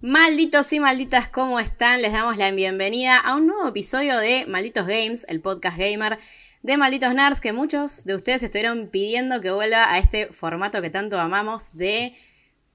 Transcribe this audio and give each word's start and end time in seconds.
Malditos 0.00 0.72
y 0.72 0.80
malditas, 0.80 1.28
¿cómo 1.28 1.60
están? 1.60 2.00
Les 2.00 2.12
damos 2.12 2.36
la 2.36 2.50
bienvenida 2.50 3.18
a 3.18 3.36
un 3.36 3.46
nuevo 3.46 3.68
episodio 3.68 4.16
de 4.18 4.46
Malditos 4.46 4.86
Games, 4.86 5.26
el 5.28 5.40
podcast 5.40 5.76
gamer 5.76 6.18
de 6.62 6.76
Malditos 6.76 7.14
Nerds, 7.14 7.40
que 7.40 7.52
muchos 7.52 8.04
de 8.04 8.14
ustedes 8.14 8.42
estuvieron 8.42 8.88
pidiendo 8.88 9.40
que 9.40 9.50
vuelva 9.50 9.92
a 9.92 9.98
este 9.98 10.28
formato 10.28 10.80
que 10.80 10.90
tanto 10.90 11.18
amamos 11.18 11.74
de 11.74 12.14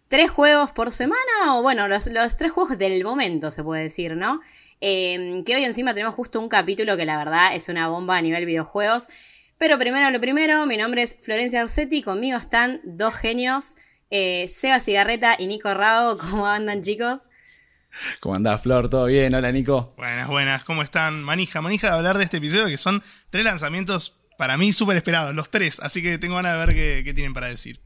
tres 0.08 0.30
juegos 0.30 0.72
por 0.72 0.92
semana, 0.92 1.56
o 1.56 1.62
bueno, 1.62 1.88
los, 1.88 2.06
tres 2.38 2.52
juegos 2.52 2.78
del 2.78 3.04
momento, 3.04 3.50
se 3.50 3.64
puede 3.64 3.84
decir, 3.84 4.16
¿no? 4.16 4.42
Em, 4.82 5.44
que 5.44 5.56
hoy 5.56 5.64
encima 5.64 5.94
tenemos 5.94 6.16
justo 6.16 6.40
un 6.40 6.50
capítulo 6.50 6.98
que 6.98 7.06
la 7.06 7.18
verdad 7.18 7.56
es 7.56 7.70
una 7.70 7.88
bomba 7.88 8.18
a 8.18 8.22
nivel 8.22 8.46
videojuegos. 8.46 9.08
Pero 9.62 9.78
primero 9.78 10.10
lo 10.10 10.20
primero, 10.20 10.66
mi 10.66 10.76
nombre 10.76 11.04
es 11.04 11.18
Florencia 11.22 11.62
Orsetti, 11.62 12.02
conmigo 12.02 12.36
están 12.36 12.82
dos 12.84 13.14
genios 13.14 13.76
eh, 14.10 14.52
Seba 14.52 14.80
Cigarreta 14.80 15.36
y 15.38 15.46
Nico 15.46 15.72
Rago, 15.72 16.18
¿cómo 16.32 16.48
andan 16.48 16.82
chicos? 16.82 17.30
¿Cómo 18.22 18.34
andás, 18.34 18.64
Flor? 18.64 18.90
¿Todo 18.90 19.06
bien? 19.06 19.36
Hola, 19.36 19.52
Nico. 19.52 19.94
Buenas, 19.98 20.28
buenas. 20.28 20.64
¿Cómo 20.64 20.82
están? 20.82 21.22
Manija, 21.22 21.62
manija 21.62 21.92
de 21.92 21.98
hablar 21.98 22.18
de 22.18 22.24
este 22.24 22.38
episodio 22.38 22.66
que 22.66 22.78
son 22.78 23.04
tres 23.30 23.46
lanzamientos 23.46 24.24
para 24.36 24.58
mí 24.58 24.74
súper 24.74 24.98
esperados, 24.98 25.36
los 25.36 25.52
tres. 25.52 25.80
Así 25.80 26.02
que 26.02 26.18
tengo 26.18 26.38
ganas 26.38 26.54
de 26.54 26.66
ver 26.66 27.04
qué, 27.06 27.14
tienen 27.14 27.36
para 27.36 27.48
decir. 27.48 27.80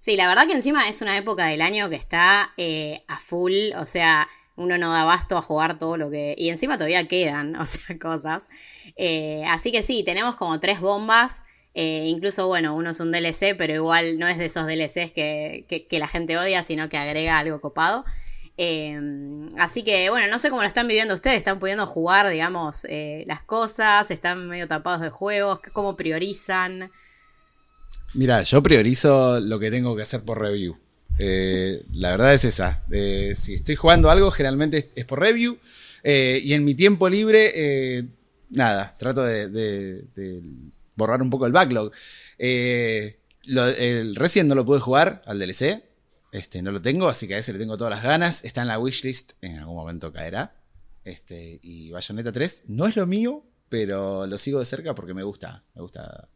Sí, 0.00 0.16
la 0.16 0.28
verdad 0.28 0.46
que 0.46 0.52
encima 0.52 0.86
es 0.86 1.00
una 1.00 1.16
época 1.16 1.46
del 1.46 1.62
año 1.62 1.88
que 1.88 1.96
está 1.96 2.52
eh, 2.58 3.02
a 3.08 3.20
full. 3.20 3.72
O 3.78 3.86
sea, 3.86 4.28
uno 4.58 4.76
no 4.76 4.92
da 4.92 5.04
basto 5.04 5.38
a 5.38 5.42
jugar 5.42 5.78
todo 5.78 5.96
lo 5.96 6.10
que. 6.10 6.34
Y 6.36 6.50
encima 6.50 6.76
todavía 6.76 7.06
quedan, 7.06 7.56
o 7.60 7.64
sea, 7.64 7.98
cosas. 7.98 8.48
Eh, 8.96 9.44
así 9.48 9.72
que 9.72 9.82
sí, 9.82 10.02
tenemos 10.04 10.36
como 10.36 10.60
tres 10.60 10.80
bombas. 10.80 11.42
Eh, 11.74 12.04
incluso, 12.06 12.48
bueno, 12.48 12.74
uno 12.74 12.90
es 12.90 13.00
un 13.00 13.12
DLC, 13.12 13.56
pero 13.56 13.72
igual 13.72 14.18
no 14.18 14.26
es 14.26 14.36
de 14.36 14.46
esos 14.46 14.66
DLCs 14.66 15.12
que, 15.12 15.86
la 15.92 16.08
gente 16.08 16.36
odia, 16.36 16.64
sino 16.64 16.88
que 16.88 16.98
agrega 16.98 17.38
algo 17.38 17.60
copado. 17.60 18.04
Eh, 18.56 18.98
así 19.58 19.84
que, 19.84 20.10
bueno, 20.10 20.26
no 20.28 20.40
sé 20.40 20.50
cómo 20.50 20.62
lo 20.62 20.68
están 20.68 20.88
viviendo 20.88 21.14
ustedes. 21.14 21.38
¿Están 21.38 21.60
pudiendo 21.60 21.86
jugar, 21.86 22.28
digamos, 22.28 22.84
las 23.26 23.42
cosas? 23.44 24.10
¿Están 24.10 24.48
medio 24.48 24.66
tapados 24.66 25.02
de 25.02 25.10
juegos? 25.10 25.60
¿Cómo 25.72 25.94
priorizan? 25.94 26.90
Mira, 28.14 28.42
yo 28.42 28.60
priorizo 28.60 29.38
lo 29.38 29.60
que 29.60 29.70
tengo 29.70 29.94
que 29.94 30.02
hacer 30.02 30.24
por 30.24 30.40
review. 30.40 30.76
La 31.18 32.10
verdad 32.10 32.34
es 32.34 32.44
esa. 32.44 32.84
si 33.34 33.54
estoy 33.54 33.76
jugando 33.76 34.10
algo, 34.10 34.30
generalmente 34.30 34.90
es, 34.94 35.04
por 35.04 35.20
review. 35.20 35.58
y 36.04 36.52
en 36.52 36.64
mi 36.64 36.74
tiempo 36.74 37.08
libre, 37.08 38.06
nada, 38.50 38.94
trato 38.98 39.22
de 39.24 40.02
borrar 40.98 41.22
un 41.22 41.30
poco 41.30 41.46
el 41.46 41.52
backlog. 41.52 41.92
Eh, 42.38 43.20
el 43.46 44.14
Resident 44.16 44.50
no 44.50 44.54
lo 44.54 44.66
pude 44.66 44.80
jugar 44.80 45.22
al 45.24 45.38
DLC. 45.38 45.82
Este, 46.30 46.60
no 46.60 46.72
lo 46.72 46.82
tengo, 46.82 47.08
así 47.08 47.26
que 47.26 47.36
a 47.36 47.38
ese 47.38 47.54
le 47.54 47.58
tengo 47.58 47.78
todas 47.78 47.94
las 47.94 48.02
ganas. 48.02 48.44
Está 48.44 48.60
en 48.60 48.68
la 48.68 48.78
wishlist, 48.78 49.32
en 49.40 49.58
algún 49.58 49.76
momento 49.76 50.12
caerá. 50.12 50.54
Este, 51.04 51.58
y 51.62 51.90
Bayonetta 51.90 52.32
3 52.32 52.64
no 52.68 52.86
es 52.86 52.96
lo 52.96 53.06
mío, 53.06 53.46
pero 53.70 54.26
lo 54.26 54.36
sigo 54.36 54.58
de 54.58 54.66
cerca 54.66 54.94
porque 54.94 55.14
me 55.14 55.22
gusta. 55.22 55.64
Me 55.74 55.80
gusta. 55.80 56.28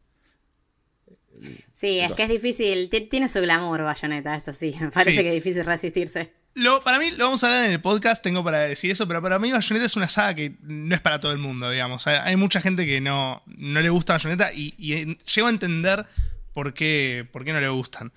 Sí, 1.73 2.01
es 2.01 2.13
que 2.13 2.25
es 2.25 2.29
difícil. 2.29 2.91
Tiene 3.11 3.29
su 3.29 3.41
glamour 3.41 3.83
Bayonetta, 3.83 4.37
eso 4.37 4.53
sí. 4.53 4.75
Me 4.81 4.91
parece 4.93 5.23
que 5.23 5.29
es 5.29 5.35
difícil 5.35 5.65
resistirse. 5.65 6.33
Lo, 6.55 6.83
para 6.83 6.99
mí, 6.99 7.11
lo 7.13 7.25
vamos 7.25 7.43
a 7.43 7.47
hablar 7.47 7.65
en 7.65 7.73
el 7.73 7.81
podcast, 7.81 8.23
tengo 8.23 8.45
para 8.45 8.61
decir 8.61 8.91
eso, 8.91 9.09
pero 9.09 9.23
para 9.23 9.39
mí 9.39 9.51
Bayonetta 9.51 9.87
es 9.87 9.97
una 9.97 10.09
saga 10.09 10.35
que 10.35 10.53
no 10.61 10.95
es 10.95 11.01
para 11.01 11.19
todo 11.19 11.33
el 11.33 11.39
mundo, 11.39 11.71
digamos. 11.71 12.07
Hay, 12.07 12.37
mucha 12.37 12.61
gente 12.61 12.85
que 12.85 13.01
no, 13.01 13.43
no 13.47 13.81
le 13.81 13.89
gusta 13.89 14.13
Bayonetta 14.13 14.53
y, 14.53 14.75
y 14.77 15.17
llego 15.35 15.47
a 15.47 15.51
entender 15.51 16.05
por 16.53 16.75
qué, 16.75 17.27
por 17.33 17.45
qué 17.45 17.53
no 17.53 17.61
le 17.61 17.69
gustan. 17.69 18.13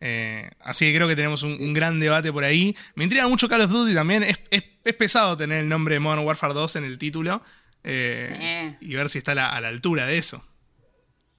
Eh, 0.00 0.50
así 0.60 0.86
que 0.86 0.94
creo 0.94 1.08
que 1.08 1.16
tenemos 1.16 1.42
un, 1.42 1.72
gran 1.72 1.98
debate 2.00 2.32
por 2.32 2.44
ahí. 2.44 2.76
Me 2.94 3.04
intriga 3.04 3.26
mucho 3.28 3.48
Call 3.48 3.62
of 3.62 3.70
Duty 3.70 3.94
también. 3.94 4.22
Es, 4.22 4.38
pesado 4.94 5.36
tener 5.36 5.58
el 5.58 5.68
nombre 5.68 5.94
de 5.94 6.00
Modern 6.00 6.24
Warfare 6.24 6.54
2 6.54 6.76
en 6.76 6.84
el 6.84 6.96
título 6.96 7.42
eh, 7.82 8.76
y 8.80 8.94
ver 8.94 9.08
si 9.08 9.18
está 9.18 9.32
a 9.32 9.60
la, 9.60 9.68
altura 9.68 10.06
de 10.06 10.18
eso. 10.18 10.44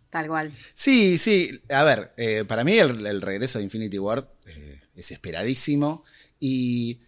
Tal 0.10 0.28
cual. 0.28 0.52
Sí, 0.74 1.18
sí. 1.18 1.62
A 1.70 1.84
ver, 1.84 2.14
eh, 2.18 2.46
para 2.48 2.64
mí 2.64 2.78
el, 2.78 3.22
regreso 3.22 3.60
de 3.60 3.66
Infinity 3.66 4.00
Ward 4.00 4.28
es 4.96 5.12
esperadísimo. 5.12 6.04
Y 6.40 7.00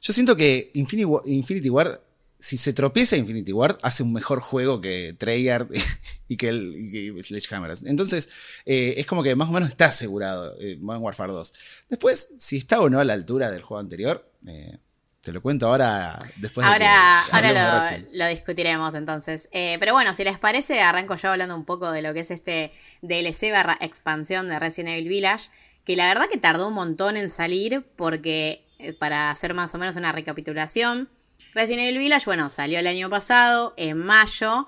yo 0.00 0.12
siento 0.12 0.36
que 0.36 0.70
Infinity, 0.74 1.70
Ward, 1.70 2.00
si 2.38 2.56
se 2.56 2.72
tropieza 2.72 3.16
Infinity 3.16 3.52
Ward, 3.52 3.78
hace 3.82 4.02
un 4.02 4.12
mejor 4.12 4.40
juego 4.40 4.80
que 4.80 5.14
Treyarch 5.16 5.70
y 6.28 6.36
que, 6.36 6.48
el, 6.48 7.22
Sledgehammer. 7.22 7.74
Entonces, 7.84 8.28
eh, 8.66 8.94
es 8.96 9.06
como 9.06 9.22
que 9.22 9.34
más 9.34 9.48
o 9.48 9.52
menos 9.52 9.68
está 9.68 9.86
asegurado 9.86 10.54
eh, 10.60 10.76
Modern 10.80 11.04
Warfare 11.04 11.32
2. 11.32 11.54
Después, 11.88 12.34
si 12.38 12.56
está 12.56 12.80
o 12.80 12.90
no 12.90 13.00
a 13.00 13.04
la 13.04 13.14
altura 13.14 13.50
del 13.50 13.62
juego 13.62 13.80
anterior, 13.80 14.30
eh, 14.46 14.78
te 15.24 15.32
lo 15.32 15.40
cuento 15.40 15.66
ahora 15.66 16.18
después 16.36 16.66
ahora, 16.66 17.22
Ahora 17.32 18.02
lo, 18.12 18.26
discutiremos 18.26 18.94
entonces. 18.94 19.48
pero 19.52 19.92
bueno, 19.92 20.14
si 20.14 20.24
les 20.24 20.38
parece, 20.38 20.80
arranco 20.80 21.16
yo 21.16 21.30
hablando 21.30 21.56
un 21.56 21.64
poco 21.64 21.90
de 21.90 22.02
lo 22.02 22.12
que 22.12 22.20
es 22.20 22.30
este 22.30 22.72
DLC 23.02 23.50
barra 23.50 23.78
expansión 23.80 24.48
de 24.48 24.58
Resident 24.58 24.94
Evil 24.94 25.08
Village. 25.08 25.50
Que 25.84 25.96
la 25.96 26.06
verdad 26.08 26.28
que 26.30 26.38
tardó 26.38 26.68
un 26.68 26.74
montón 26.74 27.18
en 27.18 27.28
salir 27.28 27.84
porque 27.96 28.64
eh, 28.78 28.92
para 28.92 29.30
hacer 29.30 29.54
más 29.54 29.74
o 29.74 29.78
menos 29.78 29.96
una 29.96 30.12
recapitulación. 30.12 31.08
Resident 31.54 31.82
Evil 31.82 31.98
Village, 31.98 32.26
bueno, 32.26 32.50
salió 32.50 32.78
el 32.78 32.86
año 32.86 33.08
pasado, 33.10 33.74
en 33.76 33.98
mayo. 33.98 34.66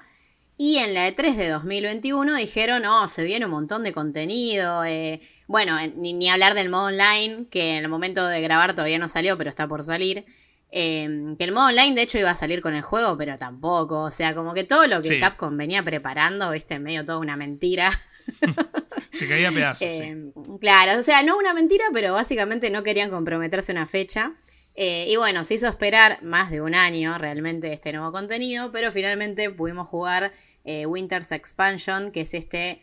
Y 0.59 0.79
en 0.79 0.95
la 0.95 1.09
E3 1.09 1.35
de 1.37 1.49
2021 1.51 2.35
dijeron, 2.37 2.83
no, 2.83 3.09
se 3.09 3.25
viene 3.25 3.45
un 3.45 3.51
montón 3.51 3.85
de 3.85 3.93
contenido. 3.93 4.85
Eh, 4.85 5.21
bueno, 5.47 5.77
ni, 5.97 6.31
hablar 6.31 6.55
del 6.55 6.71
modo 6.71 6.87
online, 6.87 7.47
que 7.51 7.77
en 7.77 7.85
el 7.85 7.89
momento 7.89 8.27
de 8.27 8.41
grabar 8.41 8.75
todavía 8.75 8.99
no 8.99 9.09
salió, 9.09 9.37
pero 9.37 9.51
está 9.51 9.69
por 9.69 9.83
salir. 9.83 10.25
Em, 10.71 11.37
que 11.37 11.45
el 11.45 11.53
modo 11.53 11.69
online, 11.69 11.95
de 11.95 12.03
hecho, 12.03 12.19
iba 12.19 12.31
a 12.31 12.37
salir 12.37 12.61
con 12.61 12.75
el 12.75 12.83
juego, 12.83 13.17
pero 13.17 13.37
tampoco. 13.37 14.03
O 14.03 14.11
sea, 14.11 14.35
como 14.35 14.53
que 14.53 14.65
todo 14.65 14.87
lo 14.87 15.01
que 15.01 15.21
Capcom 15.21 15.57
venía 15.57 15.83
preparando, 15.83 16.51
viste, 16.51 16.79
medio 16.79 17.05
toda 17.05 17.19
una 17.19 17.37
mentira. 17.37 17.93
Se 19.13 19.29
caía 19.29 19.49
a 19.49 19.53
pedazos. 19.53 19.89
Eh, 19.89 20.33
claro, 20.61 21.01
o 21.01 21.03
sea, 21.03 21.23
no 21.23 21.39
una 21.39 21.55
mentira, 21.55 21.85
pero 21.93 22.13
básicamente 22.13 22.71
no 22.71 22.83
querían 22.83 23.11
comprometerse 23.11 23.73
una 23.73 23.87
fecha. 23.87 24.35
Eh, 24.75 25.07
y 25.09 25.17
bueno, 25.17 25.43
se 25.45 25.55
hizo 25.55 25.69
esperar 25.69 26.23
más 26.23 26.51
de 26.51 26.61
un 26.61 26.75
año 26.75 27.17
realmente 27.17 27.73
este 27.73 27.95
nuevo 27.95 28.13
contenido, 28.13 28.73
pero 28.73 28.93
finalmente 28.93 29.49
pudimos 29.51 29.89
jugar 29.89 30.33
eh, 30.65 30.85
Winter's 30.85 31.33
Expansion, 31.33 32.13
que 32.13 32.23
es 32.23 32.35
este. 32.35 32.83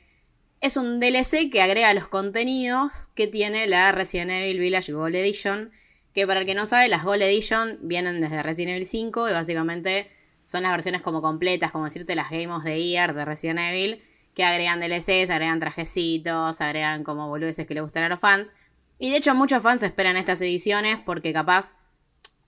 Es 0.59 0.77
un 0.77 0.99
DLC 0.99 1.51
que 1.51 1.61
agrega 1.61 1.93
los 1.93 2.07
contenidos 2.07 3.09
que 3.13 3.27
tiene 3.27 3.67
la 3.67 3.91
Resident 3.91 4.31
Evil 4.31 4.59
Village 4.59 4.91
Gold 4.93 5.15
Edition. 5.15 5.71
Que 6.13 6.27
para 6.27 6.41
el 6.41 6.45
que 6.45 6.55
no 6.55 6.65
sabe, 6.65 6.87
las 6.89 7.03
Gold 7.03 7.23
Edition 7.23 7.79
vienen 7.81 8.21
desde 8.21 8.43
Resident 8.43 8.75
Evil 8.75 8.85
5 8.85 9.29
y 9.29 9.33
básicamente 9.33 10.11
son 10.45 10.63
las 10.63 10.71
versiones 10.71 11.01
como 11.01 11.21
completas, 11.21 11.71
como 11.71 11.85
decirte 11.85 12.15
las 12.15 12.29
Game 12.29 12.51
of 12.51 12.63
the 12.63 12.81
Year 12.83 13.13
de 13.13 13.25
Resident 13.25 13.59
Evil 13.59 14.03
que 14.33 14.43
agregan 14.43 14.79
DLCs, 14.79 15.29
agregan 15.29 15.59
trajecitos, 15.59 16.59
agregan 16.59 17.03
como 17.03 17.27
boludeces 17.27 17.67
que 17.67 17.73
le 17.73 17.81
gustan 17.81 18.03
a 18.03 18.09
los 18.09 18.19
fans. 18.19 18.55
Y 18.99 19.11
de 19.11 19.17
hecho 19.17 19.35
muchos 19.35 19.61
fans 19.61 19.83
esperan 19.83 20.17
estas 20.17 20.41
ediciones 20.41 20.97
porque 21.05 21.33
capaz, 21.33 21.75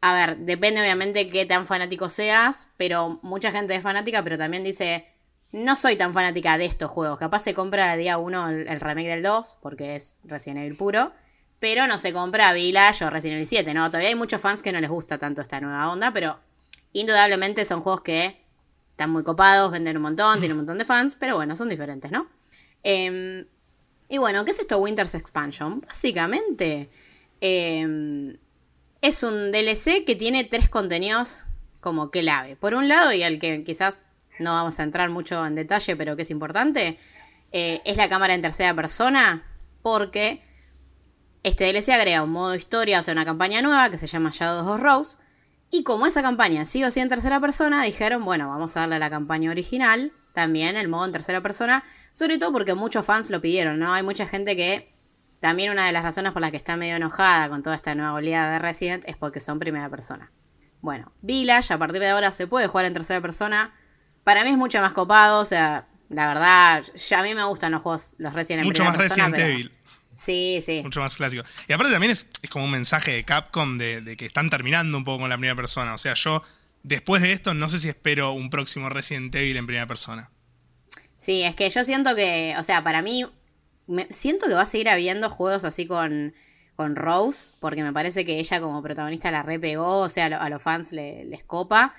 a 0.02 0.14
ver, 0.14 0.38
depende 0.38 0.82
obviamente 0.82 1.28
qué 1.28 1.46
tan 1.46 1.66
fanático 1.66 2.10
seas, 2.10 2.70
pero 2.78 3.20
mucha 3.22 3.52
gente 3.52 3.76
es 3.76 3.82
fanática, 3.82 4.24
pero 4.24 4.38
también 4.38 4.64
dice, 4.64 5.08
no 5.52 5.76
soy 5.76 5.96
tan 5.96 6.14
fanática 6.14 6.58
de 6.58 6.66
estos 6.66 6.90
juegos. 6.90 7.20
Capaz 7.20 7.42
se 7.42 7.54
compra 7.54 7.92
a 7.92 7.98
día 7.98 8.18
1 8.18 8.50
el, 8.50 8.80
remake 8.80 9.08
del 9.08 9.24
2, 9.24 9.58
porque 9.62 9.96
es 9.96 10.18
Resident 10.24 10.60
Evil 10.60 10.76
puro, 10.76 11.12
pero 11.60 11.88
no 11.88 11.98
se 12.00 12.14
compra 12.14 12.54
Village 12.54 13.06
o 13.06 13.10
Resident 13.10 13.38
Evil 13.38 13.48
7, 13.48 13.74
¿no? 13.74 13.88
Todavía 13.88 14.10
hay 14.10 14.16
muchos 14.16 14.42
fans 14.42 14.62
que 14.62 14.72
no 14.72 14.80
les 14.80 14.90
gusta 14.90 15.18
tanto 15.18 15.42
esta 15.42 15.60
nueva 15.60 15.92
onda, 15.92 16.12
pero 16.12 16.40
indudablemente 16.94 17.66
son 17.66 17.82
juegos 17.82 18.02
que 18.02 18.38
están 18.92 19.10
muy 19.10 19.24
copados, 19.24 19.72
venden 19.72 19.98
un 19.98 20.04
montón, 20.04 20.40
tienen 20.40 20.54
un 20.54 20.60
montón 20.60 20.78
de 20.78 20.86
fans, 20.86 21.18
pero 21.20 21.36
bueno, 21.36 21.56
son 21.56 21.70
diferentes, 21.70 22.12
¿no? 22.12 22.28
Em, 22.84 23.46
y 24.08 24.18
bueno, 24.18 24.46
¿qué 24.46 24.52
es 24.52 24.60
esto 24.60 24.78
Winter's 24.78 25.16
Expansion? 25.16 25.82
Básicamente 25.82 26.90
em, 27.42 28.38
es 29.02 29.24
un 29.24 29.52
DLC 29.52 30.06
que 30.06 30.16
tiene 30.16 30.44
tres 30.44 30.70
contenidos 30.70 31.46
como 31.82 32.10
clave. 32.10 32.56
Por 32.56 32.74
un 32.74 32.88
lado, 32.88 33.12
y 33.12 33.24
al 33.24 33.38
que 33.40 33.64
quizás 33.64 34.04
no 34.40 34.52
vamos 34.52 34.80
a 34.80 34.84
entrar 34.84 35.10
mucho 35.10 35.46
en 35.46 35.56
detalle, 35.56 35.96
pero 35.96 36.16
que 36.16 36.22
es 36.22 36.32
importante, 36.32 36.98
eh, 37.52 37.82
es 37.86 37.98
la 37.98 38.10
cámara 38.10 38.34
en 38.34 38.42
tercera 38.42 38.74
persona, 38.74 39.44
porque 39.82 40.42
este 41.46 41.72
DLC 41.72 41.90
agrega 41.90 42.24
un 42.24 42.32
modo 42.32 42.56
historia, 42.56 43.00
o 43.00 43.04
sea, 43.04 43.12
una 43.12 43.24
campaña 43.24 43.62
nueva 43.62 43.92
que 43.92 44.00
se 44.00 44.08
llama 44.08 44.32
Shadows 44.34 44.68
of 44.68 44.80
Rose, 44.82 45.18
y 45.70 45.84
como 45.84 46.08
esa 46.08 46.24
campaña 46.24 46.66
sigue 46.66 46.88
o 46.88 46.92
en 46.96 47.08
tercera 47.08 47.40
persona, 47.40 47.84
dijeron, 47.84 48.26
bueno, 48.26 48.50
vamos 48.50 48.76
a 48.76 48.80
darle 48.80 48.96
a 48.96 49.00
la 49.00 49.12
campaña 49.12 49.52
original 49.52 50.12
también 50.34 50.76
el 50.76 50.88
modo 50.88 51.06
en 51.06 51.12
tercera 51.12 51.42
persona, 51.42 51.84
sobre 52.14 52.40
todo 52.40 52.52
porque 52.52 52.74
muchos 52.74 53.06
fans 53.06 53.30
lo 53.30 53.42
pidieron, 53.42 53.78
¿no? 53.78 53.94
Hay 53.94 54.02
mucha 54.02 54.26
gente 54.26 54.56
que 54.56 54.92
también 55.40 55.72
una 55.72 55.86
de 55.86 55.92
las 55.92 56.02
razones 56.02 56.34
por 56.34 56.42
las 56.42 56.50
que 56.50 56.58
está 56.58 56.78
medio 56.78 56.96
enojada 56.96 57.48
con 57.48 57.62
toda 57.62 57.76
esta 57.76 57.94
nueva 57.94 58.14
oleada 58.14 58.52
de 58.54 58.60
Resident 58.60 59.04
es 59.06 59.16
porque 59.16 59.40
son 59.40 59.60
primera 59.60 59.88
persona. 59.88 60.32
Bueno, 60.82 61.12
Village 61.22 61.72
a 61.72 61.78
partir 61.78 62.02
de 62.02 62.10
ahora 62.10 62.32
se 62.32 62.48
puede 62.48 62.66
jugar 62.66 62.88
en 62.88 62.94
tercera 62.94 63.22
persona. 63.22 63.72
Para 64.24 64.44
mí 64.44 64.50
es 64.50 64.58
mucho 64.58 64.82
más 64.82 64.94
copado, 64.94 65.42
o 65.42 65.46
sea, 65.46 65.88
la 66.10 66.28
verdad, 66.28 66.84
ya 66.96 67.20
a 67.20 67.24
mí 67.24 67.36
me 67.36 67.44
gustan 67.44 67.72
los 67.72 67.84
juegos, 67.84 68.16
los 68.18 68.34
Resident 68.34 68.66
Evil. 68.66 68.70
Mucho 68.72 68.84
más 68.84 68.98
Resident 68.98 69.38
Evil. 69.38 69.75
Sí, 70.16 70.62
sí. 70.66 70.82
Mucho 70.84 71.02
más 71.02 71.18
clásico. 71.18 71.44
Y 71.68 71.74
aparte 71.74 71.92
también 71.92 72.12
es, 72.12 72.30
como 72.50 72.66
un 72.66 72.72
mensaje 72.72 73.12
de 73.12 73.24
Capcom 73.24 73.78
de, 73.78 74.02
de, 74.02 74.18
que 74.18 74.26
están 74.26 74.50
terminando 74.50 74.98
un 74.98 75.04
poco 75.04 75.22
con 75.22 75.30
la 75.30 75.38
primera 75.38 75.56
persona. 75.56 75.94
O 75.94 75.98
sea, 75.98 76.14
yo 76.14 76.42
después 76.84 77.22
de 77.22 77.32
esto 77.32 77.54
no 77.54 77.68
sé 77.68 77.80
si 77.80 77.90
espero 77.90 78.32
un 78.32 78.50
próximo 78.50 78.90
Resident 78.90 79.34
Evil 79.36 79.58
en 79.58 79.66
primera 79.66 79.88
persona. 79.88 80.30
Sí, 81.18 81.44
es 81.44 81.56
que 81.56 81.70
yo 81.70 81.84
siento 81.84 82.16
que, 82.16 82.56
o 82.58 82.64
sea, 82.64 82.84
para 82.84 83.02
mí, 83.02 83.26
me, 83.88 84.08
siento 84.12 84.46
que 84.48 84.54
va 84.54 84.62
a 84.62 84.68
seguir 84.68 84.90
habiendo 84.90 85.30
juegos 85.30 85.64
así 85.64 85.88
con, 85.88 86.36
con 86.76 86.96
Rose, 86.96 87.54
porque 87.60 87.82
me 87.82 87.92
parece 87.92 88.26
que 88.26 88.38
ella 88.38 88.62
como 88.62 88.84
protagonista 88.84 89.32
la 89.32 89.42
repegó, 89.42 90.02
o 90.02 90.10
sea, 90.10 90.28
a, 90.28 90.50
los 90.50 90.62
fans 90.62 90.92
le, 90.92 91.26
les 91.26 91.44
copa. 91.44 91.96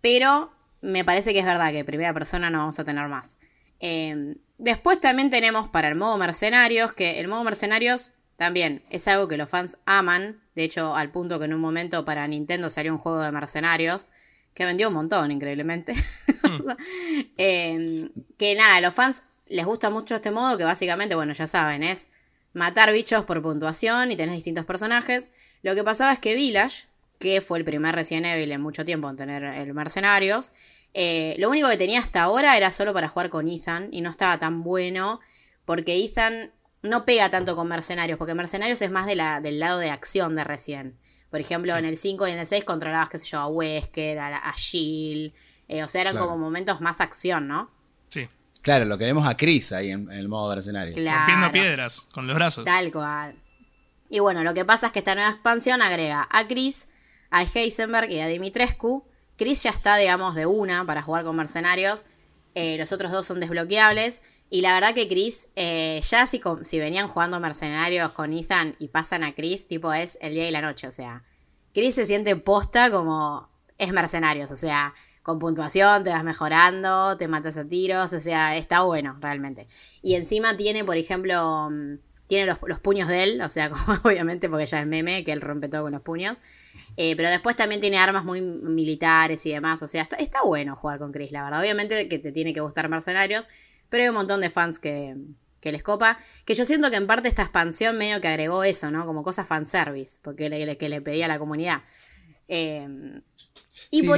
Pero 0.00 0.50
me 0.80 1.04
parece 1.04 1.34
que 1.34 1.40
es 1.40 1.44
verdad 1.44 1.72
que 1.72 1.84
primera 1.84 2.14
persona 2.14 2.48
no 2.48 2.58
vamos 2.58 2.78
a 2.78 2.84
tener 2.84 3.06
más. 3.08 3.36
Eh, 3.80 4.36
Después 4.58 5.00
también 5.00 5.30
tenemos 5.30 5.68
para 5.68 5.88
el 5.88 5.94
modo 5.94 6.16
mercenarios, 6.16 6.92
que 6.92 7.20
el 7.20 7.28
modo 7.28 7.44
mercenarios 7.44 8.12
también 8.36 8.82
es 8.90 9.06
algo 9.08 9.28
que 9.28 9.36
los 9.36 9.50
fans 9.50 9.78
aman. 9.84 10.40
De 10.54 10.64
hecho, 10.64 10.94
al 10.94 11.10
punto 11.10 11.38
que 11.38 11.46
en 11.46 11.54
un 11.54 11.60
momento 11.60 12.04
para 12.04 12.26
Nintendo 12.26 12.70
salió 12.70 12.92
un 12.92 12.98
juego 12.98 13.20
de 13.20 13.32
mercenarios 13.32 14.08
que 14.54 14.64
vendió 14.64 14.88
un 14.88 14.94
montón, 14.94 15.30
increíblemente. 15.30 15.94
Em, 17.36 18.10
que 18.38 18.54
nada, 18.54 18.76
a 18.76 18.80
los 18.80 18.94
fans 18.94 19.22
les 19.46 19.66
gusta 19.66 19.90
mucho 19.90 20.14
este 20.14 20.30
modo, 20.30 20.56
que 20.56 20.64
básicamente, 20.64 21.14
bueno, 21.14 21.32
ya 21.32 21.46
saben, 21.46 21.82
es 21.82 22.08
matar 22.52 22.92
bichos 22.92 23.24
por 23.24 23.42
puntuación 23.42 24.12
y 24.12 24.16
tenés 24.16 24.36
distintos 24.36 24.64
personajes. 24.64 25.30
Lo 25.62 25.74
que 25.74 25.82
pasaba 25.82 26.12
es 26.12 26.20
que 26.20 26.34
Village, 26.34 26.86
que 27.18 27.40
fue 27.40 27.58
el 27.58 27.64
primer 27.64 27.94
Resident 27.94 28.26
Evil 28.26 28.52
en 28.52 28.60
mucho 28.60 28.84
tiempo 28.84 29.10
en 29.10 29.16
tener 29.16 29.42
el 29.42 29.74
mercenarios, 29.74 30.52
eh, 30.94 31.34
lo 31.38 31.50
único 31.50 31.68
que 31.68 31.76
tenía 31.76 31.98
hasta 31.98 32.22
ahora 32.22 32.56
era 32.56 32.70
solo 32.70 32.94
para 32.94 33.08
jugar 33.08 33.28
con 33.28 33.48
Ethan 33.48 33.88
y 33.92 34.00
no 34.00 34.10
estaba 34.10 34.38
tan 34.38 34.62
bueno 34.62 35.20
porque 35.64 35.96
Ethan 35.96 36.52
no 36.82 37.04
pega 37.04 37.30
tanto 37.30 37.56
con 37.56 37.66
Mercenarios, 37.66 38.18
porque 38.18 38.34
Mercenarios 38.34 38.80
es 38.80 38.90
más 38.90 39.06
de 39.06 39.16
la, 39.16 39.40
del 39.40 39.58
lado 39.58 39.78
de 39.78 39.90
acción 39.90 40.36
de 40.36 40.44
recién. 40.44 40.98
Por 41.30 41.40
ejemplo, 41.40 41.76
en 41.76 41.84
el 41.84 41.96
5 41.96 42.28
y 42.28 42.30
en 42.30 42.38
el 42.38 42.46
6 42.46 42.62
controlabas, 42.64 43.08
qué 43.08 43.18
sé 43.18 43.26
yo, 43.26 43.40
a 43.40 43.48
Wesker, 43.48 44.18
a, 44.18 44.52
Jill. 44.52 45.34
Eh, 45.66 45.82
o 45.82 45.88
sea, 45.88 46.02
eran 46.02 46.16
como 46.16 46.38
momentos 46.38 46.80
más 46.80 47.00
acción, 47.00 47.48
¿no? 47.48 47.70
Sí. 48.10 48.28
Claro, 48.62 48.84
lo 48.84 48.96
queremos 48.98 49.26
a 49.26 49.36
Chris 49.36 49.72
ahí 49.72 49.90
en, 49.90 50.08
el 50.12 50.28
modo 50.28 50.54
mercenario. 50.54 50.94
Rompiendo 50.94 51.50
piedras 51.50 52.02
con 52.12 52.26
los 52.26 52.36
brazos. 52.36 52.64
Tal 52.64 52.92
cual. 52.92 53.34
Y 54.10 54.20
bueno, 54.20 54.44
lo 54.44 54.54
que 54.54 54.64
pasa 54.64 54.86
es 54.86 54.92
que 54.92 55.00
esta 55.00 55.14
nueva 55.14 55.30
expansión 55.30 55.82
agrega 55.82 56.28
a 56.30 56.46
Chris, 56.46 56.88
a 57.30 57.42
Heisenberg 57.42 58.10
y 58.10 58.20
a 58.20 58.26
Dimitrescu 58.26 59.04
Chris 59.36 59.62
ya 59.62 59.70
está, 59.70 59.96
digamos, 59.96 60.34
de 60.34 60.46
una 60.46 60.84
para 60.84 61.02
jugar 61.02 61.24
con 61.24 61.36
mercenarios. 61.36 62.04
Eh, 62.54 62.76
los 62.78 62.92
otros 62.92 63.12
dos 63.12 63.26
son 63.26 63.40
desbloqueables. 63.40 64.22
Y 64.50 64.60
la 64.60 64.74
verdad 64.74 64.94
que 64.94 65.08
Chris, 65.08 65.48
eh, 65.56 66.00
ya 66.08 66.26
si, 66.26 66.40
si 66.62 66.78
venían 66.78 67.08
jugando 67.08 67.40
mercenarios 67.40 68.12
con 68.12 68.32
Ethan 68.32 68.76
y 68.78 68.88
pasan 68.88 69.24
a 69.24 69.34
Chris, 69.34 69.66
tipo 69.66 69.92
es 69.92 70.18
el 70.20 70.34
día 70.34 70.48
y 70.48 70.52
la 70.52 70.62
noche. 70.62 70.86
O 70.86 70.92
sea, 70.92 71.24
Chris 71.72 71.96
se 71.96 72.06
siente 72.06 72.36
posta 72.36 72.90
como 72.90 73.48
es 73.78 73.92
mercenarios. 73.92 74.50
O 74.52 74.56
sea, 74.56 74.94
con 75.22 75.38
puntuación 75.38 76.04
te 76.04 76.10
vas 76.10 76.22
mejorando, 76.22 77.16
te 77.16 77.26
matas 77.26 77.56
a 77.56 77.66
tiros. 77.66 78.12
O 78.12 78.20
sea, 78.20 78.56
está 78.56 78.82
bueno 78.82 79.16
realmente. 79.20 79.66
Y 80.02 80.14
encima 80.14 80.56
tiene, 80.56 80.84
por 80.84 80.96
ejemplo, 80.96 81.70
mm, 81.70 81.94
tiene 82.26 82.46
los, 82.46 82.58
los 82.66 82.80
puños 82.80 83.08
de 83.08 83.22
él. 83.22 83.40
O 83.42 83.50
sea, 83.50 83.70
como, 83.70 83.84
obviamente 84.02 84.48
porque 84.48 84.66
ya 84.66 84.80
es 84.80 84.86
meme 84.86 85.24
que 85.24 85.32
él 85.32 85.40
rompe 85.40 85.68
todo 85.68 85.82
con 85.82 85.92
los 85.92 86.02
puños. 86.02 86.38
Eh, 86.96 87.14
pero 87.16 87.28
después 87.28 87.56
también 87.56 87.80
tiene 87.80 87.98
armas 87.98 88.24
muy 88.24 88.40
militares 88.40 89.44
y 89.46 89.52
demás. 89.52 89.82
O 89.82 89.88
sea, 89.88 90.06
está, 90.18 90.42
bueno 90.42 90.76
jugar 90.76 90.98
con 90.98 91.12
Chris, 91.12 91.32
la 91.32 91.44
verdad. 91.44 91.60
Obviamente 91.60 92.08
que 92.08 92.18
te 92.18 92.32
tiene 92.32 92.52
que 92.52 92.60
gustar 92.60 92.88
Mercenarios, 92.88 93.48
pero 93.88 94.02
hay 94.02 94.08
un 94.08 94.16
montón 94.16 94.40
de 94.40 94.50
fans 94.50 94.78
que, 94.78 95.16
les 95.62 95.82
copa. 95.82 96.18
Que 96.44 96.54
yo 96.54 96.64
siento 96.64 96.90
que 96.90 96.96
en 96.96 97.06
parte 97.06 97.28
esta 97.28 97.42
expansión 97.42 97.96
medio 97.96 98.20
que 98.20 98.28
agregó 98.28 98.64
eso, 98.64 98.90
¿no? 98.90 99.06
Como 99.06 99.22
cosa 99.22 99.44
fanservice, 99.44 100.18
porque 100.22 100.48
le, 100.48 100.76
que 100.76 100.88
le 100.88 101.00
pedía 101.00 101.24
a 101.24 101.28
la 101.28 101.38
comunidad. 101.38 101.82
Eh, 102.48 103.20
y 103.90 104.00
sí, 104.00 104.08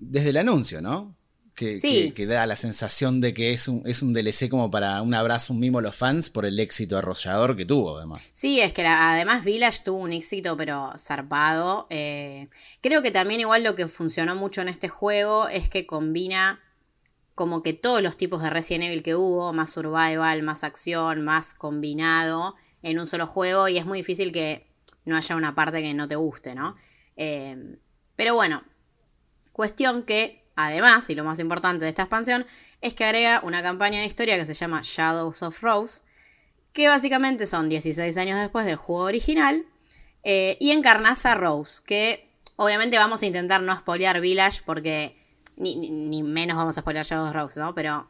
desde 0.00 0.30
el 0.30 0.36
anuncio, 0.36 0.82
¿no? 0.82 1.14
Que, 1.54 2.26
da 2.26 2.46
la 2.46 2.56
sensación 2.56 3.20
de 3.20 3.34
que 3.34 3.52
es 3.52 3.68
un, 3.68 3.82
es 3.86 4.02
un 4.02 4.12
DLC 4.12 4.48
como 4.48 4.70
para 4.70 5.02
un 5.02 5.14
abrazo, 5.14 5.52
un 5.52 5.60
mimo 5.60 5.78
a 5.78 5.82
los 5.82 5.94
fans 5.94 6.30
por 6.30 6.46
el 6.46 6.58
éxito 6.58 6.96
arrollador 6.96 7.56
que 7.56 7.64
tuvo, 7.64 7.98
además. 7.98 8.30
Sí, 8.34 8.60
es 8.60 8.72
que 8.72 8.86
además 8.86 9.44
Village 9.44 9.82
tuvo 9.84 9.98
un 9.98 10.12
éxito, 10.12 10.56
pero 10.56 10.92
zarpado. 10.98 11.86
Eh, 11.90 12.48
creo 12.80 13.02
que 13.02 13.10
también, 13.10 13.40
igual, 13.40 13.64
lo 13.64 13.74
que 13.74 13.88
funcionó 13.88 14.34
mucho 14.34 14.62
en 14.62 14.68
este 14.68 14.88
juego 14.88 15.48
es 15.48 15.68
que 15.68 15.86
combina 15.86 16.60
como 17.34 17.62
que 17.62 17.72
todos 17.72 18.02
los 18.02 18.16
tipos 18.16 18.42
de 18.42 18.50
Resident 18.50 18.84
Evil 18.84 19.02
que 19.02 19.14
hubo, 19.14 19.52
más 19.52 19.70
survival, 19.70 20.42
más 20.42 20.64
acción, 20.64 21.22
más 21.22 21.54
combinado 21.54 22.54
en 22.82 22.98
un 22.98 23.06
solo 23.06 23.26
juego, 23.26 23.68
y 23.68 23.78
es 23.78 23.86
muy 23.86 23.98
difícil 23.98 24.32
que 24.32 24.66
no 25.04 25.16
haya 25.16 25.36
una 25.36 25.54
parte 25.54 25.82
que 25.82 25.94
no 25.94 26.08
te 26.08 26.16
guste, 26.16 26.54
¿no? 26.54 26.76
Eh, 27.16 27.76
pero 28.16 28.34
bueno, 28.34 28.64
cuestión 29.52 30.02
que 30.02 30.41
Además, 30.56 31.08
y 31.08 31.14
lo 31.14 31.24
más 31.24 31.38
importante 31.38 31.84
de 31.84 31.90
esta 31.90 32.02
expansión, 32.02 32.46
es 32.80 32.94
que 32.94 33.04
agrega 33.04 33.40
una 33.42 33.62
campaña 33.62 34.00
de 34.00 34.06
historia 34.06 34.36
que 34.36 34.46
se 34.46 34.54
llama 34.54 34.80
Shadows 34.82 35.42
of 35.42 35.62
Rose, 35.62 36.02
que 36.72 36.88
básicamente 36.88 37.46
son 37.46 37.68
16 37.68 38.16
años 38.16 38.38
después 38.38 38.66
del 38.66 38.76
juego 38.76 39.02
original, 39.04 39.64
eh, 40.24 40.56
y 40.60 40.70
encarnas 40.70 41.26
a 41.26 41.34
Rose, 41.34 41.82
que 41.84 42.28
obviamente 42.56 42.98
vamos 42.98 43.22
a 43.22 43.26
intentar 43.26 43.62
no 43.62 43.76
spoilear 43.76 44.20
Village 44.20 44.62
porque 44.64 45.16
ni, 45.56 45.90
ni 45.90 46.22
menos 46.22 46.56
vamos 46.56 46.76
a 46.78 46.80
spoilear 46.80 47.06
Shadows 47.06 47.30
of 47.30 47.34
Rose, 47.34 47.60
¿no? 47.60 47.74
Pero 47.74 48.08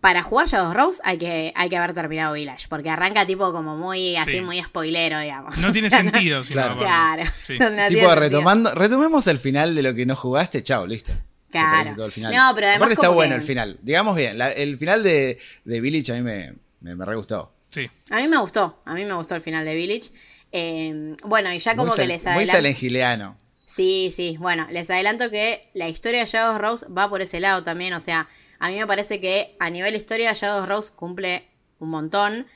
para 0.00 0.22
jugar 0.22 0.46
Shadows 0.46 0.74
Rose 0.74 1.00
hay 1.04 1.18
que, 1.18 1.52
hay 1.54 1.68
que 1.68 1.76
haber 1.76 1.94
terminado 1.94 2.34
Village, 2.34 2.66
porque 2.68 2.90
arranca 2.90 3.26
tipo 3.26 3.52
como 3.52 3.76
muy 3.76 4.16
así, 4.16 4.40
muy 4.40 4.62
spoilero, 4.62 5.18
digamos. 5.18 5.56
No 5.58 5.72
tiene 5.72 5.90
sentido, 5.90 6.42
si 6.42 6.52
claro. 6.52 6.78
claro. 6.78 7.24
tipo, 7.88 8.14
retomando, 8.14 8.74
retomemos 8.74 9.26
el 9.26 9.38
final 9.38 9.74
de 9.74 9.82
lo 9.82 9.94
que 9.94 10.06
no 10.06 10.14
jugaste, 10.14 10.62
chao, 10.62 10.86
listo. 10.86 11.12
Claro. 11.50 11.94
Todo 11.96 12.06
el 12.06 12.12
final. 12.12 12.34
No, 12.34 12.54
pero 12.54 12.66
además 12.66 12.86
Aparte 12.86 12.94
está 12.94 13.08
bueno 13.08 13.34
el 13.34 13.42
final. 13.42 13.78
Digamos 13.80 14.16
bien, 14.16 14.38
el 14.56 14.76
final 14.76 15.02
de, 15.02 15.38
de, 15.64 15.80
Village 15.80 16.12
a 16.12 16.16
mí 16.16 16.22
me, 16.22 16.54
me, 16.80 17.04
re 17.04 17.16
gustó. 17.16 17.52
Sí. 17.70 17.88
A 18.10 18.16
mí 18.18 18.28
me 18.28 18.36
gustó, 18.36 18.82
a 18.84 18.94
mí 18.94 19.04
me 19.04 19.14
gustó 19.14 19.34
el 19.34 19.40
final 19.40 19.64
de 19.64 19.74
Village. 19.74 20.10
Eh, 20.52 21.16
bueno, 21.24 21.52
y 21.52 21.58
ya 21.58 21.74
como 21.74 21.94
que 21.94 22.06
les 22.06 22.22
adelanto. 22.22 22.38
Muy 22.38 22.46
salengileano. 22.46 23.36
Sí, 23.66 24.12
sí, 24.14 24.36
bueno, 24.38 24.66
les 24.70 24.88
adelanto 24.88 25.30
que 25.30 25.68
la 25.74 25.88
historia 25.88 26.20
de 26.20 26.26
Shadows 26.26 26.58
Rose 26.58 26.86
va 26.88 27.08
por 27.10 27.20
ese 27.20 27.38
lado 27.38 27.62
también, 27.64 27.92
o 27.92 28.00
sea, 28.00 28.28
a 28.58 28.70
mí 28.70 28.76
me 28.76 28.86
parece 28.86 29.20
que 29.20 29.56
a 29.58 29.70
nivel 29.70 29.94
historia 29.94 30.32
Shadows 30.32 30.68
Rose 30.68 30.92
cumple 30.94 31.48
un 31.78 31.90
montón. 31.90 32.46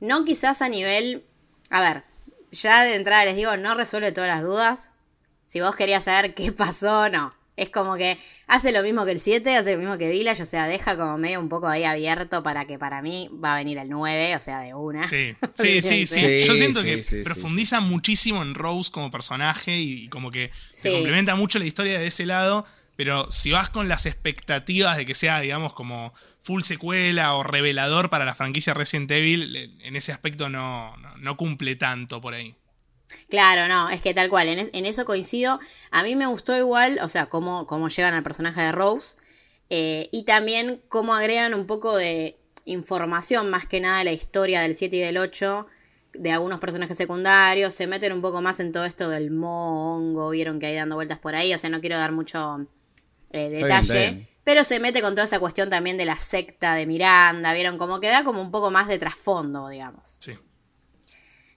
No 0.00 0.24
quizás 0.24 0.62
a 0.62 0.68
nivel... 0.68 1.24
A 1.70 1.80
ver, 1.80 2.04
ya 2.52 2.84
de 2.84 2.94
entrada 2.94 3.24
les 3.24 3.36
digo, 3.36 3.56
no 3.56 3.74
resuelve 3.74 4.12
todas 4.12 4.28
las 4.28 4.42
dudas. 4.42 4.92
Si 5.46 5.60
vos 5.60 5.74
querías 5.74 6.04
saber 6.04 6.34
qué 6.34 6.52
pasó, 6.52 7.08
no. 7.08 7.30
Es 7.56 7.70
como 7.70 7.96
que 7.96 8.18
hace 8.46 8.70
lo 8.70 8.82
mismo 8.82 9.06
que 9.06 9.12
el 9.12 9.20
7, 9.20 9.56
hace 9.56 9.72
lo 9.72 9.78
mismo 9.78 9.96
que 9.96 10.10
Village, 10.10 10.42
o 10.42 10.46
sea, 10.46 10.66
deja 10.66 10.94
como 10.96 11.16
medio 11.16 11.40
un 11.40 11.48
poco 11.48 11.68
ahí 11.68 11.84
abierto 11.84 12.42
para 12.42 12.66
que 12.66 12.78
para 12.78 13.00
mí 13.00 13.30
va 13.42 13.54
a 13.54 13.58
venir 13.58 13.78
el 13.78 13.88
9, 13.88 14.36
o 14.36 14.40
sea, 14.40 14.60
de 14.60 14.74
una. 14.74 15.02
Sí, 15.06 15.34
sí, 15.54 15.80
sí, 15.80 16.06
sí. 16.06 16.40
Yo 16.46 16.54
siento 16.54 16.82
que 16.82 17.02
profundiza 17.24 17.80
muchísimo 17.80 18.42
en 18.42 18.54
Rose 18.54 18.90
como 18.90 19.10
personaje 19.10 19.78
y 19.78 20.08
como 20.08 20.30
que 20.30 20.50
se 20.72 20.92
complementa 20.92 21.34
mucho 21.34 21.58
la 21.58 21.64
historia 21.64 21.98
de 21.98 22.08
ese 22.08 22.26
lado. 22.26 22.66
Pero 22.96 23.30
si 23.30 23.52
vas 23.52 23.70
con 23.70 23.88
las 23.88 24.06
expectativas 24.06 24.96
de 24.96 25.04
que 25.04 25.14
sea, 25.14 25.40
digamos, 25.40 25.74
como 25.74 26.14
full 26.40 26.62
secuela 26.62 27.34
o 27.34 27.42
revelador 27.42 28.08
para 28.08 28.24
la 28.24 28.34
franquicia 28.34 28.72
Resident 28.72 29.10
Evil, 29.10 29.76
en 29.80 29.96
ese 29.96 30.12
aspecto 30.12 30.48
no, 30.48 30.96
no, 31.18 31.36
cumple 31.36 31.76
tanto 31.76 32.20
por 32.20 32.34
ahí. 32.34 32.54
Claro, 33.28 33.68
no, 33.68 33.90
es 33.90 34.00
que 34.00 34.14
tal 34.14 34.30
cual, 34.30 34.48
en, 34.48 34.86
eso 34.86 35.04
coincido. 35.04 35.60
A 35.90 36.02
mí 36.02 36.16
me 36.16 36.26
gustó 36.26 36.56
igual, 36.56 36.98
o 37.02 37.08
sea, 37.08 37.26
cómo, 37.26 37.66
cómo 37.66 37.88
llegan 37.88 38.14
al 38.14 38.22
personaje 38.22 38.62
de 38.62 38.72
Rose 38.72 39.16
eh, 39.70 40.08
y 40.12 40.24
también 40.24 40.80
cómo 40.88 41.14
agregan 41.14 41.54
un 41.54 41.66
poco 41.66 41.96
de 41.96 42.38
información, 42.64 43.50
más 43.50 43.66
que 43.66 43.80
nada 43.80 44.04
la 44.04 44.12
historia 44.12 44.60
del 44.60 44.74
7 44.74 44.96
y 44.96 45.00
del 45.00 45.18
8, 45.18 45.66
de 46.14 46.32
algunos 46.32 46.60
personajes 46.60 46.96
secundarios, 46.96 47.74
se 47.74 47.86
meten 47.86 48.12
un 48.12 48.22
poco 48.22 48.40
más 48.40 48.60
en 48.60 48.72
todo 48.72 48.84
esto 48.84 49.08
del 49.08 49.30
mongo, 49.30 50.30
vieron 50.30 50.58
que 50.58 50.66
hay 50.66 50.76
dando 50.76 50.96
vueltas 50.96 51.18
por 51.18 51.34
ahí, 51.34 51.52
o 51.52 51.58
sea, 51.58 51.70
no 51.70 51.80
quiero 51.80 51.96
dar 51.96 52.12
mucho 52.12 52.66
eh, 53.36 53.50
detalle. 53.50 54.28
Pero 54.44 54.62
se 54.62 54.78
mete 54.78 55.02
con 55.02 55.14
toda 55.14 55.26
esa 55.26 55.40
cuestión 55.40 55.70
también 55.70 55.96
de 55.96 56.04
la 56.04 56.16
secta 56.16 56.74
de 56.74 56.86
Miranda, 56.86 57.52
¿vieron? 57.52 57.78
Como 57.78 58.00
que 58.00 58.08
da 58.08 58.22
como 58.22 58.40
un 58.40 58.50
poco 58.50 58.70
más 58.70 58.86
de 58.86 58.98
trasfondo, 58.98 59.68
digamos. 59.68 60.16
Sí. 60.20 60.32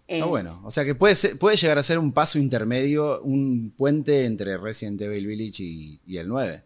Eh, 0.08 0.24
bueno. 0.24 0.60
O 0.64 0.72
sea 0.72 0.84
que 0.86 0.96
puede, 0.96 1.16
puede 1.36 1.56
llegar 1.56 1.78
a 1.78 1.84
ser 1.84 2.00
un 2.00 2.14
paso 2.14 2.40
intermedio, 2.40 3.22
un 3.22 3.72
puente 3.78 4.26
entre 4.26 4.58
Resident 4.58 5.00
Evil 5.02 5.28
Village 5.28 5.64
y, 5.64 6.18
el 6.18 6.28
9. 6.28 6.64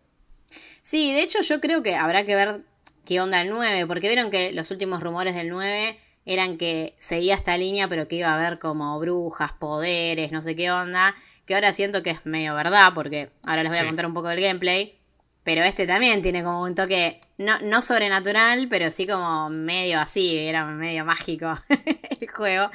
Sí, 0.82 1.12
de 1.12 1.24
hecho 1.24 1.41
yo 1.41 1.60
creo 1.60 1.84
que 1.84 1.96
habrá 1.96 2.25
que 2.25 2.36
ver 2.36 2.63
qué 3.03 3.20
onda 3.20 3.41
el 3.41 3.50
9, 3.50 3.86
porque 3.86 4.08
vieron 4.08 4.32
que 4.32 4.53
los 4.53 4.72
últimos 4.72 5.03
rumores 5.03 5.36
del 5.36 5.50
9 5.50 6.00
eran 6.25 6.58
que 6.58 6.96
seguía 7.00 7.36
esta 7.36 7.58
línea, 7.58 7.89
pero 7.89 8.08
que 8.08 8.15
iba 8.15 8.29
a 8.29 8.39
haber 8.39 8.60
como 8.60 8.98
brujas, 8.98 9.51
poderes, 9.51 10.32
no 10.32 10.41
sé 10.41 10.55
qué 10.55 10.72
onda 10.72 11.13
que 11.46 11.55
ahora 11.55 11.74
siento 11.74 12.03
que 12.03 12.12
es 12.12 12.25
medio 12.25 12.55
verdad, 12.55 12.93
porque 12.93 13.29
ahora 13.46 13.63
les 13.63 13.72
voy 13.72 13.79
a 13.79 13.86
contar 13.86 14.05
un 14.05 14.13
poco 14.13 14.29
del 14.29 14.41
gameplay. 14.41 14.98
Pero 15.44 15.64
este 15.64 15.86
también 15.86 16.22
tiene 16.22 16.42
como 16.44 16.64
un 16.64 16.74
toque, 16.74 17.20
no, 17.38 17.60
no 17.60 17.82
sobrenatural, 17.82 18.68
pero 18.70 18.90
sí 18.92 19.06
como 19.06 19.50
medio 19.50 20.00
así, 20.00 20.38
era 20.38 20.66
medio 20.66 21.04
mágico 21.04 21.60
el 22.22 22.30
juego. 22.30 22.72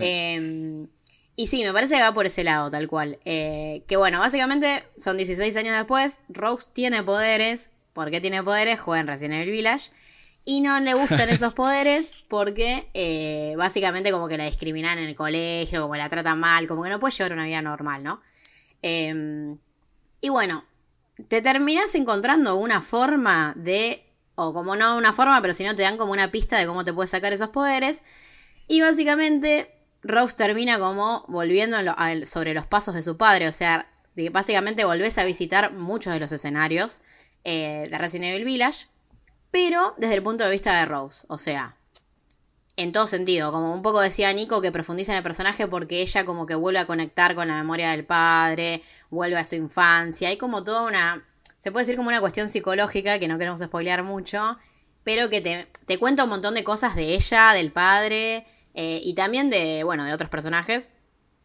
Em, 0.00 0.86
y 1.34 1.48
sí, 1.48 1.64
me 1.64 1.72
parece 1.72 1.96
que 1.96 2.00
va 2.00 2.14
por 2.14 2.26
ese 2.26 2.44
lado, 2.44 2.70
tal 2.70 2.86
cual. 2.86 3.18
Eh, 3.24 3.82
que 3.88 3.96
bueno, 3.96 4.20
básicamente 4.20 4.84
son 4.96 5.16
16 5.16 5.56
años 5.56 5.76
después, 5.76 6.20
Rose 6.28 6.68
tiene 6.72 7.02
poderes. 7.02 7.72
¿Por 7.92 8.10
qué 8.10 8.20
tiene 8.20 8.42
poderes? 8.42 8.80
Juega 8.80 9.00
en 9.00 9.06
Resident 9.08 9.42
Evil 9.42 9.52
Village. 9.52 9.90
Y 10.44 10.60
no 10.60 10.78
le 10.78 10.94
gustan 10.94 11.28
esos 11.30 11.54
poderes 11.54 12.14
porque 12.28 12.88
eh, 12.94 13.54
básicamente 13.56 14.12
como 14.12 14.28
que 14.28 14.36
la 14.36 14.44
discriminan 14.44 14.98
en 14.98 15.08
el 15.08 15.16
colegio, 15.16 15.82
como 15.82 15.96
la 15.96 16.08
tratan 16.08 16.38
mal, 16.38 16.68
como 16.68 16.84
que 16.84 16.90
no 16.90 17.00
puede 17.00 17.14
llevar 17.14 17.32
una 17.32 17.46
vida 17.46 17.62
normal, 17.62 18.04
¿no? 18.04 18.20
Em, 18.82 19.58
y 20.20 20.28
bueno, 20.28 20.64
te 21.28 21.42
terminas 21.42 21.94
encontrando 21.94 22.56
una 22.56 22.80
forma 22.80 23.52
de, 23.56 24.04
o 24.34 24.52
como 24.52 24.76
no 24.76 24.96
una 24.96 25.12
forma, 25.12 25.40
pero 25.40 25.54
si 25.54 25.64
no 25.64 25.76
te 25.76 25.82
dan 25.82 25.96
como 25.96 26.12
una 26.12 26.30
pista 26.30 26.58
de 26.58 26.66
cómo 26.66 26.84
te 26.84 26.92
puedes 26.92 27.10
sacar 27.10 27.32
esos 27.32 27.50
poderes. 27.50 28.02
Y 28.66 28.80
básicamente 28.80 29.70
Rose 30.02 30.36
termina 30.36 30.78
como 30.78 31.24
volviendo 31.28 31.76
sobre 32.26 32.54
los 32.54 32.66
pasos 32.66 32.94
de 32.94 33.02
su 33.02 33.16
padre, 33.16 33.48
o 33.48 33.52
sea, 33.52 33.90
básicamente 34.32 34.84
volvés 34.84 35.18
a 35.18 35.24
visitar 35.24 35.72
muchos 35.72 36.12
de 36.12 36.20
los 36.20 36.32
escenarios 36.32 37.00
eh, 37.44 37.88
de 37.90 37.98
Resident 37.98 38.34
Evil 38.34 38.44
Village 38.44 38.86
pero 39.54 39.94
desde 39.98 40.16
el 40.16 40.22
punto 40.24 40.42
de 40.42 40.50
vista 40.50 40.80
de 40.80 40.84
Rose, 40.84 41.24
o 41.28 41.38
sea, 41.38 41.76
en 42.76 42.92
todo 42.92 43.06
sentido, 43.06 43.52
como 43.52 43.72
un 43.72 43.82
poco 43.82 44.00
decía 44.00 44.32
Nico 44.32 44.60
que 44.60 44.72
profundiza 44.72 45.12
en 45.12 45.18
el 45.18 45.22
personaje 45.22 45.68
porque 45.68 46.02
ella 46.02 46.24
como 46.24 46.46
que 46.46 46.54
vuelve 46.54 46.80
a 46.80 46.86
conectar 46.86 47.34
con 47.34 47.48
la 47.48 47.54
memoria 47.54 47.90
del 47.90 48.04
padre, 48.04 48.82
vuelve 49.10 49.36
a 49.36 49.44
su 49.44 49.54
infancia, 49.54 50.28
hay 50.28 50.36
como 50.36 50.64
toda 50.64 50.82
una, 50.82 51.24
se 51.58 51.70
puede 51.70 51.84
decir 51.86 51.96
como 51.96 52.08
una 52.08 52.20
cuestión 52.20 52.50
psicológica 52.50 53.18
que 53.18 53.28
no 53.28 53.38
queremos 53.38 53.60
spoilear 53.60 54.02
mucho, 54.02 54.58
pero 55.04 55.30
que 55.30 55.40
te, 55.40 55.68
te 55.86 55.98
cuenta 55.98 56.24
un 56.24 56.30
montón 56.30 56.54
de 56.54 56.64
cosas 56.64 56.96
de 56.96 57.14
ella, 57.14 57.52
del 57.52 57.70
padre 57.70 58.46
eh, 58.74 59.00
y 59.04 59.14
también 59.14 59.50
de, 59.50 59.84
bueno, 59.84 60.04
de 60.04 60.12
otros 60.12 60.30
personajes, 60.30 60.90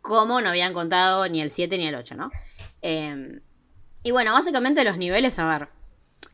como 0.01 0.41
no 0.41 0.49
habían 0.49 0.73
contado 0.73 1.27
ni 1.27 1.41
el 1.41 1.51
7 1.51 1.77
ni 1.77 1.85
el 1.85 1.95
8, 1.95 2.15
¿no? 2.15 2.31
Eh, 2.81 3.41
y 4.01 4.11
bueno, 4.11 4.31
básicamente 4.33 4.83
los 4.83 4.97
niveles, 4.97 5.37
a 5.39 5.47
ver, 5.47 5.69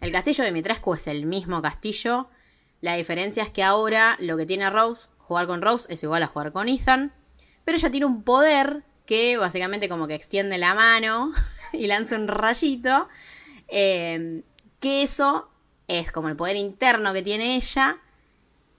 el 0.02 0.12
castillo 0.12 0.44
de 0.44 0.52
Mitrescu 0.52 0.94
es 0.94 1.08
el 1.08 1.26
mismo 1.26 1.62
castillo. 1.62 2.30
La 2.86 2.94
diferencia 2.94 3.42
es 3.42 3.50
que 3.50 3.64
ahora 3.64 4.16
lo 4.20 4.38
que 4.38 4.46
tiene 4.46 4.70
Rose, 4.70 5.08
jugar 5.18 5.48
con 5.48 5.64
Rose 5.64 5.92
es 5.92 6.04
igual 6.04 6.22
a 6.22 6.28
jugar 6.28 6.52
con 6.52 6.70
Ethan. 6.70 7.12
Pero 7.64 7.80
ella 7.80 7.90
tiene 7.90 8.06
un 8.06 8.22
poder 8.22 8.84
que 9.08 9.38
básicamente 9.38 9.90
como 9.90 10.06
que 10.06 10.14
extiende 10.14 10.60
la 10.60 10.76
mano 10.76 11.32
y 11.74 11.88
lanza 11.88 12.16
un 12.16 12.28
rayito. 12.28 13.10
Eh, 13.70 14.44
que 14.80 15.02
eso 15.02 15.50
es 15.88 16.12
como 16.12 16.30
el 16.30 16.36
poder 16.36 16.58
interno 16.58 17.12
que 17.12 17.24
tiene 17.24 17.56
ella 17.56 17.98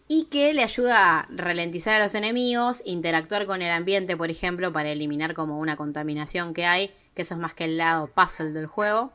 y 0.06 0.26
que 0.26 0.54
le 0.54 0.62
ayuda 0.62 1.18
a 1.18 1.28
ralentizar 1.30 2.00
a 2.00 2.04
los 2.04 2.14
enemigos, 2.14 2.82
interactuar 2.84 3.44
con 3.46 3.60
el 3.60 3.72
ambiente, 3.72 4.16
por 4.16 4.30
ejemplo, 4.30 4.72
para 4.72 4.90
eliminar 4.90 5.34
como 5.34 5.58
una 5.58 5.74
contaminación 5.74 6.54
que 6.54 6.64
hay, 6.64 6.92
que 7.16 7.22
eso 7.22 7.34
es 7.34 7.40
más 7.40 7.54
que 7.54 7.64
el 7.64 7.76
lado 7.76 8.06
puzzle 8.06 8.52
del 8.52 8.66
juego. 8.66 9.10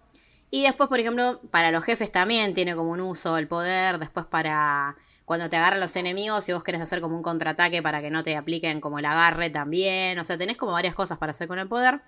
Y 0.54 0.64
después, 0.64 0.90
por 0.90 1.00
ejemplo, 1.00 1.40
para 1.50 1.72
los 1.72 1.84
jefes 1.86 2.12
también 2.12 2.54
tiene 2.54 2.76
como 2.76 2.92
un 2.92 3.00
uso 3.00 3.38
el 3.38 3.48
poder. 3.48 4.00
Después 4.00 4.26
para 4.26 4.98
cuando 5.24 5.50
te 5.50 5.56
agarran 5.56 5.80
los 5.80 5.96
enemigos, 5.96 6.44
si 6.44 6.52
vos 6.52 6.62
querés 6.62 6.82
hacer 6.82 7.00
como 7.00 7.16
un 7.16 7.24
contraataque 7.24 7.82
para 7.82 8.02
que 8.02 8.12
no 8.12 8.22
te 8.24 8.36
apliquen 8.36 8.82
como 8.82 9.00
el 9.00 9.06
agarre 9.06 9.50
también. 9.50 10.20
O 10.20 10.26
sea, 10.26 10.38
tenés 10.38 10.58
como 10.58 10.74
varias 10.74 10.94
cosas 10.94 11.18
para 11.18 11.32
hacer 11.32 11.48
con 11.48 11.58
el 11.58 11.70
poder. 11.70 12.02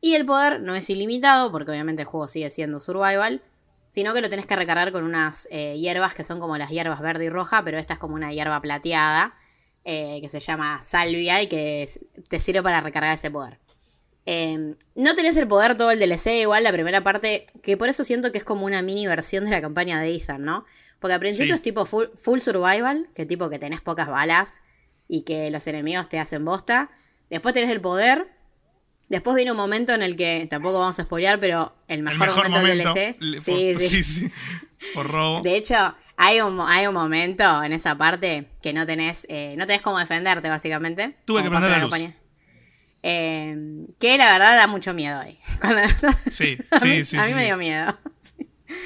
Y 0.00 0.14
el 0.14 0.24
poder 0.24 0.62
no 0.62 0.74
es 0.74 0.88
ilimitado, 0.88 1.52
porque 1.52 1.72
obviamente 1.72 2.02
el 2.02 2.08
juego 2.08 2.26
sigue 2.26 2.50
siendo 2.50 2.80
survival. 2.80 3.42
Sino 3.90 4.14
que 4.14 4.22
lo 4.22 4.30
tenés 4.30 4.46
que 4.46 4.56
recargar 4.56 4.90
con 4.90 5.04
unas 5.04 5.46
eh, 5.50 5.76
hierbas 5.78 6.14
que 6.14 6.24
son 6.24 6.40
como 6.40 6.56
las 6.56 6.70
hierbas 6.70 7.00
verde 7.00 7.26
y 7.26 7.28
roja, 7.30 7.62
pero 7.64 7.78
esta 7.78 7.94
es 7.94 7.98
como 8.00 8.14
una 8.14 8.32
hierba 8.32 8.60
plateada. 8.62 9.34
Eh, 9.86 10.20
que 10.22 10.30
se 10.30 10.40
llama 10.40 10.82
salvia 10.82 11.42
y 11.42 11.46
que 11.46 11.90
te 12.30 12.40
sirve 12.40 12.62
para 12.62 12.80
recargar 12.80 13.14
ese 13.14 13.30
poder. 13.30 13.58
Em, 14.26 14.74
no 14.94 15.14
tenés 15.14 15.36
el 15.36 15.46
poder 15.46 15.76
todo 15.76 15.90
el 15.90 15.98
DLC, 15.98 16.40
igual 16.40 16.64
la 16.64 16.72
primera 16.72 17.02
parte, 17.02 17.46
que 17.62 17.76
por 17.76 17.88
eso 17.88 18.04
siento 18.04 18.32
que 18.32 18.38
es 18.38 18.44
como 18.44 18.64
una 18.64 18.80
mini 18.82 19.06
versión 19.06 19.44
de 19.44 19.50
la 19.50 19.60
campaña 19.60 20.00
de 20.00 20.14
Ethan, 20.14 20.42
¿no? 20.42 20.64
Porque 20.98 21.12
al 21.14 21.20
principio 21.20 21.54
es 21.54 21.60
tipo 21.60 21.84
full, 21.84 22.38
survival, 22.38 23.08
que 23.14 23.26
tipo 23.26 23.50
que 23.50 23.58
tenés 23.58 23.82
pocas 23.82 24.08
balas 24.08 24.60
y 25.06 25.22
que 25.22 25.50
los 25.50 25.66
enemigos 25.66 26.08
te 26.08 26.18
hacen 26.18 26.44
bosta. 26.46 26.90
Después 27.28 27.52
tenés 27.52 27.70
el 27.70 27.82
poder. 27.82 28.28
Después 29.10 29.36
viene 29.36 29.50
un 29.50 29.58
momento 29.58 29.92
en 29.92 30.00
el 30.00 30.16
que, 30.16 30.46
tampoco 30.48 30.78
vamos 30.78 30.98
a 30.98 31.02
spoilear, 31.02 31.38
pero 31.38 31.74
el 31.88 32.02
mejor, 32.02 32.48
momento, 32.48 32.66
del 32.66 32.78
DLC. 32.78 33.16
sí, 33.42 33.74
sí. 33.78 34.02
sí, 34.02 34.32
Por 34.94 35.10
robo. 35.10 35.42
De 35.42 35.56
hecho, 35.56 35.94
hay 36.16 36.40
un, 36.40 36.58
hay 36.60 36.86
un 36.86 36.94
momento 36.94 37.62
en 37.62 37.74
esa 37.74 37.98
parte 37.98 38.48
que 38.62 38.72
no 38.72 38.86
tenés, 38.86 39.26
eh, 39.28 39.56
no 39.58 39.66
tenés 39.66 39.82
cómo 39.82 39.98
defenderte, 39.98 40.48
básicamente. 40.48 41.16
Tuve 41.26 41.42
que 41.42 41.50
prender 41.50 41.70
la 41.70 41.78
luz. 41.80 41.94
Em, 43.06 43.86
que 44.00 44.16
la 44.16 44.32
verdad 44.32 44.56
da 44.56 44.66
mucho 44.66 44.94
miedo 44.94 45.20
ahí. 45.20 45.38
sí, 46.30 46.56
sí, 46.80 47.04
sí. 47.04 47.18
A 47.18 47.26
mí 47.26 47.34
me 47.34 47.44
dio 47.44 47.56
miedo. 47.56 47.96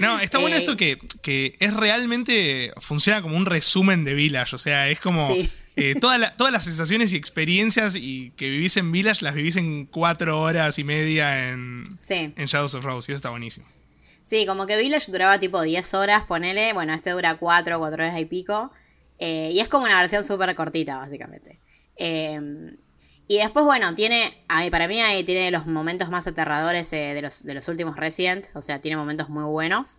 No, 0.00 0.20
está 0.20 0.38
bueno 0.38 0.56
esto 0.56 0.76
eh, 0.78 0.98
que, 1.22 1.56
es 1.60 1.72
realmente. 1.74 2.72
Funciona 2.78 3.22
como 3.22 3.36
un 3.36 3.46
resumen 3.46 4.04
de 4.04 4.12
Village. 4.12 4.54
O 4.54 4.58
sea, 4.58 4.88
es 4.88 5.00
como. 5.00 5.34
Eh, 5.76 5.94
todas 5.98 6.52
las 6.52 6.64
sensaciones 6.64 7.12
y 7.12 7.16
experiencias 7.16 7.96
y 7.96 8.32
que 8.32 8.50
vivís 8.50 8.76
en 8.76 8.92
Village 8.92 9.24
las 9.24 9.34
vivís 9.34 9.56
en 9.56 9.86
cuatro 9.86 10.40
horas 10.40 10.78
y 10.78 10.84
media 10.84 11.48
en, 11.48 11.84
en 12.10 12.46
Shadows 12.46 12.74
of 12.74 12.84
Rose. 12.84 13.10
Y 13.10 13.14
eso 13.14 13.16
está 13.16 13.30
buenísimo. 13.30 13.66
Sí, 14.24 14.44
como 14.44 14.66
que 14.66 14.76
Village 14.76 15.10
duraba 15.10 15.38
tipo 15.38 15.62
10 15.62 15.94
horas, 15.94 16.24
ponele. 16.26 16.74
Bueno, 16.74 16.92
este 16.92 17.10
dura 17.10 17.36
4, 17.36 17.78
4 17.78 18.04
horas 18.04 18.20
y 18.20 18.26
pico. 18.26 18.70
Eh, 19.18 19.52
y 19.54 19.60
es 19.60 19.68
como 19.68 19.86
una 19.86 19.98
versión 20.00 20.22
súper 20.22 20.54
cortita, 20.54 20.98
básicamente. 20.98 21.60
Eh, 23.28 23.34
y 23.34 23.38
después, 23.38 23.64
bueno, 23.64 23.94
tiene, 23.94 24.32
para 24.70 24.88
mí 24.88 25.00
ahí 25.00 25.22
tiene 25.22 25.50
los 25.50 25.66
momentos 25.66 26.08
más 26.08 26.26
aterradores 26.26 26.92
eh, 26.92 27.12
de, 27.14 27.22
los, 27.22 27.44
de 27.44 27.54
los 27.54 27.68
últimos 27.68 27.96
Resident, 27.96 28.46
o 28.54 28.62
sea, 28.62 28.80
tiene 28.80 28.96
momentos 28.96 29.28
muy 29.28 29.44
buenos. 29.44 29.98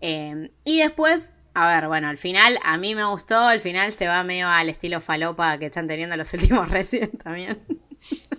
Eh, 0.00 0.50
y 0.64 0.78
después, 0.78 1.30
a 1.54 1.68
ver, 1.72 1.88
bueno, 1.88 2.08
al 2.08 2.18
final, 2.18 2.58
a 2.64 2.78
mí 2.78 2.94
me 2.94 3.04
gustó, 3.04 3.38
al 3.38 3.60
final 3.60 3.92
se 3.92 4.06
va 4.06 4.24
medio 4.24 4.48
al 4.48 4.68
estilo 4.68 5.00
falopa 5.00 5.58
que 5.58 5.66
están 5.66 5.86
teniendo 5.86 6.16
los 6.16 6.32
últimos 6.34 6.68
Resident 6.70 7.22
también. 7.22 7.58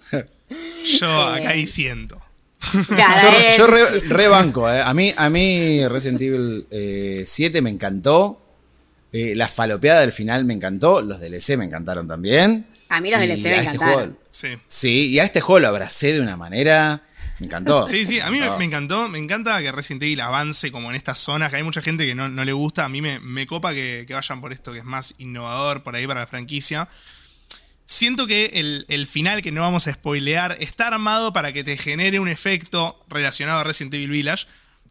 Yo 1.00 1.22
acá 1.22 1.50
ahí 1.50 1.66
siento. 1.66 2.22
yo, 3.58 3.68
rebanco, 4.08 4.70
eh. 4.70 4.82
a, 4.82 4.94
mí, 4.94 5.14
a 5.18 5.30
mí 5.30 5.86
Resident 5.88 6.22
Evil 6.22 6.68
7 7.26 7.62
me 7.62 7.70
encantó. 7.70 8.42
la 9.12 9.48
falopeada 9.48 10.02
del 10.02 10.12
final 10.12 10.46
me 10.46 10.54
encantó. 10.54 11.02
Los 11.02 11.20
DLC 11.20 11.58
me 11.58 11.66
encantaron 11.66 12.08
también. 12.08 12.68
A 12.94 13.02
mí 13.02 13.10
los 13.10 13.20
DLC 13.20 13.44
me 13.44 13.58
este 13.58 13.72
encantaron. 13.72 14.20
sí. 14.68 15.10
y 15.10 15.20
a 15.20 15.24
este 15.24 15.42
juego 15.42 15.62
lo 15.62 15.68
abracé 15.70 16.14
de 16.14 16.22
una 16.22 16.38
manera. 16.38 17.02
Me 17.40 17.48
encantó. 17.48 17.88
Sí, 17.88 18.06
sí, 18.06 18.20
a 18.20 18.30
mí 18.30 18.40
me, 18.40 18.66
encantó. 18.66 19.10
Me 19.10 19.18
encanta 19.18 19.60
que 19.64 19.72
Resident 19.72 20.04
Evil 20.04 20.22
avance 20.22 20.72
como 20.72 20.92
en 20.92 20.96
estas 20.96 21.18
zonas, 21.18 21.50
que 21.50 21.56
hay 21.56 21.64
mucha 21.64 21.82
gente 21.82 22.06
que 22.06 22.14
no, 22.14 22.30
le 22.30 22.54
gusta. 22.54 22.86
A 22.86 22.90
mí 22.90 23.02
me, 23.02 23.48
copa 23.48 23.74
que, 23.74 24.06
vayan 24.08 24.42
por 24.42 24.54
esto 24.54 24.72
que 24.72 24.78
es 24.78 24.86
más 24.86 25.16
innovador 25.18 25.82
por 25.82 25.96
ahí 25.96 26.06
para 26.06 26.20
la 26.20 26.28
franquicia. 26.28 26.88
Siento 27.88 28.28
que 28.28 28.86
el, 28.88 29.08
final, 29.08 29.42
que 29.42 29.52
no 29.52 29.62
vamos 29.62 29.88
a 29.88 29.94
spoilear, 29.94 30.58
está 30.60 30.88
armado 30.90 31.34
para 31.34 31.52
que 31.52 31.64
te 31.64 31.78
genere 31.78 32.20
un 32.20 32.28
efecto 32.28 33.04
relacionado 33.10 33.62
a 33.62 33.64
Resident 33.64 33.96
Evil 33.96 34.12
Village. 34.12 34.46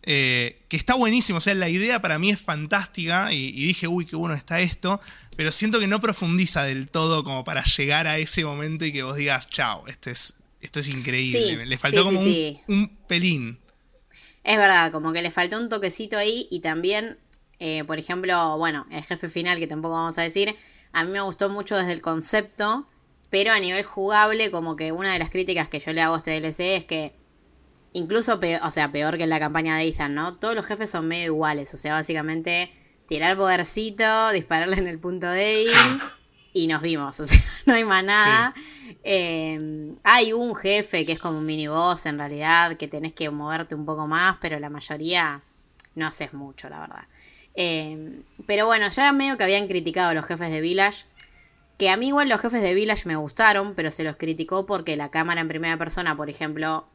Eh, 0.04 0.64
que 0.68 0.76
está 0.76 0.94
buenísimo. 0.94 1.38
O 1.38 1.40
sea, 1.40 1.54
la 1.54 1.68
idea 1.68 2.02
para 2.02 2.18
mí 2.18 2.30
es 2.30 2.40
fantástica. 2.40 3.32
y, 3.32 3.52
dije, 3.52 3.86
uy, 3.86 4.06
qué 4.06 4.16
bueno 4.16 4.34
está 4.34 4.58
esto 4.60 5.00
pero 5.36 5.50
siento 5.50 5.80
que 5.80 5.86
no 5.86 6.00
profundiza 6.00 6.64
del 6.64 6.88
todo 6.88 7.24
como 7.24 7.44
para 7.44 7.64
llegar 7.64 8.06
a 8.06 8.18
ese 8.18 8.44
momento 8.44 8.84
y 8.84 8.92
que 8.92 9.02
vos 9.02 9.16
digas, 9.16 9.48
chao, 9.48 9.84
esto 9.86 10.10
es, 10.10 10.42
esto 10.60 10.80
es 10.80 10.88
increíble. 10.88 11.66
le 11.66 11.78
faltó 11.78 12.04
como 12.04 12.20
un, 12.20 12.98
pelín. 13.06 13.58
Es 14.44 14.56
verdad, 14.56 14.92
como 14.92 15.12
que 15.12 15.22
le 15.22 15.30
faltó 15.30 15.58
un 15.58 15.68
toquecito 15.68 16.18
ahí 16.18 16.48
y 16.50 16.60
también, 16.60 17.18
eh, 17.58 17.84
por 17.84 17.98
ejemplo, 17.98 18.58
bueno, 18.58 18.86
el 18.90 19.04
jefe 19.04 19.28
final, 19.28 19.58
que 19.58 19.66
tampoco 19.66 19.94
vamos 19.94 20.18
a 20.18 20.22
decir, 20.22 20.56
a 20.92 21.04
mí 21.04 21.10
me 21.10 21.20
gustó 21.20 21.48
mucho 21.48 21.76
desde 21.76 21.92
el 21.92 22.02
concepto, 22.02 22.86
pero 23.30 23.52
a 23.52 23.60
nivel 23.60 23.84
jugable, 23.84 24.50
como 24.50 24.76
que 24.76 24.92
una 24.92 25.12
de 25.12 25.18
las 25.18 25.30
críticas 25.30 25.68
que 25.68 25.80
yo 25.80 25.92
le 25.92 26.02
hago 26.02 26.14
a 26.14 26.18
este 26.18 26.38
DLC 26.38 26.60
es 26.76 26.84
que 26.84 27.14
incluso, 27.94 28.38
peor, 28.40 28.60
o 28.64 28.70
sea, 28.70 28.92
peor 28.92 29.16
que 29.16 29.22
en 29.22 29.30
la 29.30 29.40
campaña 29.40 29.76
de 29.76 29.86
Isan, 29.86 30.14
¿no? 30.14 30.34
Todos 30.36 30.54
los 30.54 30.66
jefes 30.66 30.90
son 30.90 31.08
medio 31.08 31.26
iguales, 31.26 31.72
o 31.72 31.78
sea, 31.78 31.94
básicamente 31.94 32.72
tirar 33.12 33.36
podercito, 33.36 34.30
dispararle 34.30 34.78
en 34.78 34.86
el 34.86 34.98
punto 34.98 35.28
débil 35.28 35.68
y 36.54 36.66
nos 36.66 36.80
vimos. 36.80 37.20
O 37.20 37.26
sea, 37.26 37.38
no 37.66 37.74
hay 37.74 37.84
más 37.84 38.02
nada. 38.02 38.54
Em, 39.02 39.96
hay 40.02 40.32
un 40.32 40.54
jefe 40.54 41.04
que 41.04 41.12
es 41.12 41.18
como 41.18 41.36
un 41.36 41.44
mini 41.44 41.66
boss 41.66 42.06
en 42.06 42.16
realidad, 42.16 42.78
que 42.78 42.88
tenés 42.88 43.12
que 43.12 43.28
moverte 43.28 43.74
un 43.74 43.84
poco 43.84 44.06
más, 44.06 44.38
pero 44.40 44.58
la 44.58 44.70
mayoría 44.70 45.42
no 45.94 46.06
haces 46.06 46.32
mucho, 46.32 46.70
la 46.70 46.80
verdad. 46.80 47.04
Em, 47.54 48.22
pero 48.46 48.64
bueno, 48.64 48.88
ya 48.88 49.12
medio 49.12 49.36
que 49.36 49.44
habían 49.44 49.68
criticado 49.68 50.08
a 50.08 50.14
los 50.14 50.24
jefes 50.24 50.50
de 50.50 50.62
Village. 50.62 51.04
Que 51.76 51.90
a 51.90 51.98
mí 51.98 52.08
igual 52.08 52.30
los 52.30 52.40
jefes 52.40 52.62
de 52.62 52.72
Village 52.72 53.06
me 53.06 53.16
gustaron, 53.16 53.74
pero 53.74 53.90
se 53.90 54.04
los 54.04 54.16
criticó 54.16 54.64
porque 54.64 54.96
la 54.96 55.10
cámara 55.10 55.42
en 55.42 55.48
primera 55.48 55.76
persona, 55.76 56.16
por 56.16 56.30
ejemplo, 56.30 56.86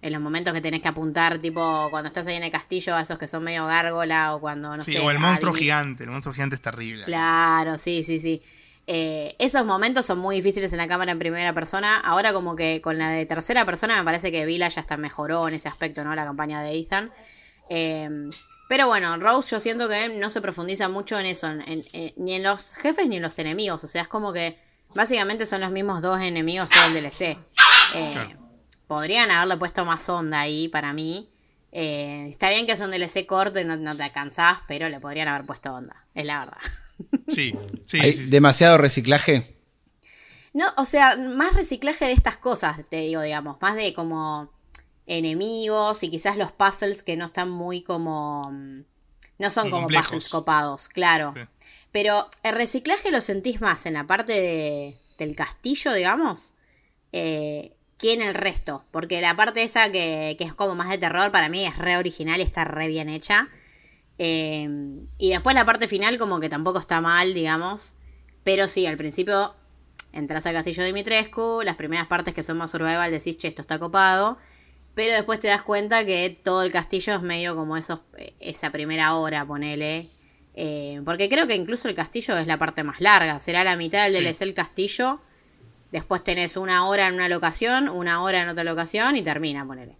en 0.00 0.12
los 0.12 0.22
momentos 0.22 0.54
que 0.54 0.60
tenés 0.60 0.80
que 0.80 0.88
apuntar, 0.88 1.38
tipo 1.40 1.88
cuando 1.90 2.06
estás 2.08 2.26
ahí 2.28 2.36
en 2.36 2.44
el 2.44 2.50
castillo, 2.52 2.94
a 2.94 3.02
esos 3.02 3.18
que 3.18 3.26
son 3.26 3.42
medio 3.42 3.66
gárgola 3.66 4.34
o 4.34 4.40
cuando, 4.40 4.76
no 4.76 4.82
Sí, 4.82 4.92
sé. 4.92 5.00
o 5.00 5.10
el 5.10 5.18
monstruo 5.18 5.52
gigante. 5.52 6.04
El 6.04 6.10
monstruo 6.10 6.32
gigante 6.34 6.54
es 6.54 6.60
terrible. 6.62 7.04
Claro, 7.04 7.78
sí, 7.78 8.02
sí, 8.04 8.20
sí. 8.20 8.42
Eh, 8.86 9.34
esos 9.38 9.66
momentos 9.66 10.06
son 10.06 10.18
muy 10.18 10.36
difíciles 10.36 10.72
en 10.72 10.78
la 10.78 10.88
cámara 10.88 11.12
en 11.12 11.18
primera 11.18 11.52
persona. 11.52 11.98
Ahora 12.00 12.32
como 12.32 12.56
que 12.56 12.80
con 12.80 12.96
la 12.96 13.10
de 13.10 13.26
tercera 13.26 13.66
persona 13.66 13.98
me 13.98 14.04
parece 14.04 14.32
que 14.32 14.46
Vila 14.46 14.68
ya 14.68 14.80
hasta 14.80 14.96
mejoró 14.96 15.46
en 15.48 15.54
ese 15.54 15.68
aspecto, 15.68 16.04
¿no? 16.04 16.14
La 16.14 16.24
campaña 16.24 16.62
de 16.62 16.72
Ethan. 16.78 17.10
Eh, 17.68 18.08
pero 18.68 18.86
bueno, 18.86 19.16
Rose 19.18 19.50
yo 19.50 19.60
siento 19.60 19.88
que 19.88 20.08
no 20.10 20.30
se 20.30 20.40
profundiza 20.40 20.88
mucho 20.88 21.18
en 21.18 21.26
eso, 21.26 21.48
en- 21.48 21.62
en- 21.92 22.12
ni 22.16 22.34
en 22.34 22.42
los 22.42 22.74
jefes 22.76 23.08
ni 23.08 23.16
en 23.16 23.22
los 23.22 23.38
enemigos. 23.38 23.82
O 23.84 23.88
sea, 23.88 24.02
es 24.02 24.08
como 24.08 24.32
que 24.32 24.58
básicamente 24.94 25.44
son 25.44 25.60
los 25.60 25.70
mismos 25.70 26.00
dos 26.02 26.20
enemigos 26.20 26.68
todo 26.68 26.86
el 26.86 26.94
DLC. 26.94 27.36
Eh, 27.94 28.10
Claro. 28.12 28.47
Podrían 28.88 29.30
haberle 29.30 29.56
puesto 29.56 29.84
más 29.84 30.08
onda 30.08 30.40
ahí 30.40 30.66
para 30.68 30.92
mí. 30.92 31.30
Eh, 31.70 32.26
está 32.30 32.48
bien 32.50 32.66
que 32.66 32.72
es 32.72 32.80
un 32.80 32.90
DLC 32.90 33.26
corto 33.26 33.60
y 33.60 33.64
no, 33.64 33.76
no 33.76 33.94
te 33.94 34.02
alcanzás, 34.02 34.58
pero 34.66 34.88
le 34.88 34.98
podrían 34.98 35.28
haber 35.28 35.46
puesto 35.46 35.72
onda, 35.72 35.94
es 36.16 36.24
la 36.26 36.40
verdad. 36.40 36.58
Sí, 37.28 37.54
sí, 37.86 38.00
Hay 38.00 38.12
sí, 38.12 38.24
sí. 38.24 38.30
demasiado 38.30 38.76
reciclaje. 38.76 39.44
No, 40.52 40.66
o 40.78 40.84
sea, 40.84 41.14
más 41.16 41.54
reciclaje 41.54 42.06
de 42.06 42.12
estas 42.12 42.38
cosas, 42.38 42.78
te 42.88 42.96
digo, 42.96 43.20
digamos, 43.22 43.56
más 43.60 43.76
de 43.76 43.94
como 43.94 44.50
enemigos 45.06 46.02
y 46.02 46.10
quizás 46.10 46.36
los 46.36 46.50
puzzles 46.52 47.02
que 47.04 47.16
no 47.16 47.26
están 47.26 47.50
muy 47.50 47.82
como... 47.82 48.50
mm, 48.50 48.80
No 49.38 49.50
son 49.50 49.64
Muy 49.64 49.70
como 49.70 49.82
complejos. 49.84 50.08
puzzles 50.08 50.28
copados, 50.30 50.88
claro. 50.88 51.34
Sí. 51.36 51.42
Pero 51.92 52.28
el 52.42 52.54
reciclaje 52.56 53.10
lo 53.12 53.20
sentís 53.20 53.60
más 53.60 53.86
en 53.86 53.94
la 53.94 54.04
parte 54.06 54.32
de- 54.32 54.96
del 55.18 55.36
castillo, 55.36 55.92
digamos, 55.92 56.54
eh, 57.12 57.74
que 57.98 58.12
en 58.14 58.22
el 58.22 58.34
resto. 58.34 58.84
Porque 58.92 59.20
la 59.20 59.34
parte 59.36 59.62
esa 59.62 59.90
que, 59.90 60.36
que 60.38 60.44
es 60.44 60.54
como 60.54 60.74
más 60.74 60.88
de 60.88 60.98
terror, 60.98 61.30
para 61.32 61.48
mí 61.48 61.66
es 61.66 61.76
re 61.78 61.96
original 61.96 62.40
y 62.40 62.44
está 62.44 62.64
re 62.64 62.88
bien 62.88 63.08
hecha. 63.08 63.48
Eh, 64.18 64.68
y 65.18 65.30
después 65.30 65.54
la 65.54 65.64
parte 65.64 65.86
final 65.88 66.18
como 66.18 66.40
que 66.40 66.48
tampoco 66.48 66.78
está 66.78 67.00
mal, 67.00 67.34
digamos. 67.34 67.94
Pero 68.44 68.68
sí, 68.68 68.86
al 68.86 68.96
principio 68.96 69.54
entras 70.12 70.46
al 70.46 70.54
castillo 70.54 70.82
de 70.82 70.86
Dimitrescu, 70.88 71.60
las 71.64 71.76
primeras 71.76 72.06
partes 72.06 72.34
que 72.34 72.42
son 72.42 72.56
más 72.56 72.70
survival 72.70 73.10
decís, 73.10 73.36
che, 73.36 73.48
esto 73.48 73.62
está 73.62 73.78
copado. 73.78 74.38
Pero 74.94 75.12
después 75.14 75.38
te 75.38 75.48
das 75.48 75.62
cuenta 75.62 76.04
que 76.04 76.30
todo 76.42 76.62
el 76.62 76.72
castillo 76.72 77.14
es 77.14 77.22
medio 77.22 77.54
como 77.54 77.76
esos, 77.76 78.00
esa 78.40 78.70
primera 78.70 79.14
hora, 79.14 79.44
ponele. 79.46 80.06
Eh, 80.54 81.00
porque 81.04 81.28
creo 81.28 81.46
que 81.46 81.54
incluso 81.54 81.88
el 81.88 81.94
castillo 81.94 82.36
es 82.36 82.48
la 82.48 82.58
parte 82.58 82.82
más 82.82 83.00
larga. 83.00 83.38
Será 83.38 83.62
la 83.62 83.76
mitad 83.76 84.04
del 84.04 84.14
Sí. 84.14 84.18
DLC 84.24 84.42
el 84.42 84.54
castillo. 84.54 85.20
Después 85.92 86.22
tenés 86.22 86.56
una 86.56 86.86
hora 86.86 87.08
en 87.08 87.14
una 87.14 87.28
locación, 87.28 87.88
una 87.88 88.22
hora 88.22 88.42
en 88.42 88.48
otra 88.48 88.64
locación 88.64 89.16
y 89.16 89.22
termina, 89.22 89.66
ponele. 89.66 89.96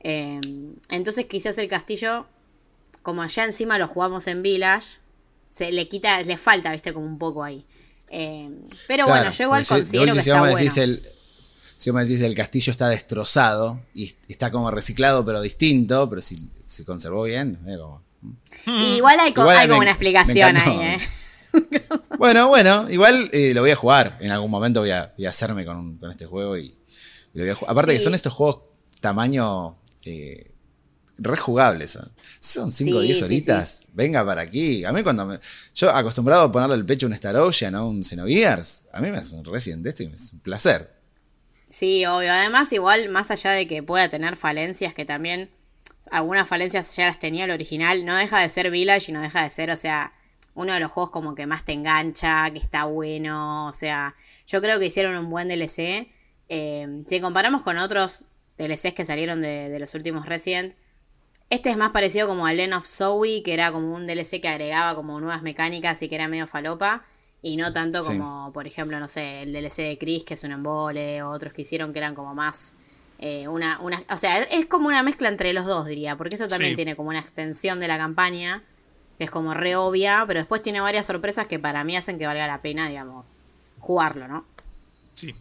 Eh, 0.00 0.40
entonces 0.90 1.26
quizás 1.26 1.58
el 1.58 1.68
castillo, 1.68 2.26
como 3.02 3.24
ya 3.26 3.44
encima 3.44 3.78
lo 3.78 3.86
jugamos 3.88 4.26
en 4.26 4.42
Village, 4.42 4.98
se 5.52 5.70
le 5.72 5.88
quita, 5.88 6.20
le 6.22 6.36
falta, 6.38 6.72
viste, 6.72 6.92
como 6.92 7.06
un 7.06 7.18
poco 7.18 7.44
ahí. 7.44 7.64
Eh, 8.10 8.48
pero 8.86 9.04
Claro, 9.06 9.20
bueno, 9.22 9.30
yo 9.36 9.44
igual 9.44 9.64
si- 9.64 9.74
considero 9.74 10.06
que 10.14 10.22
si 10.22 10.30
está 10.30 10.40
vos 10.40 10.46
me 10.48 10.50
bueno. 10.52 10.64
decís 10.64 10.76
el, 10.78 11.02
si 11.76 11.90
vos 11.90 11.96
me 11.96 12.04
decís 12.04 12.20
el 12.22 12.34
castillo 12.34 12.70
está 12.72 12.88
destrozado 12.88 13.80
y 13.94 14.14
está 14.28 14.50
como 14.50 14.70
reciclado 14.70 15.24
pero 15.24 15.40
distinto, 15.40 16.08
pero 16.08 16.20
si 16.20 16.48
se 16.66 16.84
conservó 16.84 17.22
bien, 17.24 17.58
eh, 17.66 17.76
como- 17.78 18.02
Y 18.66 18.96
igual 18.96 19.20
hay, 19.20 19.32
co- 19.32 19.42
Igual 19.42 19.56
hay 19.58 19.68
como 19.68 19.80
una 19.80 19.90
explicación 19.90 20.56
ahí, 20.56 20.78
¿eh? 20.80 20.98
Bueno, 22.18 22.48
bueno, 22.48 22.90
igual 22.90 23.30
eh, 23.32 23.52
lo 23.54 23.60
voy 23.62 23.70
a 23.70 23.76
jugar. 23.76 24.18
En 24.20 24.30
algún 24.30 24.50
momento 24.50 24.80
voy 24.80 24.90
a, 24.90 25.12
voy 25.16 25.26
a 25.26 25.30
hacerme 25.30 25.64
con, 25.64 25.96
con 25.98 26.10
este 26.10 26.26
juego 26.26 26.58
y, 26.58 26.64
y 26.66 27.38
lo 27.38 27.44
voy 27.44 27.50
a 27.50 27.54
jugar. 27.54 27.72
Aparte 27.72 27.92
que 27.92 27.98
Sí. 27.98 28.04
son 28.04 28.14
estos 28.14 28.32
juegos 28.32 28.62
tamaño 29.00 29.78
eh, 30.04 30.52
rejugables. 31.18 31.96
¿eh? 31.96 32.00
Son 32.40 32.70
5 32.70 32.96
o 32.96 33.00
Sí, 33.00 33.06
10 33.06 33.18
sí, 33.18 33.24
horitas. 33.24 33.86
Venga 33.92 34.24
para 34.24 34.40
aquí. 34.42 34.84
A 34.84 34.92
mí 34.92 35.02
cuando 35.02 35.26
me... 35.26 35.38
Yo 35.74 35.90
acostumbrado 35.90 36.44
a 36.44 36.52
ponerle 36.52 36.74
el 36.76 36.84
pecho 36.84 37.06
a 37.06 37.08
un 37.08 37.12
Star 37.14 37.36
Ocean 37.36 37.74
o 37.76 37.88
un 37.88 38.04
Xenogears, 38.04 38.86
a 38.92 39.00
mí 39.00 39.10
me 39.10 39.18
hace 39.18 39.34
un 39.36 39.44
Resident 39.44 39.86
esto 39.86 40.02
y 40.02 40.08
me 40.08 40.14
es 40.16 40.32
un 40.32 40.40
placer. 40.40 40.92
Sí, 41.68 42.04
obvio. 42.06 42.32
Además, 42.32 42.72
igual, 42.72 43.08
más 43.10 43.30
allá 43.30 43.52
de 43.52 43.68
que 43.68 43.82
pueda 43.82 44.08
tener 44.08 44.36
falencias, 44.36 44.94
que 44.94 45.04
también 45.04 45.50
algunas 46.10 46.48
falencias 46.48 46.96
ya 46.96 47.06
las 47.08 47.18
tenía 47.20 47.44
el 47.44 47.50
original, 47.50 48.04
no 48.04 48.16
deja 48.16 48.40
de 48.40 48.48
ser 48.48 48.70
Village 48.70 49.10
y 49.10 49.14
no 49.14 49.20
deja 49.20 49.42
de 49.42 49.50
ser, 49.50 49.70
o 49.70 49.76
sea, 49.76 50.12
uno 50.58 50.72
de 50.74 50.80
los 50.80 50.90
juegos 50.92 51.10
como 51.10 51.34
que 51.34 51.46
más 51.46 51.64
te 51.64 51.72
engancha, 51.72 52.50
que 52.50 52.58
está 52.58 52.84
bueno, 52.84 53.66
o 53.68 53.72
sea, 53.72 54.14
yo 54.46 54.60
creo 54.60 54.78
que 54.78 54.86
hicieron 54.86 55.16
un 55.16 55.30
buen 55.30 55.48
DLC. 55.48 56.08
Eh, 56.48 57.02
si 57.06 57.20
comparamos 57.20 57.62
con 57.62 57.78
otros 57.78 58.24
DLCs 58.58 58.94
que 58.94 59.04
salieron 59.04 59.40
de, 59.40 59.68
de 59.68 59.78
los 59.78 59.94
últimos 59.94 60.26
Resident, 60.26 60.74
este 61.50 61.70
es 61.70 61.76
más 61.76 61.90
parecido 61.92 62.28
como 62.28 62.46
a 62.46 62.52
Len 62.52 62.72
of 62.74 62.86
Zoe, 62.86 63.42
que 63.42 63.54
era 63.54 63.72
como 63.72 63.94
un 63.94 64.06
DLC 64.06 64.40
que 64.40 64.48
agregaba 64.48 64.94
como 64.94 65.18
nuevas 65.20 65.42
mecánicas 65.42 66.02
y 66.02 66.08
que 66.08 66.14
era 66.16 66.28
medio 66.28 66.46
falopa. 66.46 67.04
Y 67.40 67.56
no 67.56 67.72
tanto 67.72 68.02
Sí. 68.02 68.18
como, 68.18 68.52
por 68.52 68.66
ejemplo, 68.66 68.98
no 68.98 69.06
sé, 69.06 69.42
el 69.42 69.52
DLC 69.52 69.82
de 69.82 69.96
Chris, 69.98 70.24
que 70.24 70.34
es 70.34 70.42
un 70.44 70.50
embole, 70.52 71.22
o 71.22 71.30
otros 71.30 71.52
que 71.52 71.62
hicieron 71.62 71.92
que 71.92 71.98
eran 72.00 72.14
como 72.14 72.34
más. 72.34 72.74
eh, 73.20 73.48
una, 73.48 73.80
una, 73.80 74.00
o 74.10 74.16
sea, 74.16 74.38
es 74.42 74.66
como 74.66 74.86
una 74.88 75.02
mezcla 75.02 75.28
entre 75.28 75.52
los 75.52 75.66
dos, 75.66 75.86
diría, 75.88 76.14
porque 76.16 76.36
eso 76.36 76.46
también 76.46 76.72
Sí. 76.72 76.76
tiene 76.76 76.94
como 76.94 77.08
una 77.08 77.18
extensión 77.18 77.80
de 77.80 77.88
la 77.88 77.98
campaña, 77.98 78.62
que 79.18 79.24
es 79.24 79.30
como 79.30 79.52
re 79.54 79.76
obvia, 79.76 80.24
pero 80.26 80.40
después 80.40 80.62
tiene 80.62 80.80
varias 80.80 81.06
sorpresas 81.06 81.46
que 81.48 81.58
para 81.58 81.84
mí 81.84 81.96
hacen 81.96 82.18
que 82.18 82.26
valga 82.26 82.46
la 82.46 82.62
pena, 82.62 82.88
digamos, 82.88 83.40
jugarlo, 83.78 84.28
¿no? 84.28 84.46
Sí. 85.14 85.34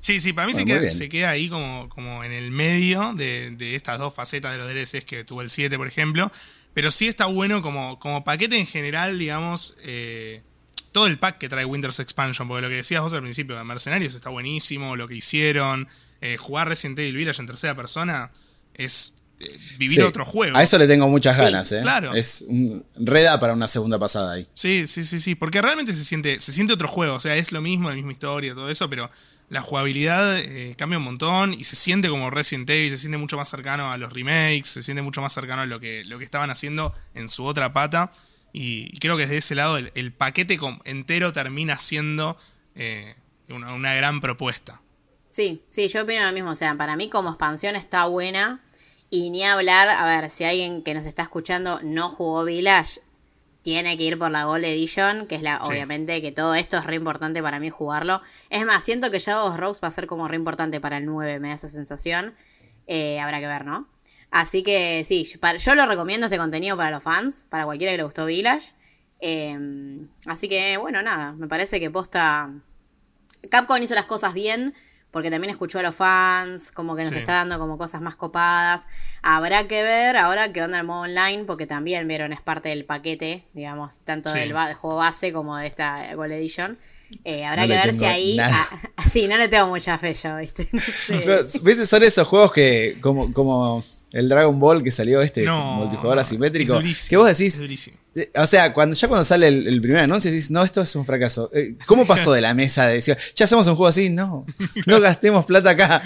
Sí, 0.00 0.20
sí, 0.20 0.32
para 0.32 0.46
mí 0.46 0.52
Bueno, 0.52 0.64
se, 0.64 0.64
queda, 0.64 0.78
bien. 0.80 0.94
se 0.94 1.08
queda 1.08 1.30
ahí 1.30 1.48
como, 1.48 1.88
como 1.90 2.24
en 2.24 2.32
el 2.32 2.50
medio 2.50 3.12
de, 3.14 3.50
de 3.56 3.74
estas 3.74 3.98
dos 3.98 4.14
facetas 4.14 4.52
de 4.52 4.58
los 4.58 4.68
DLCs 4.68 5.04
que 5.04 5.24
tuvo 5.24 5.42
el 5.42 5.50
7, 5.50 5.76
por 5.76 5.86
ejemplo. 5.86 6.30
Pero 6.72 6.90
sí 6.90 7.08
está 7.08 7.26
bueno 7.26 7.60
como, 7.62 7.98
como 7.98 8.24
paquete 8.24 8.56
en 8.58 8.66
general, 8.66 9.18
digamos, 9.18 9.76
eh, 9.82 10.42
todo 10.92 11.06
el 11.08 11.18
pack 11.18 11.38
que 11.38 11.48
trae 11.48 11.64
Winter's 11.64 11.98
Expansion. 12.00 12.48
Porque 12.48 12.62
lo 12.62 12.68
que 12.68 12.76
decías 12.76 13.02
vos 13.02 13.12
al 13.12 13.22
principio 13.22 13.56
de 13.56 13.64
Mercenarios 13.64 14.14
está 14.14 14.30
buenísimo, 14.30 14.96
lo 14.96 15.08
que 15.08 15.16
hicieron. 15.16 15.88
eh, 16.20 16.36
jugar 16.38 16.68
Resident 16.68 16.98
Evil 17.00 17.16
Village 17.16 17.40
en 17.42 17.46
tercera 17.46 17.74
persona 17.74 18.30
es 18.74 19.17
vivir 19.78 19.94
Sí, 19.94 20.00
otro 20.00 20.24
juego. 20.24 20.56
A 20.56 20.62
eso 20.62 20.78
le 20.78 20.86
tengo 20.86 21.08
muchas 21.08 21.36
Sí, 21.36 21.42
ganas, 21.42 21.70
¿eh? 21.72 21.80
claro. 21.82 22.14
Es 22.14 22.44
un 22.48 22.84
reda 22.96 23.38
para 23.38 23.52
una 23.52 23.68
segunda 23.68 23.98
pasada 23.98 24.32
ahí. 24.34 24.46
Sí, 24.54 24.86
sí, 24.86 25.04
sí, 25.04 25.20
sí. 25.20 25.34
Porque 25.34 25.62
realmente 25.62 25.94
se 25.94 26.04
siente, 26.04 26.40
se 26.40 26.52
siente 26.52 26.72
otro 26.72 26.88
juego. 26.88 27.14
O 27.14 27.20
sea, 27.20 27.36
es 27.36 27.52
lo 27.52 27.60
mismo, 27.62 27.88
la 27.88 27.94
misma 27.94 28.12
historia, 28.12 28.54
todo 28.54 28.68
eso, 28.70 28.88
pero 28.90 29.10
la 29.48 29.62
jugabilidad 29.62 30.38
eh, 30.38 30.74
cambia 30.76 30.98
un 30.98 31.04
montón 31.04 31.54
y 31.54 31.64
se 31.64 31.76
siente 31.76 32.08
como 32.08 32.30
Resident 32.30 32.68
Evil, 32.68 32.90
se 32.90 32.98
siente 32.98 33.16
mucho 33.16 33.36
más 33.36 33.48
cercano 33.48 33.90
a 33.90 33.96
los 33.96 34.12
remakes, 34.12 34.68
se 34.68 34.82
siente 34.82 35.02
mucho 35.02 35.22
más 35.22 35.32
cercano 35.32 35.62
a 35.62 35.66
lo 35.66 35.80
que, 35.80 36.04
lo 36.04 36.18
que 36.18 36.24
estaban 36.24 36.50
haciendo 36.50 36.92
en 37.14 37.28
su 37.28 37.44
otra 37.46 37.72
pata. 37.72 38.12
Y, 38.52 38.88
y 38.94 38.98
creo 38.98 39.16
que 39.16 39.22
desde 39.22 39.38
ese 39.38 39.54
lado 39.54 39.76
el, 39.78 39.92
el 39.94 40.12
paquete 40.12 40.58
entero 40.84 41.32
termina 41.32 41.78
siendo 41.78 42.36
eh, 42.74 43.14
una, 43.48 43.72
una 43.74 43.94
gran 43.94 44.20
propuesta. 44.20 44.80
Sí, 45.30 45.62
sí, 45.70 45.88
yo 45.88 46.02
opino 46.02 46.24
lo 46.26 46.32
mismo. 46.32 46.50
O 46.50 46.56
sea, 46.56 46.74
para 46.74 46.96
mí 46.96 47.08
como 47.08 47.30
expansión 47.30 47.76
está 47.76 48.06
buena. 48.06 48.60
Y 49.10 49.30
ni 49.30 49.44
hablar, 49.44 49.88
a 49.88 50.04
ver, 50.04 50.28
si 50.30 50.44
alguien 50.44 50.82
que 50.82 50.94
nos 50.94 51.06
está 51.06 51.22
escuchando 51.22 51.80
no 51.82 52.10
jugó 52.10 52.44
Village, 52.44 53.00
tiene 53.62 53.96
que 53.96 54.04
ir 54.04 54.18
por 54.18 54.30
la 54.30 54.44
Gold 54.44 54.64
Edition, 54.64 55.26
que 55.26 55.34
es 55.36 55.42
la, 55.42 55.60
Sí. 55.64 55.70
obviamente, 55.72 56.20
que 56.22 56.30
todo 56.32 56.54
esto 56.54 56.76
es 56.78 56.84
re 56.84 56.96
importante 56.96 57.42
para 57.42 57.58
mí 57.58 57.70
jugarlo. 57.70 58.20
Es 58.50 58.64
más, 58.66 58.84
siento 58.84 59.10
que 59.10 59.18
Shadow 59.18 59.48
of 59.52 59.56
Rose 59.58 59.80
va 59.82 59.88
a 59.88 59.92
ser 59.92 60.06
como 60.06 60.28
re 60.28 60.36
importante 60.36 60.80
para 60.80 60.98
el 60.98 61.06
9, 61.06 61.38
me 61.40 61.48
da 61.48 61.54
esa 61.54 61.68
sensación. 61.68 62.34
Eh, 62.86 63.18
habrá 63.20 63.40
que 63.40 63.46
ver, 63.46 63.64
¿no? 63.64 63.88
Así 64.30 64.62
que 64.62 65.04
sí, 65.06 65.24
yo, 65.24 65.40
para- 65.40 65.58
yo 65.58 65.74
lo 65.74 65.86
recomiendo 65.86 66.26
este 66.26 66.38
contenido 66.38 66.76
para 66.76 66.90
los 66.90 67.02
fans, 67.02 67.46
para 67.48 67.64
cualquiera 67.64 67.92
que 67.92 67.98
le 67.98 68.04
gustó 68.04 68.26
Village. 68.26 68.72
Eh, 69.20 69.58
así 70.26 70.48
que, 70.48 70.76
bueno, 70.76 71.02
nada, 71.02 71.32
me 71.32 71.48
parece 71.48 71.80
que 71.80 71.90
posta. 71.90 72.50
Capcom 73.50 73.82
hizo 73.82 73.94
las 73.94 74.04
cosas 74.06 74.34
bien, 74.34 74.74
porque 75.10 75.30
también 75.30 75.50
escuchó 75.50 75.78
a 75.78 75.82
los 75.82 75.94
fans, 75.94 76.70
como 76.70 76.94
que 76.94 77.02
nos 77.02 77.12
Sí. 77.12 77.18
está 77.18 77.32
dando 77.34 77.58
como 77.58 77.78
cosas 77.78 78.00
más 78.00 78.14
copadas. 78.16 78.82
Habrá 79.22 79.66
que 79.66 79.82
ver 79.82 80.16
ahora 80.16 80.52
qué 80.52 80.62
onda 80.62 80.78
el 80.80 80.86
modo 80.86 81.00
online, 81.02 81.44
porque 81.44 81.66
también 81.66 82.06
vieron, 82.06 82.32
es 82.32 82.40
parte 82.40 82.68
del 82.68 82.84
paquete, 82.84 83.44
digamos, 83.54 84.00
tanto 84.04 84.28
Sí. 84.30 84.38
del 84.38 84.52
ba- 84.52 84.74
juego 84.74 84.96
base 84.96 85.32
como 85.32 85.56
de 85.56 85.66
esta 85.66 86.14
Gold 86.14 86.32
Edition. 86.32 86.78
Eh, 87.24 87.46
habrá 87.46 87.62
No 87.66 87.68
que 87.72 87.80
ver 87.86 87.94
si 87.94 88.04
ahí. 88.04 88.36
nada. 88.36 88.66
ah, 88.96 89.08
sí, 89.10 89.28
no 89.28 89.38
le 89.38 89.48
tengo 89.48 89.68
mucha 89.68 89.96
fe 89.96 90.12
yo, 90.12 90.36
¿viste? 90.36 90.68
No 90.72 90.80
sé. 90.80 91.22
Pero, 91.24 91.42
¿Ves? 91.62 91.88
Son 91.88 92.02
esos 92.02 92.28
juegos 92.28 92.52
que, 92.52 92.98
como, 93.00 93.32
como 93.32 93.82
el 94.12 94.28
Dragon 94.28 94.58
Ball 94.60 94.82
que 94.82 94.90
salió 94.90 95.22
este 95.22 95.42
No, 95.42 95.76
multijugador 95.76 96.16
no, 96.16 96.20
asimétrico, 96.20 96.74
es 96.74 96.78
durísimo, 96.80 97.08
que 97.08 97.16
vos 97.16 97.30
es 97.30 97.38
decís, 97.38 97.58
durísimo. 97.60 97.96
O 98.36 98.46
sea, 98.46 98.72
cuando, 98.72 98.94
ya 98.96 99.08
cuando 99.08 99.24
sale 99.24 99.48
el, 99.48 99.66
el 99.66 99.80
primer 99.80 100.00
anuncio 100.02 100.30
decís, 100.30 100.50
no, 100.50 100.62
esto 100.62 100.80
es 100.80 100.94
un 100.96 101.04
fracaso. 101.04 101.50
Eh, 101.54 101.74
¿Cómo 101.86 102.06
pasó 102.06 102.32
de 102.32 102.40
la 102.40 102.54
mesa 102.54 102.86
de 102.86 102.94
decir, 102.94 103.16
ya 103.36 103.44
hacemos 103.44 103.66
un 103.66 103.74
juego 103.76 103.88
así? 103.88 104.10
No, 104.10 104.44
no 104.86 105.00
gastemos 105.00 105.44
plata 105.44 105.70
acá. 105.70 106.02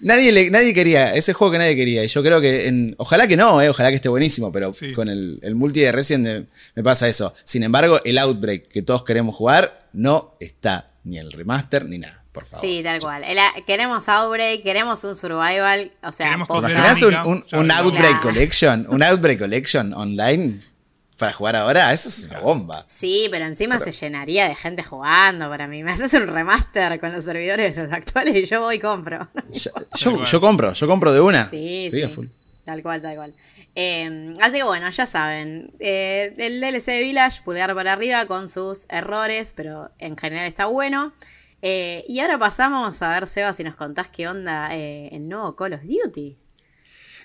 Nadie, 0.00 0.32
le- 0.32 0.50
nadie 0.50 0.74
quería, 0.74 1.14
ese 1.14 1.32
juego 1.32 1.52
que 1.52 1.58
nadie 1.58 1.76
quería. 1.76 2.02
Y 2.04 2.08
yo 2.08 2.22
creo 2.24 2.40
que, 2.40 2.66
en, 2.66 2.94
ojalá 2.98 3.28
que 3.28 3.36
no, 3.36 3.62
eh, 3.62 3.68
ojalá 3.68 3.90
que 3.90 3.96
esté 3.96 4.08
buenísimo, 4.08 4.50
pero 4.50 4.72
Sí. 4.72 4.92
con 4.92 5.08
el, 5.08 5.38
el 5.42 5.54
multi 5.54 5.80
de 5.80 5.92
Resident 5.92 6.48
me 6.74 6.82
pasa 6.82 7.06
eso. 7.08 7.32
Sin 7.44 7.62
embargo, 7.62 8.00
el 8.04 8.18
Outbreak 8.18 8.68
que 8.68 8.82
todos 8.82 9.04
queremos 9.04 9.34
jugar 9.36 9.86
no 9.92 10.34
está 10.40 10.86
ni 11.04 11.18
el 11.18 11.30
remaster 11.32 11.84
ni 11.84 11.98
nada. 11.98 12.18
por 12.32 12.46
favor. 12.46 12.66
Sí, 12.66 12.80
tal 12.82 12.98
cual. 12.98 13.22
El- 13.24 13.38
queremos 13.64 14.08
Outbreak, 14.08 14.62
queremos 14.64 15.04
un 15.04 15.14
survival. 15.14 15.92
O 16.02 16.10
sea, 16.12 16.32
¿Imaginás 16.34 17.02
un, 17.02 17.14
un- 17.26 17.44
un. 17.52 17.70
Outbreak 17.70 18.20
Claro. 18.20 18.22
Collection? 18.22 18.86
¿Un 18.88 19.02
Outbreak 19.04 19.38
Collection 19.38 19.92
online? 19.94 20.60
Para 21.22 21.32
jugar 21.34 21.54
ahora, 21.54 21.92
eso 21.92 22.08
es 22.08 22.24
una 22.28 22.40
bomba. 22.40 22.84
Sí, 22.88 23.28
pero 23.30 23.44
encima 23.46 23.78
se 23.78 23.92
llenaría 23.92 24.48
de 24.48 24.56
gente 24.56 24.82
jugando 24.82 25.48
para 25.48 25.68
mí. 25.68 25.84
Me 25.84 25.92
haces 25.92 26.12
un 26.14 26.26
remaster 26.26 26.98
con 26.98 27.12
los 27.12 27.24
servidores 27.24 27.78
actuales 27.78 28.34
y 28.34 28.44
yo 28.44 28.60
voy 28.60 28.74
y 28.74 28.78
compro. 28.80 29.28
Yo, 30.00 30.24
yo 30.24 30.40
compro, 30.40 30.72
yo 30.72 30.86
compro 30.88 31.12
de 31.12 31.20
una. 31.20 31.48
Sí, 31.48 31.86
sí, 31.88 31.98
sí. 31.98 32.02
a 32.02 32.08
full. 32.08 32.26
Tal 32.64 32.82
cual, 32.82 33.00
tal 33.02 33.14
cual. 33.14 33.34
Eh, 33.76 34.34
así 34.40 34.56
que 34.56 34.64
bueno, 34.64 34.90
ya 34.90 35.06
saben. 35.06 35.70
eh, 35.78 36.34
el 36.38 36.60
DLC 36.60 36.86
de 36.86 37.02
Village, 37.02 37.42
pulgar 37.44 37.72
para 37.76 37.92
arriba 37.92 38.26
con 38.26 38.48
sus 38.48 38.86
errores, 38.88 39.52
pero 39.54 39.90
en 40.00 40.16
general 40.16 40.48
está 40.48 40.66
bueno. 40.66 41.12
Eh, 41.62 42.04
y 42.08 42.18
ahora 42.18 42.36
pasamos 42.36 43.00
a 43.00 43.10
ver, 43.10 43.28
Seba, 43.28 43.52
si 43.52 43.62
nos 43.62 43.76
contás 43.76 44.08
qué 44.08 44.26
onda 44.26 44.74
eh, 44.74 45.08
el 45.12 45.28
nuevo 45.28 45.54
Call 45.54 45.74
of 45.74 45.82
Duty. 45.82 46.36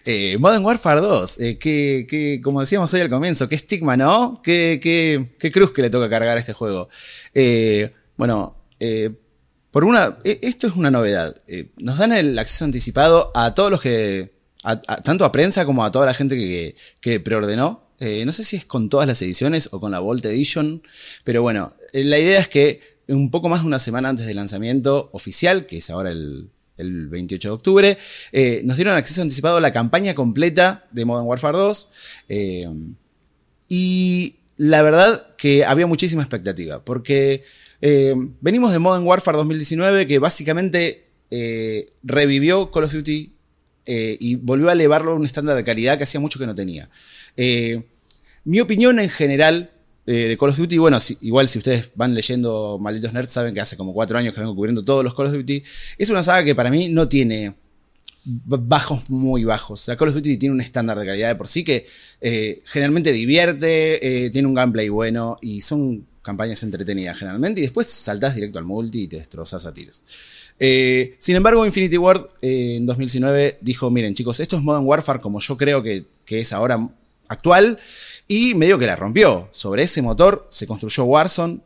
Eh, 0.10 0.38
Modern 0.39 0.63
Warfare 0.63 1.02
2, 1.02 1.39
eh, 1.41 1.58
que, 1.58 2.08
que, 2.10 2.39
como 2.41 2.62
decíamos 2.62 2.93
hoy 2.93 3.02
al 3.02 3.10
comienzo, 3.10 3.50
qué 3.50 3.56
estigma, 3.56 3.98
¿no? 3.98 4.39
Qué, 4.41 4.80
qué- 4.82 5.52
cruz 5.52 5.74
que 5.74 5.82
le 5.82 5.89
toca 5.89 6.10
cargar 6.10 6.38
a 6.38 6.39
este 6.39 6.54
juego. 6.54 6.88
Eh, 7.34 7.91
bueno, 8.15 8.56
eh, 8.80 9.10
por 9.70 9.84
una, 9.84 10.17
e- 10.24 10.39
esto 10.43 10.65
es 10.65 10.78
una 10.78 10.91
novedad. 10.91 11.36
Nos 11.76 11.98
dan 11.98 12.13
el 12.13 12.39
acceso 12.39 12.63
anticipado 12.63 13.34
a 13.36 13.54
todos 13.54 13.70
los 13.70 13.82
que, 13.82 14.32
tanto 15.04 15.26
a 15.26 15.32
prensa 15.34 15.65
como 15.65 15.84
a 15.84 15.91
toda 15.91 16.06
la 16.06 16.13
gente 16.13 16.38
que, 16.38 16.74
que 17.02 17.20
preordenó. 17.20 17.89
No 18.00 18.32
sé 18.32 18.46
si 18.46 18.56
es 18.56 18.63
con 18.63 18.88
todas 18.88 19.08
las 19.10 19.22
ediciones 19.22 19.67
o 19.74 19.82
con 19.82 19.91
la 19.91 20.00
Vault 20.00 20.24
Edition, 20.26 20.84
pero 21.26 21.41
bueno, 21.41 21.76
la 21.91 22.17
idea 22.17 22.39
es 22.39 22.48
que 22.48 22.80
un 23.10 23.30
poco 23.30 23.50
más 23.50 23.60
de 23.63 23.67
una 23.67 23.80
semana 23.80 24.08
antes 24.08 24.26
del 24.26 24.38
lanzamiento 24.38 25.10
oficial, 25.12 25.65
que 25.65 25.80
es 25.80 25.89
ahora 25.89 26.12
el, 26.12 26.50
el 26.78 27.08
28 27.08 27.48
de 27.48 27.54
octubre, 27.54 27.98
eh, 28.32 28.62
nos 28.63 28.78
dieron 28.78 28.96
acceso 28.96 29.22
anticipado 29.22 29.58
a 29.58 29.62
la 29.62 29.72
campaña 29.72 30.13
completa 30.13 30.88
de 30.92 31.06
Modern 31.06 31.28
Warfare 31.28 31.58
2. 31.58 31.90
eh, 32.30 32.68
y 33.70 34.36
la 34.56 34.82
verdad 34.82 35.36
que 35.38 35.66
había 35.66 35.88
muchísima 35.88 36.22
expectativa, 36.22 36.84
porque 36.84 37.44
eh, 37.82 38.16
venimos 38.40 38.72
de 38.72 38.80
Modern 38.80 39.06
Warfare 39.06 39.38
2019, 39.38 40.08
que 40.08 40.20
básicamente 40.20 41.06
revivió 42.04 42.72
Call 42.72 42.86
of 42.86 42.94
Duty 42.94 43.34
y 43.86 44.36
volvió 44.36 44.70
a 44.70 44.72
elevarlo 44.72 45.12
a 45.12 45.16
un 45.16 45.26
estándar 45.26 45.58
de 45.58 45.66
calidad 45.66 45.98
que 45.98 46.06
hacía 46.06 46.22
mucho 46.22 46.40
que 46.40 46.48
no 46.48 46.56
tenía. 46.56 46.90
Mi 48.46 48.62
opinión 48.62 49.00
en 49.00 49.10
general 49.10 49.77
de 50.13 50.38
Call 50.39 50.50
of 50.50 50.58
Duty, 50.58 50.78
bueno, 50.78 50.98
igual 51.22 51.50
si 51.50 51.58
ustedes 51.60 51.91
van 51.96 52.13
leyendo 52.13 52.80
Malditos 52.80 53.12
Nerds, 53.12 53.32
saben 53.32 53.54
que 53.54 53.60
hace 53.60 53.76
como 53.76 53.93
cuatro 53.93 54.17
años 54.17 54.34
que 54.34 54.39
vengo 54.39 54.56
cubriendo 54.56 54.84
todos 54.84 55.04
los 55.04 55.13
Call 55.13 55.28
of 55.28 55.34
Duty. 55.34 55.62
Es 55.98 56.10
una 56.10 56.24
saga 56.24 56.46
que 56.46 56.56
para 56.56 56.72
mí 56.72 56.88
no 56.88 57.10
tiene 57.10 57.54
bajos 58.28 59.10
muy 59.10 59.43
bajos. 59.43 59.82
O 59.82 59.84
sea, 59.84 59.96
Call 59.96 60.10
of 60.10 60.15
Duty 60.15 60.38
tiene 60.38 60.54
un 60.54 60.62
estándar 60.62 61.00
de 61.00 61.06
calidad 61.06 61.30
de 61.30 61.36
por 61.36 61.48
sí 61.48 61.63
que 61.63 61.86
eh, 62.22 62.62
generalmente 62.65 63.12
divierte, 63.13 64.26
eh, 64.26 64.30
tiene 64.30 64.48
un 64.48 64.54
gameplay 64.54 64.89
bueno 64.89 65.38
y 65.41 65.62
son 65.62 66.06
campañas 66.22 66.62
entretenidas 66.63 67.17
generalmente. 67.17 67.62
Y 67.62 67.63
después 67.63 67.88
saltás 67.88 68.36
directo 68.36 68.60
al 68.60 68.65
multi 68.65 69.04
y 69.04 69.08
te 69.08 69.17
destrozas 69.17 69.65
a 69.65 69.74
tiros. 69.74 70.04
Eh, 70.60 71.15
sin 71.20 71.36
embargo, 71.36 71.65
Infinity 71.65 71.98
Ward 71.98 72.28
en 72.41 72.86
2019 72.86 73.60
dijo, 73.62 73.89
miren 73.91 74.13
chicos, 74.13 74.39
esto 74.39 74.58
es 74.58 74.63
Modern 74.63 74.86
Warfare 74.86 75.22
como 75.22 75.39
yo 75.39 75.56
creo 75.56 75.84
que, 75.84 76.06
que 76.26 76.41
es 76.41 76.52
ahora 76.52 76.89
actual 77.30 77.80
y 78.28 78.56
medio 78.56 78.78
que 78.78 78.86
la 78.86 78.96
rompió. 78.96 79.48
Sobre 79.52 79.84
ese 79.84 80.02
motor 80.02 80.48
se 80.50 80.68
construyó 80.68 81.06
Warzone 81.06 81.60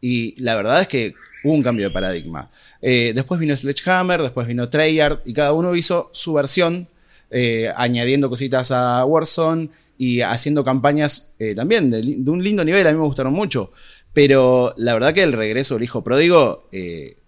y 0.00 0.40
la 0.40 0.56
verdad 0.56 0.82
es 0.82 0.88
que 0.88 1.14
hubo 1.44 1.54
un 1.54 1.62
cambio 1.62 1.86
de 1.86 1.90
paradigma. 1.90 2.50
Eh, 2.82 3.12
después 3.14 3.40
vino 3.40 3.56
Sledgehammer, 3.56 4.22
después 4.22 4.46
vino 4.46 4.68
Treyarch 4.68 5.22
y 5.26 5.32
cada 5.32 5.52
uno 5.52 5.74
hizo 5.74 6.10
su 6.12 6.32
versión, 6.32 6.88
eh, 7.30 7.70
añadiendo 7.76 8.28
cositas 8.28 8.70
a 8.70 9.04
Warzone 9.04 9.70
y 9.98 10.20
haciendo 10.20 10.64
campañas 10.64 11.32
eh, 11.38 11.54
también 11.54 11.90
de, 11.90 12.30
un 12.30 12.42
lindo 12.42 12.64
nivel, 12.64 12.86
a 12.86 12.92
mí 12.92 12.98
me 12.98 13.04
gustaron 13.04 13.32
mucho. 13.32 13.72
Pero 14.12 14.72
la 14.78 14.94
verdad 14.94 15.12
que 15.12 15.22
el 15.22 15.32
regreso 15.32 15.74
del 15.74 15.84
hijo 15.84 16.02
pródigo 16.02 16.68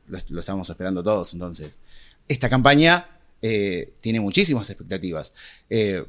lo, 0.06 0.38
estábamos 0.38 0.70
esperando 0.70 1.02
todos. 1.02 1.34
Entonces, 1.34 1.80
esta 2.28 2.48
campaña 2.48 3.06
tiene 4.00 4.20
muchísimas 4.20 4.70
expectativas. 4.70 5.34
Eh, 5.68 6.02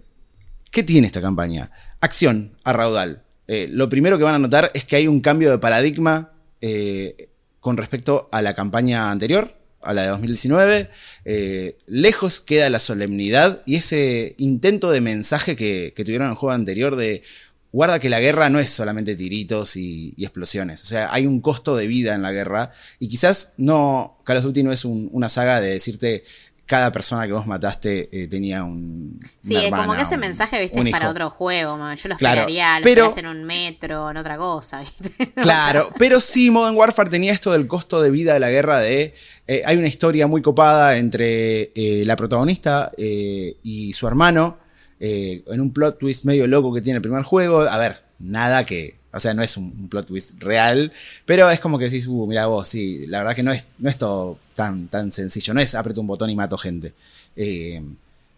¿Qué 0.71 0.83
tiene 0.83 1.07
esta 1.07 1.21
campaña? 1.21 1.71
Acción 2.01 2.57
a 2.63 2.73
raudal. 2.73 3.23
Eh, 3.47 3.67
lo 3.71 3.89
primero 3.89 4.17
que 4.17 4.23
van 4.23 4.35
a 4.35 4.39
notar 4.39 4.71
es 4.73 4.85
que 4.85 4.95
hay 4.95 5.07
un 5.07 5.21
cambio 5.21 5.49
de 5.49 5.57
paradigma 5.57 6.33
eh, 6.61 7.29
con 7.59 7.77
respecto 7.77 8.29
a 8.31 8.41
la 8.41 8.53
campaña 8.53 9.09
anterior, 9.09 9.55
a 9.81 9.93
la 9.93 10.03
de 10.03 10.09
2019. 10.09 10.89
Eh, 11.25 11.77
lejos 11.87 12.39
queda 12.39 12.69
la 12.69 12.79
solemnidad 12.79 13.63
y 13.65 13.75
ese 13.77 14.35
intento 14.37 14.91
de 14.91 15.01
mensaje 15.01 15.55
que, 15.55 15.93
tuvieron 15.95 16.27
en 16.27 16.31
el 16.31 16.37
juego 16.37 16.53
anterior 16.53 16.95
de 16.95 17.23
guarda 17.71 17.99
que 17.99 18.09
la 18.09 18.19
guerra 18.19 18.49
no 18.49 18.59
es 18.59 18.69
solamente 18.69 19.15
tiritos 19.15 19.75
y, 19.75 20.13
explosiones. 20.19 20.83
O 20.83 20.85
sea, 20.85 21.11
hay 21.11 21.25
un 21.25 21.41
costo 21.41 21.75
de 21.75 21.87
vida 21.87 22.13
en 22.13 22.21
la 22.21 22.31
guerra 22.31 22.71
y 22.99 23.07
quizás 23.07 23.53
no, 23.57 24.21
Call 24.25 24.37
of 24.37 24.43
Duty 24.43 24.63
no 24.63 24.71
es 24.71 24.85
un- 24.85 25.09
una 25.11 25.29
saga 25.29 25.59
de 25.59 25.71
decirte 25.71 26.23
cada 26.69 26.91
persona 26.91 27.25
que 27.25 27.33
vos 27.33 27.47
mataste 27.47 28.09
eh, 28.11 28.27
tenía 28.27 28.63
un... 28.63 29.19
Sí, 29.43 29.55
una 29.55 29.75
como 29.81 29.95
que 29.95 30.03
ese 30.03 30.13
un- 30.13 30.19
mensaje, 30.21 30.61
viste, 30.61 30.79
es 30.79 30.91
para 30.91 31.09
otro 31.09 31.31
juego, 31.31 31.77
man. 31.77 31.97
Yo 31.97 32.09
lo 32.09 32.15
Claro, 32.17 32.41
esperaría, 32.41 32.79
lo 32.79 32.83
pero- 32.83 33.13
en 33.17 33.25
un 33.25 33.43
metro, 33.43 34.11
en 34.11 34.17
otra 34.17 34.37
cosa, 34.37 34.81
viste. 34.81 35.33
Claro, 35.41 35.89
pero 35.97 36.19
sí, 36.19 36.51
Modern 36.51 36.77
Warfare 36.77 37.09
tenía 37.09 37.33
esto 37.33 37.51
del 37.51 37.65
costo 37.65 37.99
de 38.03 38.11
vida 38.11 38.33
de 38.35 38.39
la 38.39 38.51
guerra 38.51 38.77
de... 38.79 39.15
eh, 39.47 39.63
hay 39.65 39.77
una 39.77 39.87
historia 39.87 40.27
muy 40.27 40.43
copada 40.43 40.97
entre 40.97 41.71
eh, 41.73 42.03
la 42.05 42.15
protagonista 42.15 42.91
y 42.97 43.91
su 43.93 44.07
hermano, 44.07 44.59
en 44.99 45.59
un 45.61 45.73
plot 45.73 45.97
twist 45.97 46.25
medio 46.25 46.45
loco 46.45 46.71
que 46.71 46.81
tiene 46.81 46.97
el 46.97 47.01
primer 47.01 47.23
juego. 47.23 47.61
A 47.61 47.77
ver, 47.79 48.03
nada 48.19 48.63
que... 48.63 48.98
O 49.11 49.19
sea, 49.19 49.33
no 49.33 49.41
es 49.41 49.57
un, 49.57 49.89
plot 49.89 50.07
twist 50.07 50.41
real, 50.41 50.91
pero 51.25 51.49
es 51.49 51.59
como 51.59 51.79
que 51.79 51.85
decís, 51.85 52.07
uh, 52.07 52.27
mira 52.27 52.45
vos, 52.45 52.67
sí, 52.67 53.07
la 53.07 53.19
verdad 53.19 53.35
que 53.35 53.43
no 53.43 53.51
es, 53.51 53.65
no 53.79 53.89
es 53.89 53.97
todo 53.97 54.37
tan, 54.55 54.87
tan 54.87 55.11
sencillo, 55.11 55.53
no 55.53 55.61
es 55.61 55.73
aprieto 55.73 56.01
un 56.01 56.07
botón 56.07 56.29
y 56.29 56.35
mato 56.35 56.57
gente. 56.57 56.93
Eh, 57.35 57.81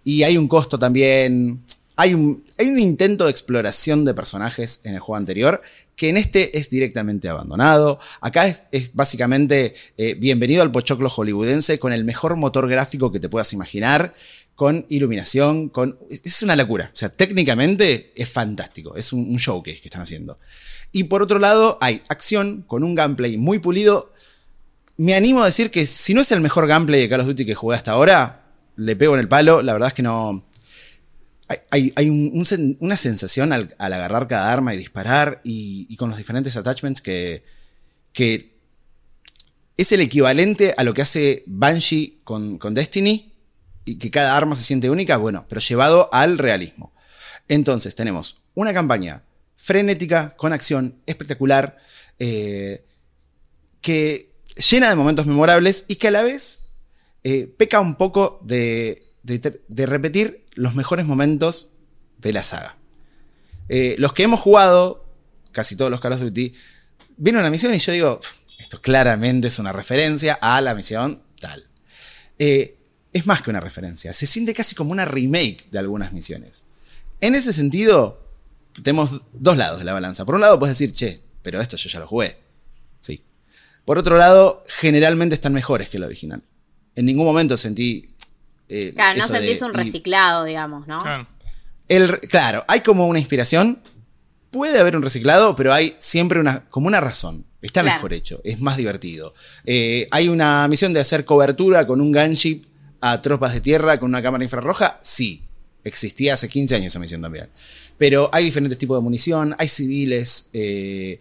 y 0.04 0.24
hay 0.24 0.38
un 0.38 0.48
costo 0.48 0.80
también. 0.80 1.62
Hay 1.98 2.14
un, 2.14 2.44
hay 2.58 2.68
un 2.68 2.80
intento 2.80 3.26
de 3.26 3.32
exploración 3.32 4.06
de 4.06 4.14
personajes 4.14 4.82
en 4.86 4.96
el 4.96 5.00
juego 5.00 5.18
anterior 5.18 5.62
que 6.02 6.10
en 6.10 6.18
este 6.18 6.58
es 6.58 6.70
directamente 6.70 7.30
abandonado. 7.30 8.00
Acá 8.22 8.48
es, 8.48 8.68
es 8.72 8.90
básicamente 8.92 9.76
eh, 10.00 10.16
bienvenido 10.16 10.64
al 10.64 10.72
pochoclo 10.72 11.12
hollywoodense 11.12 11.78
con 11.78 11.94
el 11.94 12.04
mejor 12.06 12.38
motor 12.38 12.68
gráfico 12.68 13.12
que 13.12 13.20
te 13.20 13.30
puedas 13.30 13.54
imaginar, 13.54 14.16
con 14.62 14.86
iluminación, 14.90 15.70
con... 15.70 15.98
Es 16.08 16.44
una 16.44 16.56
locura. 16.56 16.92
O 16.94 16.96
sea, 16.96 17.10
técnicamente 17.10 18.14
es 18.16 18.30
fantástico. 18.30 18.96
Es 18.96 19.12
un, 19.12 19.36
showcase 19.38 19.82
que 19.82 19.88
están 19.88 20.04
haciendo. 20.04 20.38
Y 20.92 21.06
por 21.06 21.24
otro 21.24 21.40
lado, 21.40 21.80
hay 21.82 22.04
acción 22.10 22.62
con 22.68 22.84
un 22.84 22.94
gameplay 22.94 23.38
muy 23.38 23.58
pulido. 23.58 24.14
Me 24.98 25.16
animo 25.16 25.42
a 25.42 25.48
decir 25.48 25.72
que 25.72 25.88
si 25.88 26.14
no 26.14 26.22
es 26.22 26.32
el 26.32 26.42
mejor 26.42 26.68
gameplay 26.68 27.02
de 27.02 27.10
Call 27.10 27.22
of 27.22 27.26
Duty 27.26 27.44
que 27.44 27.56
jugué 27.56 27.76
hasta 27.76 27.94
ahora, 27.94 28.52
le 28.76 28.96
pego 28.96 29.16
en 29.16 29.22
el 29.22 29.28
palo. 29.28 29.64
La 29.64 29.74
verdad 29.74 29.88
es 29.88 29.96
que 29.96 30.04
no. 30.04 30.46
Hay, 31.72 31.92
una 32.80 32.98
sensación 32.98 33.54
al, 33.54 33.74
agarrar 33.80 34.28
cada 34.28 34.54
arma 34.54 34.76
y 34.76 34.78
disparar 34.78 35.42
y, 35.44 35.96
con 35.96 36.10
los 36.10 36.20
diferentes 36.20 36.56
attachments 36.56 37.02
que, 37.02 37.44
que 38.14 38.60
es 39.76 39.92
el 39.92 40.02
equivalente 40.02 40.76
a 40.78 40.84
lo 40.84 40.94
que 40.94 41.02
hace 41.02 41.42
Banshee 41.48 42.22
con 42.24 42.76
Destiny 42.76 43.31
y 43.86 43.96
que 43.96 44.12
cada 44.12 44.38
arma 44.38 44.56
se 44.56 44.64
siente 44.64 44.90
única, 44.90 45.18
bueno, 45.18 45.46
pero 45.50 45.62
llevado 45.62 46.10
al 46.14 46.38
realismo. 46.38 46.94
Entonces 47.48 47.96
tenemos 47.96 48.44
una 48.54 48.74
campaña 48.74 49.24
frenética, 49.56 50.36
con 50.38 50.54
acción, 50.54 51.02
espectacular, 51.06 51.78
eh, 52.20 52.84
que 53.82 54.32
llena 54.70 54.90
de 54.90 54.96
momentos 54.96 55.26
memorables 55.26 55.86
y 55.88 55.96
que 55.96 56.10
a 56.10 56.12
la 56.12 56.24
vez 56.24 56.62
eh, 57.24 57.54
peca 57.58 57.80
un 57.80 57.96
poco 57.96 58.40
de, 58.44 59.04
repetir 59.68 60.46
los 60.56 60.76
mejores 60.76 61.06
momentos 61.06 61.70
de 62.18 62.34
la 62.34 62.44
saga. 62.44 62.78
Eh, 63.70 63.96
los 64.00 64.14
que 64.14 64.24
hemos 64.24 64.40
jugado, 64.40 65.06
casi 65.52 65.76
todos 65.76 65.92
los 65.92 66.02
Call 66.02 66.14
of 66.14 66.22
Duty, 66.22 66.54
viene 67.18 67.40
una 67.40 67.50
misión 67.50 67.74
y 67.74 67.80
yo 67.80 67.92
digo, 67.92 68.20
esto 68.58 68.82
claramente 68.82 69.48
es 69.48 69.60
una 69.60 69.72
referencia 69.72 70.38
a 70.42 70.62
la 70.62 70.76
misión 70.76 71.24
tal. 71.40 71.68
Eh, 72.40 72.78
es 73.14 73.28
más 73.28 73.42
que 73.42 73.50
una 73.50 73.60
referencia, 73.60 74.14
se 74.14 74.26
siente 74.28 74.54
casi 74.54 74.76
como 74.76 74.92
una 74.92 75.06
remake 75.06 75.68
de 75.72 75.80
algunas 75.80 76.14
misiones. 76.14 76.64
En 77.20 77.36
ese 77.36 77.54
sentido, 77.54 78.20
tenemos 78.84 79.22
dos 79.34 79.58
lados 79.58 79.80
de 79.80 79.86
la 79.86 79.94
balanza. 79.94 80.26
Por 80.26 80.36
un 80.36 80.42
lado, 80.42 80.58
puedes 80.60 80.78
decir, 80.78 80.94
che, 80.96 81.22
pero 81.42 81.60
esto 81.62 81.76
yo 81.78 81.90
ya 81.90 82.00
lo 82.00 82.08
jugué. 82.08 82.38
Sí. 83.02 83.24
Por 83.86 83.98
otro 83.98 84.18
lado, 84.18 84.64
generalmente 84.68 85.36
están 85.36 85.54
mejores 85.54 85.90
que 85.90 85.98
el 85.98 86.04
original. 86.04 86.42
En 86.96 87.06
ningún 87.06 87.26
momento 87.26 87.58
sentí. 87.58 88.08
eh, 88.70 88.94
Claro, 88.94 89.18
no 89.20 89.24
eso 89.26 89.34
de- 89.34 89.40
sentís 89.40 89.62
un 89.62 89.72
y- 89.72 89.74
reciclado, 89.74 90.46
digamos, 90.46 90.88
¿no? 90.88 91.02
Claro. 91.04 91.28
el- 91.90 92.20
claro, 92.22 92.64
hay 92.70 92.80
como 92.80 93.06
una 93.08 93.20
inspiración, 93.20 93.82
puede 94.50 94.80
haber 94.80 94.96
un 94.96 95.04
reciclado, 95.04 95.56
pero 95.58 95.74
hay 95.74 95.94
siempre 96.00 96.40
una, 96.40 96.64
como 96.70 96.88
una 96.88 97.02
razón. 97.02 97.46
Está 97.62 97.82
Claro. 97.82 97.98
mejor 97.98 98.14
hecho, 98.14 98.40
es 98.46 98.62
más 98.62 98.78
divertido. 98.78 99.34
Eh, 99.66 100.08
hay 100.12 100.30
una 100.30 100.66
misión 100.70 100.94
de 100.94 101.02
hacer 101.02 101.26
cobertura 101.26 101.86
con 101.86 102.00
un 102.02 102.12
gunship 102.14 102.64
a 103.02 103.22
tropas 103.22 103.54
de 103.54 103.62
tierra 103.62 104.00
con 104.00 104.10
una 104.10 104.22
cámara 104.22 104.44
infrarroja. 104.44 105.00
Sí, 105.02 105.44
existía 105.84 106.36
hace 106.36 106.48
15 106.48 106.76
años 106.76 106.88
esa 106.88 107.00
misión 107.00 107.22
también. 107.22 107.50
Pero 107.98 108.30
hay 108.32 108.46
diferentes 108.46 108.78
tipos 108.78 108.98
de 108.98 109.02
munición, 109.02 109.56
hay 109.58 109.68
civiles, 109.68 110.50
eh, 110.54 111.20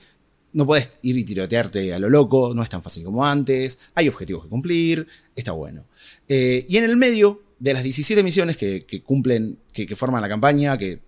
no 0.52 0.66
puedes 0.66 0.90
ir 1.02 1.16
y 1.16 1.24
tirotearte 1.24 1.94
a 1.94 1.98
lo 1.98 2.10
loco, 2.10 2.54
no 2.54 2.62
es 2.62 2.68
tan 2.68 2.82
fácil 2.82 3.04
como 3.04 3.24
antes, 3.24 3.80
hay 3.94 4.08
objetivos 4.08 4.44
que 4.44 4.48
cumplir, 4.48 5.06
está 5.34 5.52
bueno. 5.52 5.86
Eh, 6.28 6.64
y 6.68 6.76
en 6.76 6.84
el 6.84 6.96
medio 6.96 7.42
de 7.58 7.74
las 7.74 7.82
17 7.82 8.22
misiones 8.22 8.56
que, 8.56 9.02
cumplen, 9.04 9.58
que, 9.72 9.94
forman 9.96 10.22
la 10.22 10.28
campaña, 10.28 10.78
que 10.78 11.00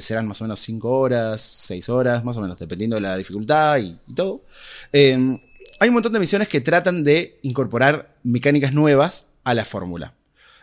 serán 0.00 0.26
más 0.26 0.40
o 0.40 0.44
menos 0.44 0.60
5 0.60 0.90
horas, 0.90 1.40
6 1.40 1.88
horas, 1.88 2.24
más 2.24 2.36
o 2.36 2.40
menos, 2.40 2.58
dependiendo 2.58 2.96
de 2.96 3.02
la 3.02 3.16
dificultad 3.16 3.78
y, 3.78 3.98
y 4.06 4.14
todo, 4.14 4.42
eh, 4.92 5.38
hay 5.80 5.88
un 5.88 5.94
montón 5.94 6.12
de 6.12 6.20
misiones 6.20 6.48
que 6.48 6.60
tratan 6.60 7.04
de 7.04 7.38
incorporar 7.42 8.16
mecánicas 8.22 8.72
nuevas 8.72 9.33
a 9.44 9.54
la 9.54 9.64
fórmula. 9.64 10.14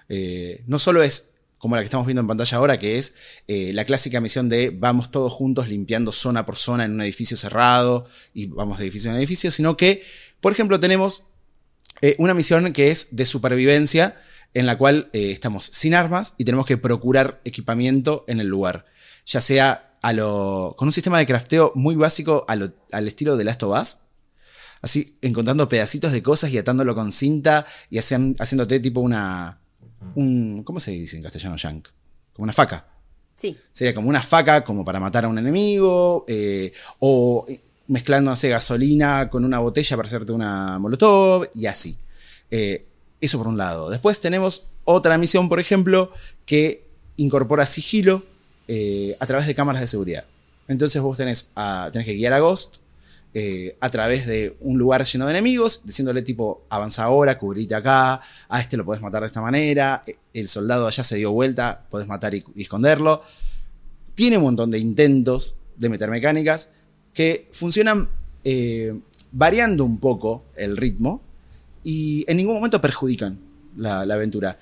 Eh, 0.09 0.63
no 0.67 0.79
solo 0.79 1.01
es 1.03 1.35
como 1.57 1.75
la 1.75 1.81
que 1.81 1.85
estamos 1.85 2.07
viendo 2.07 2.21
en 2.21 2.27
pantalla 2.27 2.57
ahora, 2.57 2.79
que 2.79 2.97
es 2.97 3.15
eh, 3.47 3.71
la 3.73 3.85
clásica 3.85 4.19
misión 4.19 4.49
de 4.49 4.71
vamos 4.71 5.11
todos 5.11 5.31
juntos 5.31 5.69
limpiando 5.69 6.11
zona 6.11 6.45
por 6.45 6.57
zona 6.57 6.85
en 6.85 6.93
un 6.93 7.01
edificio 7.01 7.37
cerrado 7.37 8.05
y 8.33 8.47
vamos 8.47 8.79
de 8.79 8.85
edificio 8.85 9.11
en 9.11 9.17
edificio, 9.17 9.51
sino 9.51 9.77
que, 9.77 10.03
por 10.41 10.51
ejemplo, 10.51 10.79
tenemos 10.79 11.25
eh, 12.01 12.15
una 12.17 12.33
misión 12.33 12.73
que 12.73 12.89
es 12.89 13.15
de 13.15 13.25
supervivencia 13.25 14.19
en 14.53 14.65
la 14.65 14.77
cual 14.77 15.09
estamos 15.13 15.69
sin 15.71 15.93
armas 15.93 16.33
y 16.37 16.43
tenemos 16.43 16.65
que 16.65 16.77
procurar 16.77 17.39
equipamiento 17.45 18.25
en 18.27 18.41
el 18.41 18.47
lugar, 18.47 18.85
ya 19.25 19.39
sea 19.39 19.97
a 20.01 20.11
lo, 20.11 20.75
con 20.77 20.89
un 20.89 20.91
sistema 20.91 21.19
de 21.19 21.25
crafteo 21.25 21.71
muy 21.75 21.95
básico 21.95 22.45
al 22.49 23.07
estilo 23.07 23.37
de 23.37 23.45
Last 23.45 23.63
of 23.63 23.81
Us, 23.81 23.97
así 24.81 25.17
encontrando 25.21 25.67
pedacitos 25.69 26.11
de 26.11 26.21
cosas 26.23 26.49
y 26.51 26.57
atándolo 26.57 26.95
con 26.95 27.11
cinta 27.11 27.65
y 27.89 27.97
hacen- 27.97 28.35
haciéndote 28.39 28.79
tipo 28.79 28.99
una... 28.99 29.57
Un, 30.15 30.63
¿Cómo 30.63 30.79
se 30.79 30.91
dice 30.91 31.17
en 31.17 31.23
castellano, 31.23 31.57
Shank? 31.57 31.87
Como 32.33 32.43
una 32.43 32.53
faca. 32.53 32.87
Sí. 33.35 33.55
Sería 33.71 33.93
como 33.93 34.09
una 34.09 34.21
faca 34.21 34.63
como 34.63 34.83
para 34.83 34.99
matar 34.99 35.25
a 35.25 35.27
un 35.27 35.37
enemigo, 35.37 36.25
eh, 36.27 36.71
o 36.99 37.45
mezclando, 37.87 38.31
no 38.31 38.35
sé, 38.35 38.49
gasolina 38.49 39.29
con 39.29 39.45
una 39.45 39.59
botella 39.59 39.95
para 39.95 40.07
hacerte 40.07 40.31
una 40.31 40.79
molotov, 40.79 41.47
y 41.53 41.65
así. 41.67 41.97
Eh, 42.49 42.87
eso 43.19 43.37
por 43.37 43.47
un 43.47 43.57
lado. 43.57 43.89
Después 43.89 44.19
tenemos 44.19 44.67
otra 44.85 45.17
misión, 45.17 45.49
por 45.49 45.59
ejemplo, 45.59 46.11
que 46.45 46.87
incorpora 47.17 47.65
sigilo 47.67 48.23
eh, 48.67 49.15
a 49.19 49.25
través 49.27 49.45
de 49.45 49.53
cámaras 49.55 49.81
de 49.81 49.87
seguridad. 49.87 50.25
Entonces 50.67 51.01
vos 51.01 51.17
tenés, 51.17 51.51
a- 51.55 51.89
tenés 51.91 52.07
que 52.07 52.13
guiar 52.13 52.33
a 52.33 52.39
Ghost 52.39 52.77
eh, 53.33 53.77
a 53.79 53.89
través 53.89 54.27
de 54.27 54.57
un 54.59 54.77
lugar 54.77 55.05
lleno 55.05 55.25
de 55.25 55.31
enemigos, 55.31 55.85
diciéndole 55.85 56.21
tipo, 56.21 56.65
avanza 56.69 57.05
ahora, 57.05 57.37
cubrite 57.37 57.75
acá, 57.75 58.19
a 58.49 58.59
este 58.59 58.75
lo 58.75 58.83
podés 58.83 59.01
matar 59.01 59.21
de 59.21 59.27
esta 59.27 59.39
manera, 59.39 60.01
eh, 60.05 60.15
el 60.33 60.49
soldado 60.49 60.85
allá 60.85 61.01
se 61.03 61.15
dio 61.15 61.31
vuelta, 61.31 61.85
podés 61.89 62.07
matar 62.07 62.35
y, 62.35 62.43
esconderlo. 62.57 63.21
Tiene 64.15 64.37
un 64.37 64.43
montón 64.43 64.69
de 64.69 64.79
intentos 64.79 65.55
de 65.77 65.87
meter 65.87 66.09
mecánicas 66.09 66.71
que 67.13 67.47
funcionan 67.51 68.09
eh, 68.43 68.99
variando 69.31 69.85
un 69.85 69.99
poco 69.99 70.43
el 70.57 70.75
ritmo 70.75 71.21
y 71.85 72.25
en 72.29 72.35
ningún 72.35 72.55
momento 72.55 72.81
perjudican 72.81 73.39
la 73.77 74.01
aventura. 74.01 74.57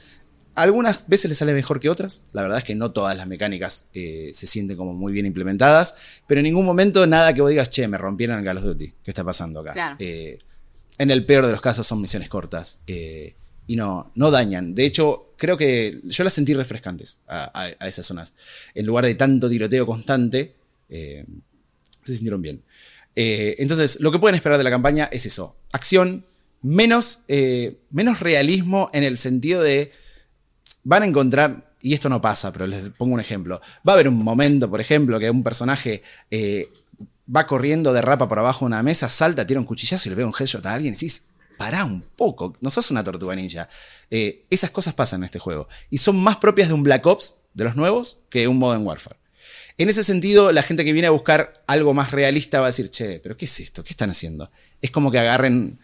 Algunas 0.62 1.08
veces 1.08 1.30
le 1.30 1.36
sale 1.36 1.54
mejor 1.54 1.80
que 1.80 1.90
otras. 1.90 2.24
La 2.34 2.42
verdad 2.42 2.58
es 2.60 2.64
que 2.64 2.76
no 2.76 2.92
todas 2.92 3.16
las 3.18 3.28
mecánicas 3.28 3.86
eh, 3.94 4.32
se 4.34 4.46
sienten 4.48 4.78
como 4.78 4.94
muy 4.94 5.12
bien 5.14 5.26
implementadas. 5.26 5.96
Pero 6.28 6.40
en 6.40 6.44
ningún 6.46 6.66
momento 6.66 7.06
nada 7.08 7.34
que 7.34 7.42
vos 7.42 7.50
digas, 7.50 7.70
che, 7.70 7.88
me 7.88 7.98
rompieron 7.98 8.38
el 8.40 8.46
Call 8.46 8.58
of 8.58 8.64
Duty. 8.64 8.88
¿Qué 9.04 9.12
está 9.12 9.24
pasando 9.24 9.62
acá? 9.62 9.74
Claro. 9.74 9.96
Eh, 10.00 10.38
en 10.98 11.12
el 11.12 11.26
peor 11.26 11.46
de 11.46 11.52
los 11.54 11.62
casos 11.62 11.88
son 11.88 12.02
misiones 12.02 12.30
cortas. 12.30 12.80
eh, 12.88 13.36
y 13.68 13.76
no, 13.76 14.12
no 14.16 14.32
dañan. 14.32 14.74
De 14.74 14.84
hecho, 14.84 15.34
creo 15.38 15.56
que 15.56 16.00
yo 16.04 16.24
las 16.24 16.34
sentí 16.34 16.56
refrescantes 16.56 17.20
a, 17.28 17.44
a- 17.54 17.70
a 17.80 17.88
esas 17.88 18.04
zonas. 18.06 18.34
En 18.74 18.86
lugar 18.88 19.06
de 19.06 19.14
tanto 19.14 19.48
tiroteo 19.48 19.86
constante, 19.86 20.56
se 20.90 21.26
sintieron 22.16 22.42
bien. 22.42 22.64
Entonces, 23.16 24.00
lo 24.00 24.12
que 24.12 24.20
pueden 24.20 24.36
esperar 24.36 24.58
de 24.58 24.64
la 24.64 24.70
campaña 24.72 25.08
es 25.12 25.26
eso. 25.26 25.56
Acción, 25.72 26.26
menos, 26.64 27.26
menos 27.92 28.20
realismo 28.22 28.90
en 28.94 29.04
el 29.04 29.18
sentido 29.18 29.62
de 29.62 29.92
van 30.84 31.04
a 31.04 31.06
encontrar, 31.06 31.74
y 31.82 31.94
esto 31.94 32.10
no 32.10 32.22
pasa, 32.22 32.52
pero 32.52 32.68
les 32.68 32.90
pongo 32.92 33.14
un 33.14 33.20
ejemplo, 33.20 33.62
va 33.88 33.94
a 33.94 33.96
haber 33.96 34.08
un 34.08 34.24
momento, 34.24 34.70
por 34.70 34.82
ejemplo, 34.82 35.20
que 35.20 35.30
un 35.30 35.44
personaje 35.44 36.02
eh, 36.32 36.68
va 37.34 37.48
corriendo, 37.48 37.94
derrapa 37.94 38.28
por 38.28 38.40
abajo 38.40 38.66
de 38.66 38.68
una 38.68 38.84
mesa, 38.84 39.10
salta, 39.10 39.46
tira 39.46 39.60
un 39.60 39.66
cuchillazo 39.66 40.08
y 40.08 40.12
le 40.12 40.16
ve 40.16 40.26
un 40.26 40.34
headshot 40.38 40.66
a 40.66 40.74
alguien 40.74 40.94
y 40.94 40.96
decís, 40.96 41.28
pará 41.58 41.86
un 41.86 42.02
poco, 42.16 42.54
no 42.62 42.72
sos 42.72 42.90
una 42.90 43.04
tortuga 43.04 43.36
ninja. 43.36 43.68
Eh, 44.10 44.46
esas 44.50 44.72
cosas 44.72 44.94
pasan 44.94 45.20
en 45.20 45.26
este 45.26 45.40
juego. 45.40 45.68
Y 45.90 45.98
son 46.00 46.22
más 46.22 46.38
propias 46.38 46.70
de 46.70 46.74
un 46.74 46.84
Black 46.84 47.06
Ops, 47.06 47.36
de 47.54 47.66
los 47.66 47.76
nuevos, 47.76 48.22
que 48.30 48.48
un 48.48 48.58
Modern 48.58 48.86
Warfare. 48.86 49.18
En 49.78 49.90
ese 49.90 50.04
sentido, 50.04 50.52
la 50.52 50.62
gente 50.62 50.84
que 50.84 50.94
viene 50.94 51.08
a 51.08 51.12
buscar 51.12 51.64
algo 51.68 51.94
más 51.94 52.12
realista 52.12 52.60
va 52.60 52.68
a 52.68 52.70
decir, 52.70 52.90
che, 52.90 53.20
pero 53.20 53.38
¿qué 53.38 53.46
es 53.46 53.60
esto? 53.60 53.84
¿Qué 53.84 53.92
están 53.92 54.10
haciendo? 54.10 54.50
Es 54.82 54.92
como 54.92 55.12
que 55.12 55.20
agarren 55.20 55.80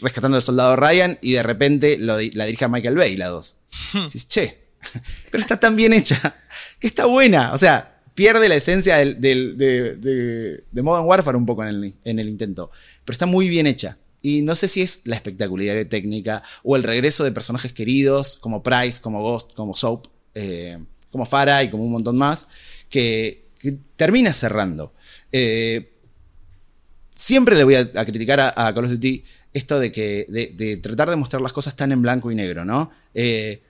rescatando 0.00 0.36
al 0.36 0.42
soldado 0.42 0.76
Ryan 0.76 1.18
y 1.22 1.32
de 1.32 1.42
repente 1.42 1.98
lo 1.98 2.18
la 2.20 2.44
dirija 2.44 2.68
Michael 2.68 2.96
Bay, 2.96 3.16
la 3.16 3.28
2. 3.28 3.56
Dices, 4.04 4.28
che, 4.28 4.68
pero 5.30 5.40
está 5.40 5.58
tan 5.58 5.76
bien 5.76 5.92
hecha, 5.92 6.36
que 6.78 6.86
está 6.86 7.06
buena. 7.06 7.52
O 7.52 7.58
sea, 7.58 8.00
pierde 8.14 8.48
la 8.48 8.56
esencia 8.56 8.96
del, 8.96 9.20
de, 9.20 9.96
de- 9.96 10.64
de 10.70 10.82
Modern 10.82 11.06
Warfare 11.06 11.36
un 11.36 11.46
poco 11.46 11.64
en 11.64 11.68
el, 11.68 11.94
en 12.04 12.18
el 12.18 12.28
intento, 12.28 12.70
pero 13.04 13.14
está 13.14 13.26
muy 13.26 13.48
bien 13.48 13.66
hecha. 13.66 13.98
Y 14.20 14.42
no 14.42 14.56
sé 14.56 14.66
si 14.66 14.82
es 14.82 15.02
la 15.04 15.14
espectacularidad 15.14 15.86
técnica 15.86 16.42
o 16.64 16.74
el 16.74 16.82
regreso 16.82 17.22
de 17.22 17.30
personajes 17.30 17.72
queridos 17.72 18.36
como 18.38 18.62
Price, 18.62 19.00
como 19.00 19.22
Ghost, 19.22 19.52
como 19.54 19.76
Soap, 19.76 20.06
eh, 20.34 20.78
como 21.10 21.24
Farah 21.24 21.62
y 21.62 21.70
como 21.70 21.84
un 21.84 21.92
montón 21.92 22.16
más, 22.16 22.48
que, 22.90 23.46
termina 23.96 24.32
cerrando. 24.32 24.92
Eh, 25.30 25.92
siempre 27.14 27.56
le 27.56 27.64
voy 27.64 27.76
a, 27.76 28.04
criticar 28.04 28.40
a, 28.40 28.48
a 28.66 28.74
Call 28.74 28.86
of 28.86 28.90
Duty 28.90 29.24
esto 29.52 29.78
de 29.78 29.92
que 29.92 30.26
de, 30.28 30.48
de 30.54 30.76
tratar 30.76 31.10
de 31.10 31.16
mostrar 31.16 31.40
las 31.42 31.52
cosas 31.52 31.76
tan 31.76 31.92
en 31.92 32.02
blanco 32.02 32.30
y 32.30 32.34
negro, 32.34 32.64
¿no? 32.64 32.90
Eh, 33.14 33.62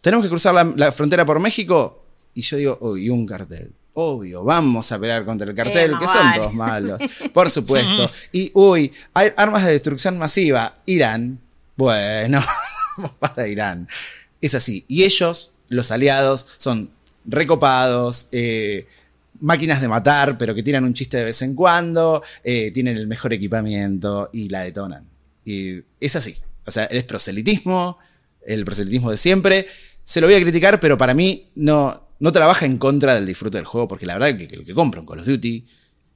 tenemos 0.00 0.24
que 0.24 0.30
cruzar 0.30 0.54
la, 0.54 0.64
la 0.76 0.92
frontera 0.92 1.24
por 1.26 1.40
México 1.40 2.04
y 2.34 2.42
yo 2.42 2.56
digo, 2.56 2.78
uy, 2.80 3.10
un 3.10 3.26
cartel. 3.26 3.72
Obvio, 3.94 4.44
vamos 4.44 4.92
a 4.92 4.98
pelear 5.00 5.24
contra 5.24 5.48
el 5.48 5.54
cartel, 5.54 5.92
Eh, 5.92 5.96
que 5.98 6.06
son 6.06 6.32
todos 6.34 6.54
malos, 6.54 7.00
por 7.32 7.50
supuesto. 7.50 8.10
Y, 8.32 8.50
uy, 8.54 8.92
hay 9.14 9.30
armas 9.36 9.64
de 9.66 9.72
destrucción 9.72 10.16
masiva, 10.16 10.74
Irán. 10.86 11.40
Bueno, 11.76 12.40
vamos 12.96 13.16
para 13.18 13.48
Irán. 13.48 13.88
Es 14.40 14.54
así. 14.54 14.84
Y 14.86 15.02
ellos, 15.02 15.54
los 15.68 15.90
aliados, 15.90 16.46
son 16.58 16.90
recopados, 17.24 18.28
eh, 18.30 18.86
máquinas 19.40 19.80
de 19.80 19.88
matar, 19.88 20.38
pero 20.38 20.54
que 20.54 20.62
tiran 20.62 20.84
un 20.84 20.94
chiste 20.94 21.16
de 21.16 21.24
vez 21.24 21.42
en 21.42 21.54
cuando, 21.54 22.22
eh, 22.44 22.70
tienen 22.70 22.96
el 22.96 23.08
mejor 23.08 23.32
equipamiento 23.32 24.30
y 24.32 24.48
la 24.48 24.60
detonan. 24.60 25.06
Y 25.44 25.82
es 25.98 26.14
así. 26.14 26.36
O 26.64 26.70
sea, 26.70 26.84
es 26.84 27.02
proselitismo, 27.04 27.98
el 28.46 28.64
proselitismo 28.64 29.10
de 29.10 29.16
siempre. 29.16 29.66
Se 30.10 30.20
lo 30.20 30.26
voy 30.26 30.34
a 30.34 30.40
criticar, 30.40 30.80
pero 30.80 30.98
para 30.98 31.14
mí 31.14 31.52
no, 31.54 32.08
no 32.18 32.32
trabaja 32.32 32.66
en 32.66 32.78
contra 32.78 33.14
del 33.14 33.26
disfrute 33.26 33.58
del 33.58 33.64
juego, 33.64 33.86
porque 33.86 34.06
la 34.06 34.14
verdad 34.18 34.36
que 34.36 34.44
el 34.56 34.64
que 34.64 34.74
compra 34.74 35.00
un 35.00 35.06
Call 35.06 35.20
of 35.20 35.24
Duty 35.26 35.64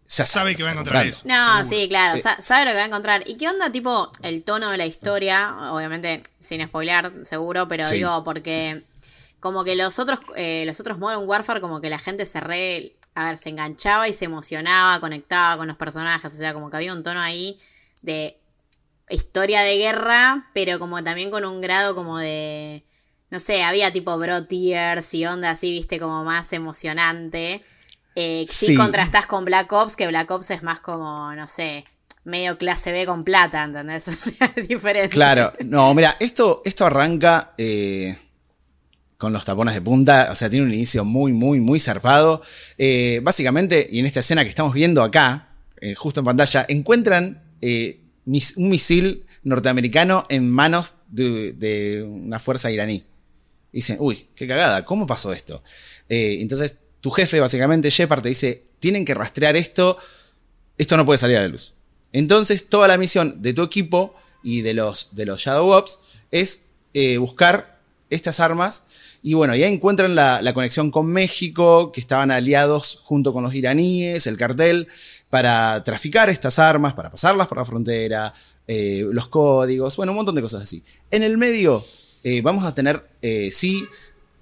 ya 0.08 0.24
Sabe 0.24 0.56
que 0.56 0.64
va 0.64 0.70
a 0.70 0.72
encontrar 0.72 1.04
comprando. 1.06 1.16
eso. 1.16 1.28
No, 1.28 1.58
seguro. 1.64 1.76
sí, 1.82 1.88
claro, 1.88 2.16
Eh. 2.16 2.20
sa- 2.20 2.42
sabe 2.42 2.64
lo 2.64 2.72
que 2.72 2.76
va 2.78 2.82
a 2.82 2.86
encontrar. 2.86 3.22
¿Y 3.28 3.36
qué 3.36 3.48
onda, 3.48 3.70
tipo, 3.70 4.10
el 4.22 4.42
tono 4.44 4.68
de 4.70 4.78
la 4.78 4.84
historia? 4.86 5.54
Obviamente, 5.70 6.24
sin 6.40 6.60
spoilear, 6.66 7.12
seguro, 7.22 7.68
pero 7.68 7.84
Sí. 7.84 7.98
digo, 7.98 8.24
porque 8.24 8.82
como 9.38 9.62
que 9.62 9.76
los 9.76 10.00
otros, 10.00 10.18
eh, 10.34 10.64
los 10.66 10.80
otros 10.80 10.98
Modern 10.98 11.22
Warfare, 11.28 11.60
como 11.60 11.80
que 11.80 11.88
la 11.88 12.00
gente 12.00 12.26
se 12.26 12.40
re, 12.40 12.94
a 13.14 13.26
ver, 13.26 13.38
se 13.38 13.50
enganchaba 13.50 14.08
y 14.08 14.12
se 14.12 14.24
emocionaba, 14.24 14.98
conectaba 14.98 15.56
con 15.56 15.68
los 15.68 15.76
personajes, 15.76 16.34
o 16.34 16.36
sea, 16.36 16.52
como 16.52 16.68
que 16.68 16.78
había 16.78 16.92
un 16.92 17.04
tono 17.04 17.20
ahí 17.20 17.60
de 18.02 18.36
historia 19.08 19.60
de 19.62 19.76
guerra, 19.78 20.50
pero 20.52 20.80
como 20.80 21.02
también 21.04 21.30
con 21.30 21.44
un 21.44 21.60
grado 21.60 21.94
como 21.94 22.18
de, 22.18 22.82
no 23.34 23.40
sé, 23.40 23.64
había 23.64 23.92
tipo 23.92 24.16
bro 24.16 24.46
tears 24.46 25.12
y 25.12 25.26
onda 25.26 25.50
así, 25.50 25.72
viste, 25.72 25.98
como 25.98 26.22
más 26.24 26.52
emocionante. 26.52 27.64
Eh, 28.14 28.46
sí. 28.48 28.66
Sí. 28.66 28.74
contrastás 28.76 29.26
con 29.26 29.44
Black 29.44 29.72
Ops, 29.72 29.96
que 29.96 30.06
Black 30.06 30.30
Ops 30.30 30.50
es 30.50 30.62
más 30.62 30.78
como, 30.78 31.34
no 31.34 31.48
sé, 31.48 31.84
medio 32.22 32.56
clase 32.56 32.92
B 32.92 33.06
con 33.06 33.24
plata, 33.24 33.64
¿entendés? 33.64 34.06
O 34.08 34.12
sea, 34.12 34.52
es 34.54 34.68
diferente. 34.68 35.08
Claro, 35.08 35.52
no, 35.64 35.92
mira, 35.94 36.16
esto, 36.20 36.62
esto 36.64 36.86
arranca 36.86 37.54
eh, 37.58 38.16
con 39.16 39.32
los 39.32 39.44
tapones 39.44 39.74
de 39.74 39.82
punta, 39.82 40.28
o 40.30 40.36
sea, 40.36 40.48
tiene 40.48 40.64
un 40.66 40.72
inicio 40.72 41.04
muy, 41.04 41.32
muy, 41.32 41.58
muy 41.58 41.80
zarpado. 41.80 42.40
Eh, 42.78 43.18
básicamente, 43.24 43.84
y 43.90 43.98
en 43.98 44.06
esta 44.06 44.20
escena 44.20 44.44
que 44.44 44.48
estamos 44.48 44.72
viendo 44.74 45.02
acá, 45.02 45.48
justo 45.96 46.20
en 46.20 46.26
pantalla, 46.26 46.64
encuentran 46.68 47.42
mis- 48.24 48.56
un 48.58 48.68
misil 48.70 49.26
norteamericano 49.42 50.24
en 50.30 50.48
manos 50.50 50.94
de, 51.08 51.52
de 51.52 52.02
una 52.04 52.38
fuerza 52.38 52.70
iraní. 52.70 53.04
Y 53.74 53.78
dicen, 53.78 53.96
uy, 53.98 54.28
qué 54.36 54.46
cagada, 54.46 54.84
¿cómo 54.84 55.04
pasó 55.04 55.32
esto? 55.32 55.60
Eh, 56.08 56.38
entonces, 56.40 56.76
tu 57.00 57.10
jefe, 57.10 57.40
básicamente, 57.40 57.90
Shepard, 57.90 58.22
te 58.22 58.28
dice, 58.28 58.62
tienen 58.78 59.04
que 59.04 59.14
rastrear 59.14 59.56
esto, 59.56 59.98
esto 60.78 60.96
no 60.96 61.04
puede 61.04 61.18
salir 61.18 61.38
a 61.38 61.40
la 61.40 61.48
luz. 61.48 61.74
Entonces, 62.12 62.68
toda 62.68 62.86
la 62.86 62.98
misión 62.98 63.42
de 63.42 63.52
tu 63.52 63.64
equipo 63.64 64.14
y 64.44 64.60
de 64.60 64.74
los, 64.74 65.16
de 65.16 65.26
los 65.26 65.40
Shadow 65.40 65.70
Ops 65.70 65.98
es 66.30 66.66
eh, 66.94 67.18
buscar 67.18 67.80
estas 68.10 68.38
armas. 68.38 68.84
Y 69.24 69.34
bueno, 69.34 69.56
ya 69.56 69.66
encuentran 69.66 70.14
la, 70.14 70.52
conexión 70.54 70.92
con 70.92 71.06
México, 71.06 71.90
que 71.90 72.00
estaban 72.00 72.30
aliados 72.30 73.00
junto 73.02 73.32
con 73.32 73.42
los 73.42 73.56
iraníes, 73.56 74.28
el 74.28 74.36
cartel, 74.36 74.86
para 75.30 75.82
traficar 75.82 76.30
estas 76.30 76.60
armas, 76.60 76.94
para 76.94 77.10
pasarlas 77.10 77.48
por 77.48 77.58
la 77.58 77.64
frontera, 77.64 78.32
eh, 78.68 79.04
los 79.10 79.26
códigos, 79.26 79.96
bueno, 79.96 80.12
un 80.12 80.16
montón 80.16 80.36
de 80.36 80.42
cosas 80.42 80.62
así. 80.62 80.84
En 81.10 81.24
el 81.24 81.38
medio 81.38 81.84
eh, 82.24 82.40
vamos 82.40 82.64
a 82.64 82.74
tener, 82.74 83.06
eh, 83.22 83.50
sí, 83.52 83.86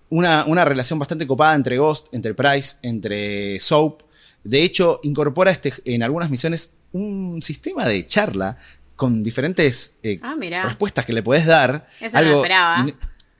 una, 0.08 0.44
una, 0.46 0.64
relación 0.64 0.98
bastante 0.98 1.26
copada 1.26 1.54
entre 1.54 1.78
Ghost, 1.78 2.14
entre 2.14 2.32
Price, 2.32 2.76
entre 2.82 3.58
Soap. 3.60 4.02
De 4.44 4.62
hecho, 4.62 5.00
incorpora 5.02 5.50
este, 5.50 5.72
en 5.84 6.02
algunas 6.02 6.30
misiones 6.30 6.78
un 6.92 7.42
sistema 7.42 7.86
de 7.88 8.06
charla 8.06 8.56
con 8.94 9.24
diferentes 9.24 9.98
ah, 10.22 10.36
respuestas 10.62 11.04
que 11.04 11.12
le 11.12 11.22
puedes 11.22 11.44
dar. 11.44 11.88
Eso 12.00 12.16
algo 12.16 12.30
no 12.30 12.36
esperaba. 12.38 12.86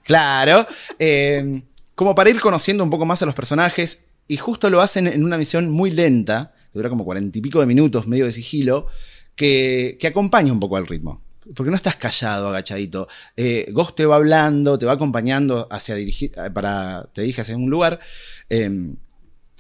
Claro. 0.03 0.67
como 1.95 2.15
para 2.15 2.31
ir 2.31 2.41
conociendo 2.41 2.83
un 2.83 2.91
poco 2.91 3.05
más 3.05 3.23
a 3.23 3.27
los 3.27 3.35
personajes. 3.35 4.07
Y 4.27 4.37
justo 4.39 4.69
lo 4.71 4.81
hacen 4.81 5.07
en 5.07 5.25
una 5.25 5.39
misión 5.39 5.71
muy 5.71 5.91
lenta, 5.91 6.53
que 6.73 6.79
dura 6.79 6.89
como 6.89 7.05
cuarenta 7.05 7.39
y 7.39 7.41
pico 7.41 7.61
de 7.61 7.67
minutos, 7.67 8.09
medio 8.09 8.25
de 8.25 8.33
sigilo, 8.33 8.87
que, 9.37 9.97
que 10.01 10.09
acompaña 10.09 10.53
un 10.53 10.61
poco 10.61 10.77
al 10.77 10.87
ritmo. 10.87 11.23
Porque 11.57 11.71
no 11.71 11.77
estás 11.77 11.97
callado, 11.97 12.49
agachadito. 12.49 13.09
Eh, 13.37 13.67
Ghost 13.73 13.97
te 13.97 14.07
va 14.07 14.17
hablando, 14.17 14.79
te 14.79 14.87
va 14.87 14.93
acompañando 14.93 15.67
hacia 15.71 15.95
dirigir, 15.95 16.33
para 16.55 17.09
te 17.13 17.23
dirijas 17.23 17.45
hacia 17.45 17.57
un 17.57 17.69
lugar. 17.71 17.99
Eh, 18.49 18.95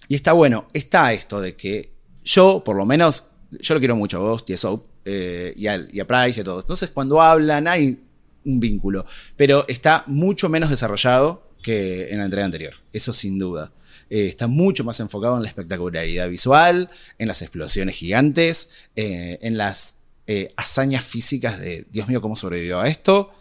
y 0.08 0.14
está 0.14 0.32
bueno, 0.32 0.68
está 0.72 1.12
esto 1.12 1.40
de 1.40 1.56
que 1.56 1.92
yo, 2.22 2.62
por 2.64 2.76
lo 2.76 2.86
menos, 2.86 3.30
yo 3.50 3.74
lo 3.74 3.80
quiero 3.80 3.96
mucho 3.96 4.18
a 4.18 4.20
Ghost 4.20 4.50
y 4.50 4.54
a 4.54 4.56
Soap, 4.58 4.84
eh, 5.04 5.52
y, 5.56 5.66
a, 5.66 6.06
Price 6.06 6.38
y 6.38 6.40
a 6.40 6.44
todos. 6.44 6.64
Entonces, 6.64 6.90
cuando 6.90 7.20
hablan, 7.20 7.66
hay 7.66 8.00
un 8.44 8.60
vínculo. 8.60 9.04
Pero 9.36 9.64
está 9.68 10.04
mucho 10.06 10.48
menos 10.48 10.70
desarrollado 10.70 11.50
que 11.62 12.08
en 12.10 12.18
la 12.18 12.24
entrega 12.24 12.44
anterior. 12.44 12.74
Eso 12.92 13.12
sin 13.12 13.38
duda. 13.38 13.72
Eh, 14.10 14.26
está 14.26 14.46
mucho 14.46 14.84
más 14.84 15.00
enfocado 15.00 15.36
en 15.36 15.42
la 15.42 15.48
espectacularidad 15.48 16.28
visual, 16.28 16.90
en 17.18 17.28
las 17.28 17.40
explosiones 17.42 17.96
gigantes, 17.96 18.90
eh, 18.94 19.38
en 19.42 19.56
las 19.56 20.01
eh, 20.26 20.52
hazañas 20.56 21.04
físicas 21.04 21.58
de, 21.60 21.84
Dios 21.90 22.08
mío, 22.08 22.20
cómo 22.20 22.36
sobrevivió 22.36 22.80
a 22.80 22.88
esto. 22.88 23.32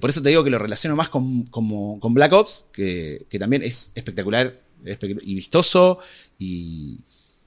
por 0.00 0.10
eso 0.10 0.20
te 0.22 0.30
digo 0.30 0.42
que 0.42 0.50
lo 0.50 0.58
relaciono 0.58 0.96
más 0.96 1.08
con, 1.08 1.44
con 1.44 2.14
Black 2.14 2.32
Ops, 2.32 2.66
que, 2.72 3.24
que, 3.28 3.38
también 3.38 3.62
es 3.62 3.92
espectacular 3.94 4.60
y 5.22 5.34
vistoso 5.34 5.98
y 6.38 7.00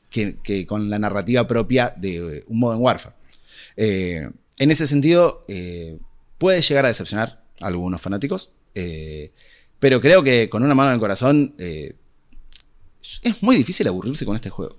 que, 0.09 0.37
que, 0.41 0.65
con 0.65 0.89
la 0.89 0.99
narrativa 0.99 1.45
propia 1.47 1.93
de 1.97 2.43
un 2.47 2.59
Modern 2.59 2.81
Warfare. 2.81 3.15
en 3.75 4.71
ese 4.71 4.87
sentido, 4.87 5.41
puede 6.37 6.61
llegar 6.61 6.85
a 6.85 6.87
decepcionar 6.87 7.43
a 7.59 7.67
algunos 7.67 8.01
fanáticos, 8.01 8.53
pero 9.79 9.99
creo 9.99 10.23
que 10.23 10.49
con 10.49 10.63
una 10.63 10.75
mano 10.75 10.91
en 10.91 10.93
el 10.93 10.99
corazón 11.01 11.55
es 13.21 13.43
muy 13.43 13.55
difícil 13.55 13.87
aburrirse 13.87 14.25
con 14.25 14.35
este 14.35 14.49
juego. 14.49 14.75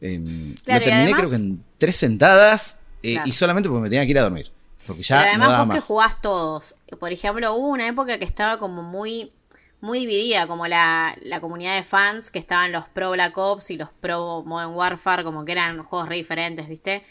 Eh, 0.00 0.18
lo 0.66 0.80
terminé 0.80 1.12
creo 1.12 1.30
que 1.30 1.36
en 1.36 1.62
tres 1.78 1.96
sentadas 1.96 2.86
eh, 3.02 3.18
y 3.24 3.32
solamente 3.32 3.68
porque 3.68 3.82
me 3.82 3.88
tenía 3.90 4.04
que 4.04 4.10
ir 4.10 4.18
a 4.18 4.22
dormir. 4.22 4.50
Porque 4.86 5.02
ya 5.02 5.20
además 5.20 5.38
no 5.38 5.52
daba 5.52 5.58
vos 5.60 5.68
más. 5.68 5.76
que 5.78 5.86
jugás 5.86 6.20
todos. 6.22 6.74
Por 6.98 7.12
ejemplo, 7.12 7.54
hubo 7.54 7.68
una 7.68 7.86
época 7.86 8.18
que 8.18 8.24
estaba 8.24 8.58
como 8.58 8.82
muy, 8.82 9.32
muy 9.80 10.00
dividida, 10.00 10.46
como 10.48 10.66
la, 10.66 11.16
la 11.22 11.40
comunidad 11.40 11.76
de 11.76 11.84
fans 11.84 12.30
que 12.30 12.38
estaban 12.40 12.72
los 12.72 12.88
pro 12.88 13.12
Black 13.12 13.36
Ops 13.38 13.70
y 13.70 13.76
los 13.76 13.90
pro 14.00 14.42
Modern 14.44 14.72
Warfare, 14.74 15.22
como 15.22 15.44
que 15.44 15.52
eran 15.52 15.84
juegos 15.84 16.08
re 16.08 16.16
diferentes, 16.16 16.68
¿viste? 16.68 17.04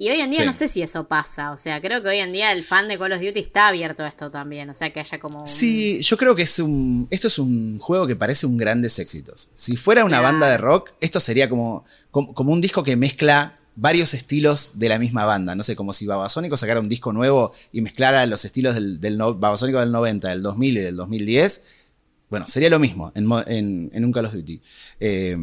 Y 0.00 0.08
hoy 0.10 0.20
en 0.20 0.30
día 0.30 0.40
Sí. 0.42 0.46
no 0.46 0.52
sé 0.52 0.68
si 0.68 0.80
eso 0.80 1.08
pasa. 1.08 1.50
O 1.50 1.56
sea, 1.56 1.80
creo 1.82 2.02
que 2.04 2.08
hoy 2.08 2.18
en 2.18 2.32
día 2.32 2.52
el 2.52 2.62
fan 2.62 2.86
de 2.86 2.96
Call 2.96 3.12
of 3.12 3.20
Duty 3.20 3.40
está 3.40 3.66
abierto 3.68 4.04
a 4.04 4.08
esto 4.08 4.30
también. 4.30 4.70
O 4.70 4.74
sea, 4.74 4.90
que 4.92 5.00
haya 5.00 5.18
como. 5.18 5.40
un- 5.40 5.46
Sí, 5.46 6.00
yo 6.02 6.16
creo 6.16 6.36
que 6.36 6.42
es 6.42 6.58
un. 6.60 7.08
Esto 7.10 7.26
es 7.26 7.38
un 7.40 7.78
juego 7.80 8.06
que 8.06 8.14
parece 8.14 8.46
un 8.46 8.56
grandes 8.56 8.98
éxitos. 9.00 9.48
Si 9.54 9.76
fuera 9.76 10.04
una 10.04 10.20
banda 10.20 10.48
de 10.48 10.56
rock, 10.56 10.92
esto 11.00 11.18
sería 11.18 11.48
como, 11.50 11.84
como, 12.12 12.32
como 12.32 12.52
un 12.52 12.60
disco 12.60 12.84
que 12.84 12.94
mezcla 12.96 13.57
varios 13.80 14.12
estilos 14.12 14.72
de 14.74 14.88
la 14.88 14.98
misma 14.98 15.24
banda. 15.24 15.54
No 15.54 15.62
sé, 15.62 15.76
como 15.76 15.92
si 15.92 16.04
Babasónico 16.04 16.56
sacara 16.56 16.80
un 16.80 16.88
disco 16.88 17.12
nuevo 17.12 17.52
y 17.72 17.80
mezclara 17.80 18.26
los 18.26 18.44
estilos 18.44 18.74
del, 18.74 19.00
del 19.00 19.16
Babasónico 19.16 19.78
del 19.78 19.92
90, 19.92 20.28
del 20.28 20.42
2000 20.42 20.76
y 20.76 20.80
del 20.80 20.96
2010. 20.96 21.64
Bueno, 22.28 22.48
sería 22.48 22.70
lo 22.70 22.80
mismo 22.80 23.12
en, 23.14 23.30
un 24.04 24.12
Call 24.12 24.26
of 24.26 24.34
Duty. 24.34 24.60
Eh, 24.98 25.36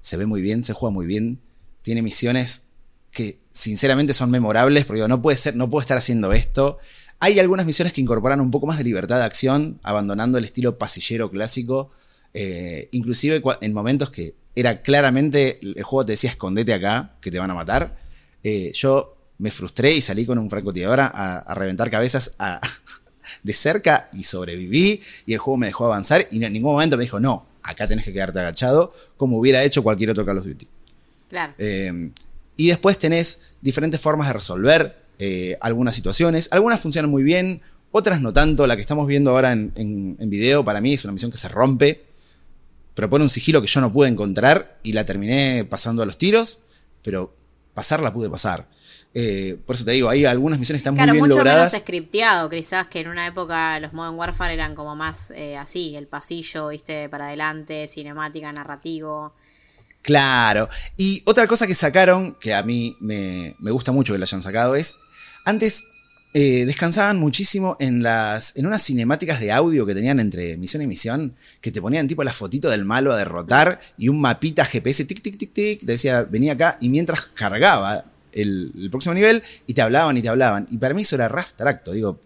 se 0.00 0.16
ve 0.16 0.26
muy 0.26 0.42
bien, 0.42 0.64
se 0.64 0.72
juega 0.72 0.92
muy 0.92 1.06
bien. 1.06 1.40
Tiene 1.82 2.02
misiones 2.02 2.70
que 3.12 3.38
sinceramente 3.50 4.12
son 4.12 4.32
memorables, 4.32 4.84
porque 4.84 4.98
digo, 4.98 5.08
no 5.08 5.22
puede 5.22 5.36
ser, 5.36 5.54
no 5.54 5.70
puedo 5.70 5.80
estar 5.80 5.96
haciendo 5.96 6.32
esto. 6.32 6.78
Hay 7.20 7.38
algunas 7.38 7.66
misiones 7.66 7.92
que 7.92 8.00
incorporan 8.00 8.40
un 8.40 8.50
poco 8.50 8.66
más 8.66 8.78
de 8.78 8.84
libertad 8.84 9.18
de 9.18 9.24
acción, 9.24 9.78
abandonando 9.84 10.38
el 10.38 10.44
estilo 10.44 10.76
pasillero 10.76 11.30
clásico, 11.30 11.90
eh, 12.34 12.88
inclusive 12.90 13.40
en 13.60 13.72
momentos 13.72 14.10
que 14.10 14.34
era 14.56 14.82
claramente 14.82 15.60
el 15.62 15.82
juego 15.84 16.04
te 16.06 16.12
decía 16.14 16.30
escondete 16.30 16.74
acá, 16.74 17.14
que 17.20 17.30
te 17.30 17.38
van 17.38 17.50
a 17.50 17.54
matar. 17.54 17.96
Eh, 18.42 18.72
yo 18.74 19.16
me 19.38 19.50
frustré 19.50 19.92
y 19.94 20.00
salí 20.00 20.24
con 20.26 20.38
un 20.38 20.48
francotirador 20.50 20.98
a, 21.00 21.06
a 21.38 21.54
reventar 21.54 21.90
cabezas 21.90 22.34
a- 22.40 22.60
de 23.42 23.52
cerca 23.52 24.08
y 24.14 24.24
sobreviví 24.24 25.00
y 25.26 25.32
el 25.34 25.38
juego 25.38 25.58
me 25.58 25.66
dejó 25.66 25.84
avanzar 25.86 26.26
y 26.30 26.42
en 26.42 26.52
ningún 26.52 26.72
momento 26.72 26.96
me 26.96 27.02
dijo, 27.04 27.20
no, 27.20 27.46
acá 27.62 27.86
tenés 27.86 28.04
que 28.04 28.12
quedarte 28.12 28.38
agachado, 28.40 28.92
como 29.16 29.36
hubiera 29.38 29.62
hecho 29.62 29.82
cualquier 29.82 30.10
otro 30.10 30.24
Call 30.24 30.38
of 30.38 30.46
Duty. 30.46 30.66
Claro. 31.28 31.54
Eh, 31.58 32.10
y 32.56 32.68
después 32.68 32.98
tenés 32.98 33.56
diferentes 33.60 34.00
formas 34.00 34.28
de 34.28 34.32
resolver 34.34 34.96
eh, 35.18 35.58
algunas 35.60 35.94
situaciones. 35.94 36.48
Algunas 36.52 36.80
funcionan 36.80 37.10
muy 37.10 37.22
bien, 37.22 37.60
otras 37.90 38.20
no 38.22 38.32
tanto. 38.32 38.66
La 38.66 38.76
que 38.76 38.82
estamos 38.82 39.06
viendo 39.06 39.30
ahora 39.32 39.52
en, 39.52 39.72
en- 39.76 40.16
en 40.20 40.30
video 40.30 40.64
para 40.64 40.80
mí 40.80 40.94
es 40.94 41.04
una 41.04 41.12
misión 41.12 41.30
que 41.30 41.36
se 41.36 41.48
rompe. 41.48 42.06
Propone 42.96 43.22
un 43.22 43.30
sigilo 43.30 43.60
que 43.60 43.68
yo 43.68 43.80
no 43.80 43.92
pude 43.92 44.08
encontrar 44.08 44.78
y 44.82 44.94
la 44.94 45.04
terminé 45.04 45.64
pasando 45.68 46.02
a 46.02 46.06
los 46.06 46.16
tiros, 46.16 46.60
pero 47.02 47.36
pasar 47.74 48.00
la 48.00 48.10
pude 48.12 48.30
pasar. 48.30 48.68
Eh, 49.12 49.58
por 49.66 49.76
eso 49.76 49.84
te 49.84 49.92
digo, 49.92 50.08
ahí 50.08 50.24
algunas 50.24 50.58
misiones 50.58 50.80
están 50.80 50.94
Claro, 50.94 51.10
muy 51.12 51.18
bien 51.18 51.26
mucho 51.26 51.36
logradas. 51.36 51.72
menos 51.72 51.82
scripteado, 51.82 52.48
quizás 52.48 52.86
que 52.86 53.00
en 53.00 53.08
una 53.08 53.26
época 53.26 53.78
los 53.80 53.92
Modern 53.92 54.16
Warfare 54.16 54.54
eran 54.54 54.74
como 54.74 54.96
más 54.96 55.30
eh, 55.30 55.58
así, 55.58 55.94
el 55.94 56.06
pasillo, 56.06 56.68
viste, 56.68 57.08
para 57.10 57.26
adelante, 57.26 57.86
cinemática, 57.86 58.50
narrativo. 58.50 59.34
Claro. 60.00 60.68
Y 60.96 61.22
otra 61.26 61.46
cosa 61.46 61.66
que 61.66 61.74
sacaron, 61.74 62.34
que 62.40 62.54
a 62.54 62.62
mí 62.62 62.96
me, 63.00 63.54
me 63.58 63.70
gusta 63.72 63.92
mucho 63.92 64.14
que 64.14 64.18
lo 64.18 64.24
hayan 64.24 64.42
sacado, 64.42 64.74
es. 64.74 64.96
Antes 65.44 65.84
eh, 66.38 66.66
descansaban 66.66 67.18
muchísimo 67.18 67.78
en 67.80 68.02
las. 68.02 68.58
en 68.58 68.66
unas 68.66 68.82
cinemáticas 68.82 69.40
de 69.40 69.52
audio 69.52 69.86
que 69.86 69.94
tenían 69.94 70.20
entre 70.20 70.58
misión 70.58 70.82
y 70.82 70.86
misión, 70.86 71.34
que 71.62 71.72
te 71.72 71.80
ponían 71.80 72.06
tipo 72.08 72.22
la 72.24 72.32
fotito 72.34 72.68
del 72.68 72.84
malo 72.84 73.10
a 73.10 73.16
derrotar 73.16 73.80
y 73.96 74.10
un 74.10 74.20
mapita 74.20 74.66
GPS, 74.66 75.06
tic, 75.06 75.22
tic, 75.22 75.38
tic, 75.38 75.54
tic, 75.54 75.80
te 75.80 75.92
decía, 75.92 76.24
venía 76.24 76.52
acá, 76.52 76.76
y 76.78 76.90
mientras 76.90 77.22
cargaba 77.22 78.04
el, 78.32 78.70
próximo 78.90 79.14
nivel, 79.14 79.42
y 79.66 79.72
te 79.72 79.80
hablaban 79.80 80.14
y 80.18 80.20
te 80.20 80.28
hablaban. 80.28 80.66
Y 80.70 80.76
para 80.76 80.92
mí 80.92 81.00
eso 81.00 81.14
era 81.14 81.26
re 81.28 81.40
abstracto. 81.40 81.92
Digo, 81.92 82.20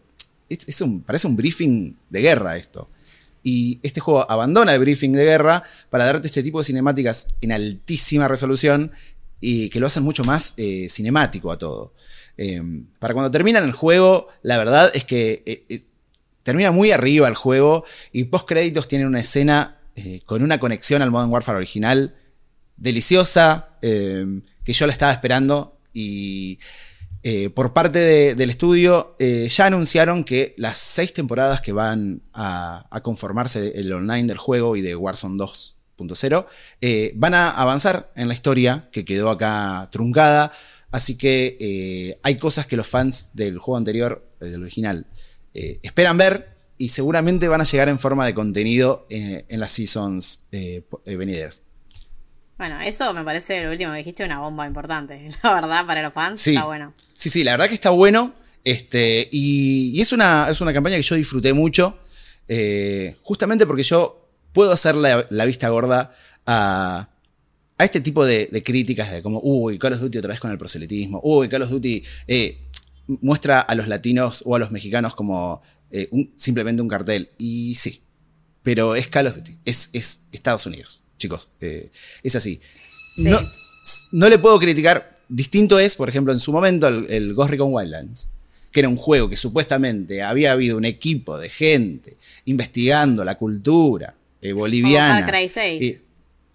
parece 1.07 1.29
un 1.29 1.37
briefing 1.37 1.96
de 2.09 2.20
guerra 2.20 2.57
esto. 2.57 2.90
Y 3.44 3.79
este 3.85 4.01
juego 4.01 4.29
abandona 4.29 4.75
el 4.75 4.81
briefing 4.81 5.12
de 5.12 5.25
guerra 5.25 5.62
para 5.88 6.05
darte 6.07 6.27
este 6.27 6.42
tipo 6.42 6.59
de 6.59 6.64
cinemáticas 6.64 7.37
en 7.42 7.53
altísima 7.53 8.27
resolución 8.27 8.90
y 9.40 9.68
que 9.70 9.79
lo 9.79 9.87
hacen 9.87 10.03
mucho 10.03 10.25
más 10.25 10.55
eh, 10.57 10.88
cinemático 10.90 11.53
a 11.53 11.59
todo. 11.59 11.92
Eh, 12.42 12.62
para 12.98 13.12
cuando 13.12 13.31
terminan 13.31 13.64
el 13.64 13.72
juego, 13.72 14.26
la 14.40 14.57
verdad 14.57 14.90
es 14.94 15.05
que 15.05 15.42
eh, 15.44 15.66
eh, 15.68 15.83
termina 16.42 16.72
muy 16.72 16.90
arriba 16.90 17.29
el 17.29 17.35
juego 17.35 17.85
y 18.12 18.24
post 18.24 18.48
créditos 18.48 18.88
tienen 18.88 19.09
una 19.09 19.20
escena 19.20 19.79
eh, 19.94 20.20
con 20.24 20.42
una 20.42 20.59
conexión 20.59 21.03
al 21.03 21.11
Modern 21.11 21.31
Warfare 21.31 21.59
original 21.59 22.14
deliciosa 22.79 23.76
eh, 23.83 24.24
que 24.64 24.72
yo 24.72 24.87
la 24.87 24.92
estaba 24.92 25.12
esperando 25.12 25.79
y 25.92 26.59
por 27.55 27.74
parte 27.74 27.98
de- 27.98 28.35
del 28.35 28.48
estudio 28.48 29.14
ya 29.18 29.66
anunciaron 29.66 30.24
que 30.24 30.55
las 30.57 30.79
seis 30.79 31.12
temporadas 31.12 31.61
que 31.61 31.72
van 31.72 32.22
a, 32.33 32.88
conformarse 33.03 33.79
el 33.79 33.92
online 33.92 34.27
del 34.27 34.38
juego 34.38 34.75
y 34.77 34.81
de 34.81 34.96
Warzone 34.96 35.37
2.0 35.37 36.46
eh, 36.81 37.12
van 37.17 37.35
a 37.35 37.50
avanzar 37.50 38.10
en 38.17 38.29
la 38.29 38.33
historia 38.35 38.88
que 38.90 39.04
quedó 39.04 39.29
acá 39.29 39.90
truncada. 39.92 40.50
Así 40.93 41.17
que 41.17 41.57
eh, 41.61 42.19
hay 42.23 42.37
cosas 42.37 42.67
que 42.67 42.77
los 42.77 42.87
fans 42.87 43.31
del 43.35 43.59
juego 43.59 43.77
anterior, 43.79 44.27
eh, 44.41 44.47
del 44.47 44.63
original, 44.63 45.07
eh, 45.55 45.79
esperan 45.83 46.19
ver 46.19 46.57
y 46.79 46.88
seguramente 46.88 47.47
van 47.49 47.61
a 47.61 47.65
llegar 47.65 47.88
en 47.88 47.99
forma 47.99 48.27
de 48.27 48.35
contenido 48.35 49.07
eh, 49.11 49.45
en 49.49 49.61
las 49.61 49.73
seasons 49.73 50.47
venideras. 51.05 51.65
Bueno, 52.59 52.81
eso 52.81 53.13
me 53.15 53.25
parece 53.25 53.63
lo 53.63 53.71
último 53.71 53.93
que 53.93 53.99
dijiste, 53.99 54.25
una 54.25 54.41
bomba 54.41 54.67
importante. 54.67 55.31
La 55.43 55.55
verdad, 55.55 55.87
para 55.87 56.03
los 56.03 56.13
fans 56.13 56.41
Sí. 56.41 56.55
está 56.55 56.67
bueno. 56.67 56.93
Sí, 57.15 57.31
sí, 57.31 57.45
la 57.45 57.53
verdad 57.53 57.69
que 57.69 57.75
está 57.75 57.91
bueno. 57.91 58.35
Este, 58.65 59.29
y, 59.33 59.93
y 59.97 60.01
es, 60.01 60.13
una, 60.13 60.49
es 60.51 60.61
una 60.61 60.73
campaña 60.73 60.97
que 60.97 61.03
yo 61.03 61.15
disfruté 61.15 61.53
mucho. 61.55 61.99
justamente 63.23 63.67
porque 63.67 63.83
yo 63.83 64.29
puedo 64.53 64.73
hacer 64.73 64.95
la, 64.95 65.25
la 65.31 65.45
vista 65.45 65.69
gorda 65.69 66.15
a, 66.47 67.09
a 67.81 67.85
este 67.85 68.00
tipo 68.00 68.24
de, 68.24 68.46
de 68.52 68.62
críticas 68.62 69.10
de 69.12 69.22
como, 69.22 69.40
uy, 69.42 69.78
Call 69.78 69.94
of 69.94 70.00
Duty 70.00 70.18
otra 70.18 70.31
vez 70.31 70.40
con 70.40 70.50
el 70.50 70.58
proselitismo, 70.58 71.20
uy, 71.22 71.48
Call 71.48 71.62
of 71.62 71.70
Duty 71.70 72.02
eh, 72.28 72.60
muestra 73.22 73.60
a 73.60 73.74
los 73.74 73.88
latinos 73.88 74.42
o 74.46 74.54
a 74.54 74.58
los 74.58 74.70
mexicanos 74.70 75.14
como 75.14 75.60
eh, 75.90 76.08
un- 76.10 76.33
simplemente 76.37 76.83
un 76.83 76.88
cartel. 76.88 77.31
Y 77.38 77.74
sí, 77.74 78.02
pero 78.62 78.94
es 78.94 79.08
Call 79.08 79.26
of 79.28 79.37
Duty, 79.37 79.58
es, 79.64 79.90
es 79.92 80.26
Estados 80.33 80.66
Unidos, 80.66 81.02
chicos, 81.18 81.48
eh, 81.60 81.90
es 82.22 82.37
así. 82.37 82.60
No, 83.16 83.38
no 84.12 84.28
le 84.28 84.38
puedo 84.38 84.58
criticar, 84.58 85.14
distinto 85.28 85.78
es, 85.78 85.96
por 85.96 86.08
ejemplo, 86.08 86.33
en 86.33 86.40
su 86.40 86.52
momento 86.52 86.87
el, 86.88 87.06
el 87.10 87.35
Ghost 87.35 87.50
Recon 87.50 87.72
Wildlands, 87.72 88.28
que 88.70 88.81
era 88.81 88.88
un 88.88 88.96
juego 88.96 89.28
que 89.28 89.37
supuestamente 89.37 90.22
había 90.22 90.52
habido 90.52 90.76
un 90.76 90.85
equipo 90.85 91.37
de 91.38 91.48
gente 91.48 92.16
investigando 92.44 93.24
la 93.24 93.37
cultura 93.37 94.14
eh, 94.42 94.52
boliviana. 94.52 95.20
Far 95.26 95.31
Cry 95.31 95.48
6. 95.48 95.83
Eh, 95.83 96.02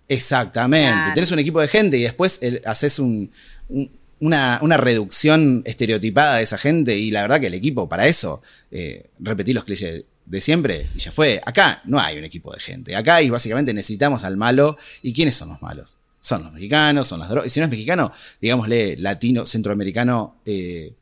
exactamente. 0.08 0.94
Claro. 0.94 1.14
Tenés 1.14 1.32
un 1.32 1.40
equipo 1.40 1.62
de 1.62 1.68
gente 1.68 1.98
y 1.98 2.04
después 2.04 2.40
el- 2.42 2.62
haces 2.66 3.00
un- 3.00 3.32
un- 3.70 3.90
una, 4.20 4.60
una 4.62 4.78
reducción 4.78 5.62
estereotipada 5.66 6.38
de 6.38 6.44
esa 6.44 6.58
gente 6.58 6.98
y 6.98 7.12
la 7.12 7.22
verdad 7.22 7.40
que 7.40 7.48
el 7.48 7.54
equipo 7.54 7.90
para 7.90 8.08
eso, 8.08 8.42
eh, 8.72 9.04
repetí 9.20 9.54
los 9.54 9.66
clichés 9.66 10.06
de 10.26 10.42
siempre 10.42 10.88
y 10.96 11.00
ya 11.00 11.12
fue. 11.12 11.42
Acá 11.46 11.82
no 11.86 12.00
hay 12.00 12.18
un 12.18 12.24
equipo 12.24 12.52
de 12.54 12.60
gente. 12.60 12.96
Acá 12.96 13.22
y 13.22 13.30
básicamente 13.30 13.74
necesitamos 13.74 14.24
al 14.24 14.38
malo. 14.38 14.78
¿Y 15.04 15.14
quiénes 15.14 15.36
son 15.36 15.50
los 15.50 15.62
malos? 15.62 15.98
Son 16.22 16.42
los 16.44 16.52
mexicanos, 16.54 17.08
son 17.08 17.20
las 17.20 17.30
drogas. 17.30 17.48
Y 17.48 17.50
si 17.52 17.60
no 17.60 17.66
es 17.66 17.70
mexicano, 17.70 18.12
digámosle 18.42 18.96
latino, 18.98 19.46
centroamericano, 19.46 20.38
eh, 20.46 20.94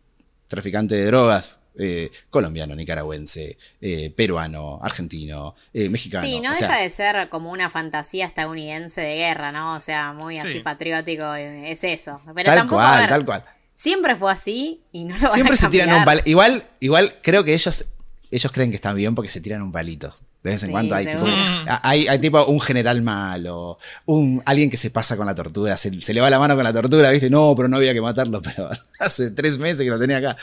traficante 0.48 0.96
de 0.96 1.06
drogas, 1.06 1.62
eh, 1.78 2.12
colombiano, 2.30 2.76
nicaragüense, 2.76 3.58
eh, 3.82 4.12
peruano, 4.16 4.80
argentino, 4.82 5.56
eh, 5.74 5.90
mexicano. 5.90 6.26
Sí, 6.26 6.40
no 6.40 6.52
O 6.52 6.54
deja 6.54 6.68
sea, 6.68 6.78
de 6.82 6.90
ser 6.90 7.30
como 7.30 7.52
una 7.52 7.70
fantasía 7.70 8.26
estadounidense 8.26 9.02
de 9.02 9.16
guerra, 9.16 9.52
¿no? 9.52 9.76
O 9.76 9.82
sea, 9.82 10.14
muy 10.14 10.40
así 10.40 10.54
Sí. 10.54 10.60
patriótico, 10.60 11.34
es 11.34 11.84
eso. 11.84 12.20
Pero 12.36 12.46
tal 12.46 12.58
tampoco, 12.60 12.82
cual, 12.82 13.00
ver, 13.02 13.10
tal 13.10 13.26
cual. 13.26 13.44
siempre 13.74 14.16
fue 14.16 14.32
así 14.32 14.82
y 14.92 15.04
no 15.06 15.16
lo 15.16 15.22
van 15.24 15.32
Siempre 15.32 15.56
a 15.56 15.58
se 15.58 15.68
tiran 15.70 15.94
un 15.94 16.06
palito. 16.06 16.30
Igual, 16.30 16.64
igual 16.80 17.14
creo 17.22 17.44
que 17.44 17.54
ellos, 17.54 17.86
ellos 18.32 18.52
creen 18.52 18.70
que 18.70 18.76
están 18.76 18.96
bien 18.96 19.16
porque 19.16 19.30
se 19.32 19.42
tiran 19.42 19.62
un 19.62 19.72
palito. 19.72 20.14
De 20.44 20.52
vez 20.52 20.62
en 20.64 20.68
Sí, 20.68 20.72
cuando 20.74 20.94
hay 20.94 21.06
tipo, 21.06 21.26
hay 21.84 22.20
tipo 22.20 22.46
un 22.48 22.60
general 22.60 23.02
malo, 23.02 23.78
un, 24.06 24.44
alguien 24.46 24.70
que 24.70 24.76
se 24.76 24.92
pasa 24.92 25.16
con 25.16 25.26
la 25.26 25.34
tortura, 25.34 25.78
se, 25.78 26.02
se 26.02 26.14
le 26.14 26.20
va 26.20 26.30
la 26.30 26.38
mano 26.38 26.54
con 26.56 26.66
la 26.66 26.74
tortura, 26.74 27.12
¿viste? 27.12 27.30
No, 27.30 27.54
pero 27.56 27.70
no 27.70 27.78
había 27.78 27.94
que 27.94 28.02
matarlo, 28.02 28.42
pero 28.44 28.70
hace 29.00 29.32
tres 29.32 29.58
meses 29.58 29.80
que 29.82 29.90
lo 29.90 29.98
tenía 29.98 30.18
acá. 30.18 30.36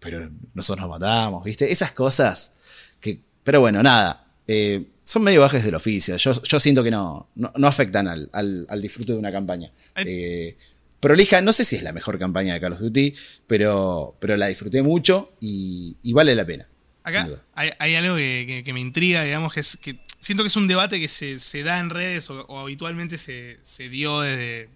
Pero 0.00 0.30
nosotros 0.54 0.86
nos 0.86 0.98
matamos, 1.00 1.44
¿viste? 1.44 1.70
Esas 1.72 1.92
cosas 1.92 2.54
que. 3.00 3.20
Pero 3.44 3.60
bueno, 3.60 3.82
nada. 3.82 4.22
eh, 4.48 4.84
son 5.04 5.22
medio 5.22 5.40
bajes 5.40 5.64
del 5.64 5.74
oficio. 5.76 6.16
Yo, 6.16 6.42
yo 6.42 6.58
siento 6.60 6.82
que 6.82 6.90
no, 6.90 7.28
no, 7.36 7.52
no 7.56 7.66
afectan 7.68 8.08
al, 8.08 8.28
al- 8.32 8.66
al 8.68 8.82
disfrute 8.82 9.12
de 9.12 9.18
una 9.18 9.30
campaña. 9.30 9.70
Eh, 10.08 10.56
prolija, 11.00 11.40
no 11.42 11.52
sé 11.52 11.64
si 11.64 11.76
es 11.76 11.82
la 11.84 11.92
mejor 11.92 12.18
campaña 12.18 12.54
de 12.54 12.60
Call 12.60 12.72
of 12.72 12.80
Duty, 12.80 13.14
pero, 13.46 14.16
pero 14.20 14.36
la 14.36 14.48
disfruté 14.48 14.82
mucho 14.82 15.32
y, 15.40 15.96
y 16.02 16.12
vale 16.12 16.34
la 16.34 16.44
pena. 16.44 16.68
Acá 17.04 17.24
hay, 17.54 17.70
hay 17.78 17.94
algo 17.94 18.16
que, 18.16 18.44
que- 18.48 18.64
que 18.64 18.72
me 18.72 18.80
intriga, 18.80 19.22
digamos, 19.22 19.52
que 19.54 19.60
es 19.60 19.76
que 19.76 19.96
siento 20.18 20.42
que 20.42 20.48
es 20.48 20.56
un 20.56 20.66
debate 20.66 20.98
que 20.98 21.06
se, 21.08 21.38
se 21.38 21.62
da 21.62 21.78
en 21.78 21.90
redes 21.90 22.28
o, 22.30 22.40
o 22.46 22.58
habitualmente 22.58 23.16
se, 23.18 23.58
se 23.62 23.88
dio 23.88 24.20
desde. 24.22 24.68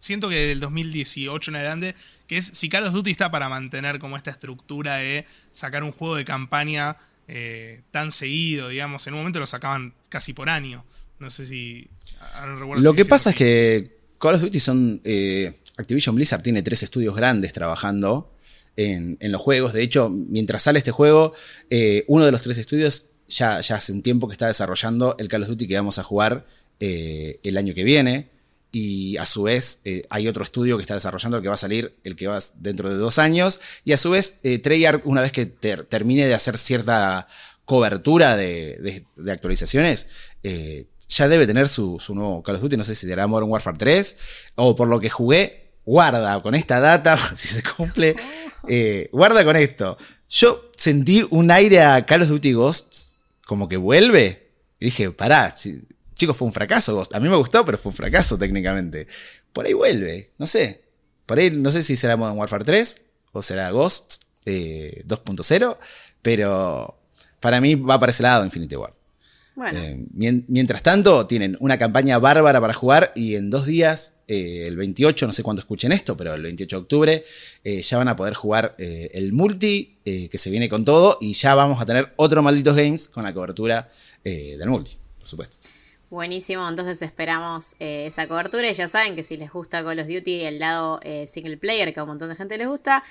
Siento 0.00 0.28
que 0.28 0.34
desde 0.36 0.52
el 0.52 0.60
2018 0.60 1.50
en 1.50 1.56
adelante, 1.56 1.94
que 2.28 2.38
es 2.38 2.46
si 2.52 2.68
Call 2.68 2.86
of 2.86 2.92
Duty 2.92 3.10
está 3.10 3.30
para 3.30 3.48
mantener 3.48 3.98
como 3.98 4.16
esta 4.16 4.30
estructura 4.30 4.96
de 4.96 5.26
sacar 5.52 5.82
un 5.82 5.92
juego 5.92 6.14
de 6.14 6.24
campaña 6.24 6.96
eh, 7.26 7.80
tan 7.90 8.12
seguido, 8.12 8.68
digamos. 8.68 9.06
En 9.06 9.14
un 9.14 9.20
momento 9.20 9.40
lo 9.40 9.46
sacaban 9.46 9.94
casi 10.08 10.32
por 10.34 10.48
año. 10.48 10.84
No 11.18 11.30
sé 11.30 11.46
si. 11.46 11.88
no 12.46 12.76
Lo 12.76 12.90
si 12.92 12.96
que 12.96 13.04
pasa 13.04 13.30
es 13.30 13.36
que 13.36 13.96
Call 14.18 14.36
of 14.36 14.42
Duty 14.42 14.60
son. 14.60 15.00
eh, 15.04 15.52
Activision 15.78 16.14
Blizzard 16.14 16.42
tiene 16.42 16.62
tres 16.62 16.82
estudios 16.82 17.14
grandes 17.14 17.52
trabajando 17.52 18.32
en, 18.76 19.16
en 19.20 19.32
los 19.32 19.40
juegos. 19.40 19.72
De 19.72 19.82
hecho, 19.82 20.10
mientras 20.10 20.64
sale 20.64 20.78
este 20.78 20.90
juego, 20.90 21.32
eh, 21.70 22.04
uno 22.08 22.24
de 22.24 22.32
los 22.32 22.42
tres 22.42 22.58
estudios 22.58 23.10
ya, 23.28 23.60
ya 23.60 23.76
hace 23.76 23.92
un 23.92 24.02
tiempo 24.02 24.26
que 24.28 24.32
está 24.32 24.48
desarrollando 24.48 25.14
el 25.18 25.28
Call 25.28 25.42
of 25.42 25.48
Duty 25.48 25.68
que 25.68 25.76
vamos 25.76 25.98
a 25.98 26.02
jugar 26.02 26.46
eh, 26.80 27.38
el 27.42 27.56
año 27.56 27.74
que 27.74 27.84
viene. 27.84 28.28
Y 28.70 29.16
a 29.16 29.24
su 29.26 29.44
vez 29.44 29.80
eh, 29.84 30.02
hay 30.10 30.28
otro 30.28 30.44
estudio 30.44 30.76
que 30.76 30.82
está 30.82 30.94
desarrollando 30.94 31.38
el 31.38 31.42
que 31.42 31.48
va 31.48 31.54
a 31.54 31.58
salir 31.58 31.98
el 32.04 32.16
que 32.16 32.26
va 32.26 32.38
dentro 32.56 32.90
de 32.90 32.96
dos 32.96 33.18
años. 33.18 33.60
Y 33.84 33.92
a 33.92 33.96
su 33.96 34.10
vez, 34.10 34.40
eh, 34.42 34.58
Treyarch, 34.58 35.06
una 35.06 35.22
vez 35.22 35.32
que 35.32 35.46
ter- 35.46 35.84
termine 35.84 36.26
de 36.26 36.34
hacer 36.34 36.58
cierta 36.58 37.26
cobertura 37.64 38.36
de, 38.36 38.76
de- 38.78 39.04
de 39.16 39.32
actualizaciones, 39.32 40.08
eh, 40.42 40.86
ya 41.08 41.28
debe 41.28 41.46
tener 41.46 41.68
su, 41.68 41.98
su 41.98 42.14
nuevo 42.14 42.42
Call 42.42 42.56
of 42.56 42.62
Duty. 42.62 42.76
No 42.76 42.84
sé 42.84 42.94
si 42.94 43.06
será 43.06 43.26
Modern 43.26 43.50
Warfare 43.50 43.76
3 43.78 44.16
o 44.56 44.76
por 44.76 44.88
lo 44.88 45.00
que 45.00 45.08
jugué, 45.10 45.78
guarda 45.86 46.40
con 46.42 46.54
esta 46.54 46.80
data, 46.80 47.16
si 47.36 47.48
se 47.48 47.62
cumple, 47.62 48.14
eh, 48.68 49.08
guarda 49.12 49.44
con 49.44 49.56
esto. 49.56 49.96
Yo 50.28 50.70
sentí 50.76 51.26
un 51.30 51.50
aire 51.50 51.80
a 51.80 52.04
Call 52.04 52.22
of 52.22 52.28
Duty 52.28 52.52
Ghosts 52.52 53.20
como 53.46 53.66
que 53.68 53.78
vuelve. 53.78 54.46
Y 54.78 54.86
dije, 54.86 55.10
pará, 55.10 55.50
si- 55.50 55.80
chicos, 56.18 56.36
fue 56.36 56.46
un 56.46 56.52
fracaso 56.52 56.94
Ghost. 56.94 57.14
A 57.14 57.20
mí 57.20 57.28
me 57.28 57.36
gustó, 57.36 57.64
pero 57.64 57.78
fue 57.78 57.90
un 57.90 57.96
fracaso 57.96 58.36
técnicamente. 58.36 59.06
Por 59.54 59.64
ahí 59.64 59.72
vuelve, 59.72 60.30
no 60.38 60.46
sé. 60.46 60.82
Por 61.24 61.38
ahí 61.38 61.50
no 61.50 61.70
sé 61.70 61.82
si 61.82 61.96
será 61.96 62.16
Modern 62.16 62.38
Warfare 62.38 62.64
3 62.64 63.02
o 63.32 63.40
será 63.42 63.70
Ghost 63.70 64.24
eh, 64.44 65.02
2.0, 65.06 65.76
pero 66.22 66.98
para 67.40 67.60
mí 67.60 67.74
va 67.74 67.98
para 68.00 68.10
ese 68.10 68.22
lado 68.22 68.44
Infinity 68.44 68.76
War. 68.76 68.92
Bueno, 69.54 69.78
Eh, 69.78 70.06
mien- 70.12 70.44
mientras 70.48 70.82
tanto, 70.84 71.26
tienen 71.26 71.56
una 71.60 71.76
campaña 71.78 72.18
bárbara 72.20 72.60
para 72.60 72.72
jugar 72.74 73.12
y 73.16 73.34
en 73.34 73.50
dos 73.50 73.66
días, 73.66 74.14
eh, 74.28 74.66
el 74.68 74.76
28, 74.76 75.26
no 75.26 75.32
sé 75.32 75.42
cuándo 75.42 75.60
escuchen 75.60 75.90
esto, 75.90 76.16
pero 76.16 76.32
el 76.34 76.42
28 76.42 76.76
de 76.76 76.80
octubre, 76.82 77.24
eh, 77.64 77.82
ya 77.82 77.98
van 77.98 78.06
a 78.08 78.14
poder 78.16 78.34
jugar 78.34 78.74
el 78.78 79.32
multi, 79.32 79.98
que 80.04 80.38
se 80.38 80.48
viene 80.48 80.68
con 80.70 80.84
todo, 80.86 81.18
y 81.20 81.34
ya 81.34 81.54
vamos 81.54 81.82
a 81.82 81.86
tener 81.86 82.12
otro 82.16 82.40
Malditos 82.42 82.74
Games 82.76 83.08
con 83.08 83.24
la 83.24 83.34
cobertura 83.34 83.88
del 84.24 84.68
multi, 84.70 84.96
por 85.18 85.28
supuesto. 85.28 85.56
Buenísimo. 86.10 86.68
Entonces 86.68 87.00
esperamos 87.02 87.74
eh, 87.78 88.06
esa 88.06 88.26
cobertura. 88.28 88.68
Y 88.70 88.74
ya 88.74 88.88
saben 88.88 89.14
que 89.16 89.24
si 89.24 89.36
les 89.36 89.50
gusta 89.50 89.82
Call 89.84 90.00
of 90.00 90.06
Duty, 90.08 90.44
el 90.44 90.58
lado 90.58 91.00
eh, 91.02 91.26
single 91.26 91.56
player, 91.56 91.92
que 91.92 92.00
a 92.00 92.04
un 92.04 92.10
montón 92.10 92.28
de 92.28 92.36
gente 92.36 92.56
les 92.58 92.66
gusta. 92.68 93.02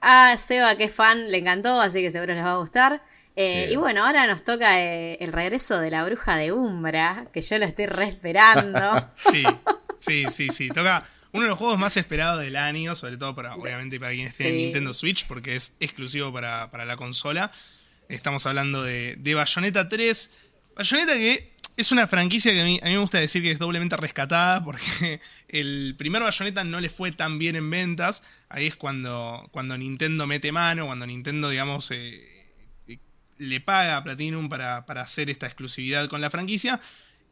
A 0.00 0.36
Seba, 0.38 0.76
que 0.76 0.84
es 0.84 0.92
fan, 0.94 1.30
le 1.30 1.38
encantó, 1.38 1.80
así 1.80 2.00
que 2.02 2.10
seguro 2.10 2.34
les 2.34 2.44
va 2.44 2.52
a 2.52 2.56
gustar. 2.58 3.02
Eh, 3.36 3.66
Sí. 3.68 3.72
Y 3.72 3.76
bueno, 3.76 4.04
ahora 4.04 4.26
nos 4.26 4.44
toca 4.44 4.78
el 4.80 5.32
regreso 5.32 5.78
de 5.80 5.90
la 5.90 6.04
bruja 6.04 6.36
de 6.36 6.52
Umbra, 6.52 7.26
que 7.32 7.40
yo 7.40 7.58
lo 7.58 7.64
estoy 7.64 7.86
re 7.86 8.04
esperando. 8.04 8.80
Sí, 9.16 9.44
sí, 9.98 10.26
sí, 10.30 10.48
sí. 10.50 10.68
Toca 10.68 11.04
uno 11.32 11.42
de 11.44 11.48
los 11.48 11.58
juegos 11.58 11.78
más 11.78 11.96
esperados 11.96 12.42
del 12.42 12.54
año, 12.56 12.94
sobre 12.94 13.16
todo 13.16 13.34
para, 13.34 13.56
obviamente, 13.56 13.98
para 13.98 14.12
quienes 14.12 14.36
tienen 14.36 14.56
Sí. 14.56 14.62
Nintendo 14.64 14.92
Switch, 14.92 15.26
porque 15.26 15.56
es 15.56 15.74
exclusivo 15.80 16.32
para, 16.32 16.70
para 16.70 16.84
la 16.84 16.96
consola. 16.96 17.50
Estamos 18.08 18.44
hablando 18.46 18.82
de, 18.82 19.16
de 19.18 19.34
Bayonetta 19.34 19.88
3. 19.88 20.30
Bayonetta 20.76 21.14
que 21.14 21.53
es 21.76 21.90
una 21.92 22.06
franquicia 22.06 22.52
que 22.52 22.60
a 22.60 22.64
mí, 22.64 22.78
a 22.82 22.86
mí 22.86 22.92
me 22.92 22.98
gusta 22.98 23.18
decir 23.18 23.42
que 23.42 23.50
es 23.50 23.58
doblemente 23.58 23.96
rescatada, 23.96 24.62
porque 24.64 25.20
el 25.48 25.94
primer 25.98 26.22
Bayonetta 26.22 26.64
no 26.64 26.80
le 26.80 26.88
fue 26.90 27.12
tan 27.12 27.38
bien 27.38 27.56
en 27.56 27.68
ventas. 27.70 28.22
Ahí 28.48 28.66
es 28.66 28.76
cuando, 28.76 29.48
cuando 29.52 29.76
Nintendo 29.76 30.26
mete 30.26 30.52
mano, 30.52 30.86
cuando 30.86 31.06
Nintendo, 31.06 31.50
digamos, 31.50 31.90
eh, 31.90 32.22
eh, 32.86 32.98
le 33.38 33.60
paga 33.60 33.96
a 33.96 34.04
Platinum 34.04 34.48
para, 34.48 34.86
para 34.86 35.02
hacer 35.02 35.30
esta 35.30 35.46
exclusividad 35.46 36.08
con 36.08 36.20
la 36.20 36.30
franquicia. 36.30 36.80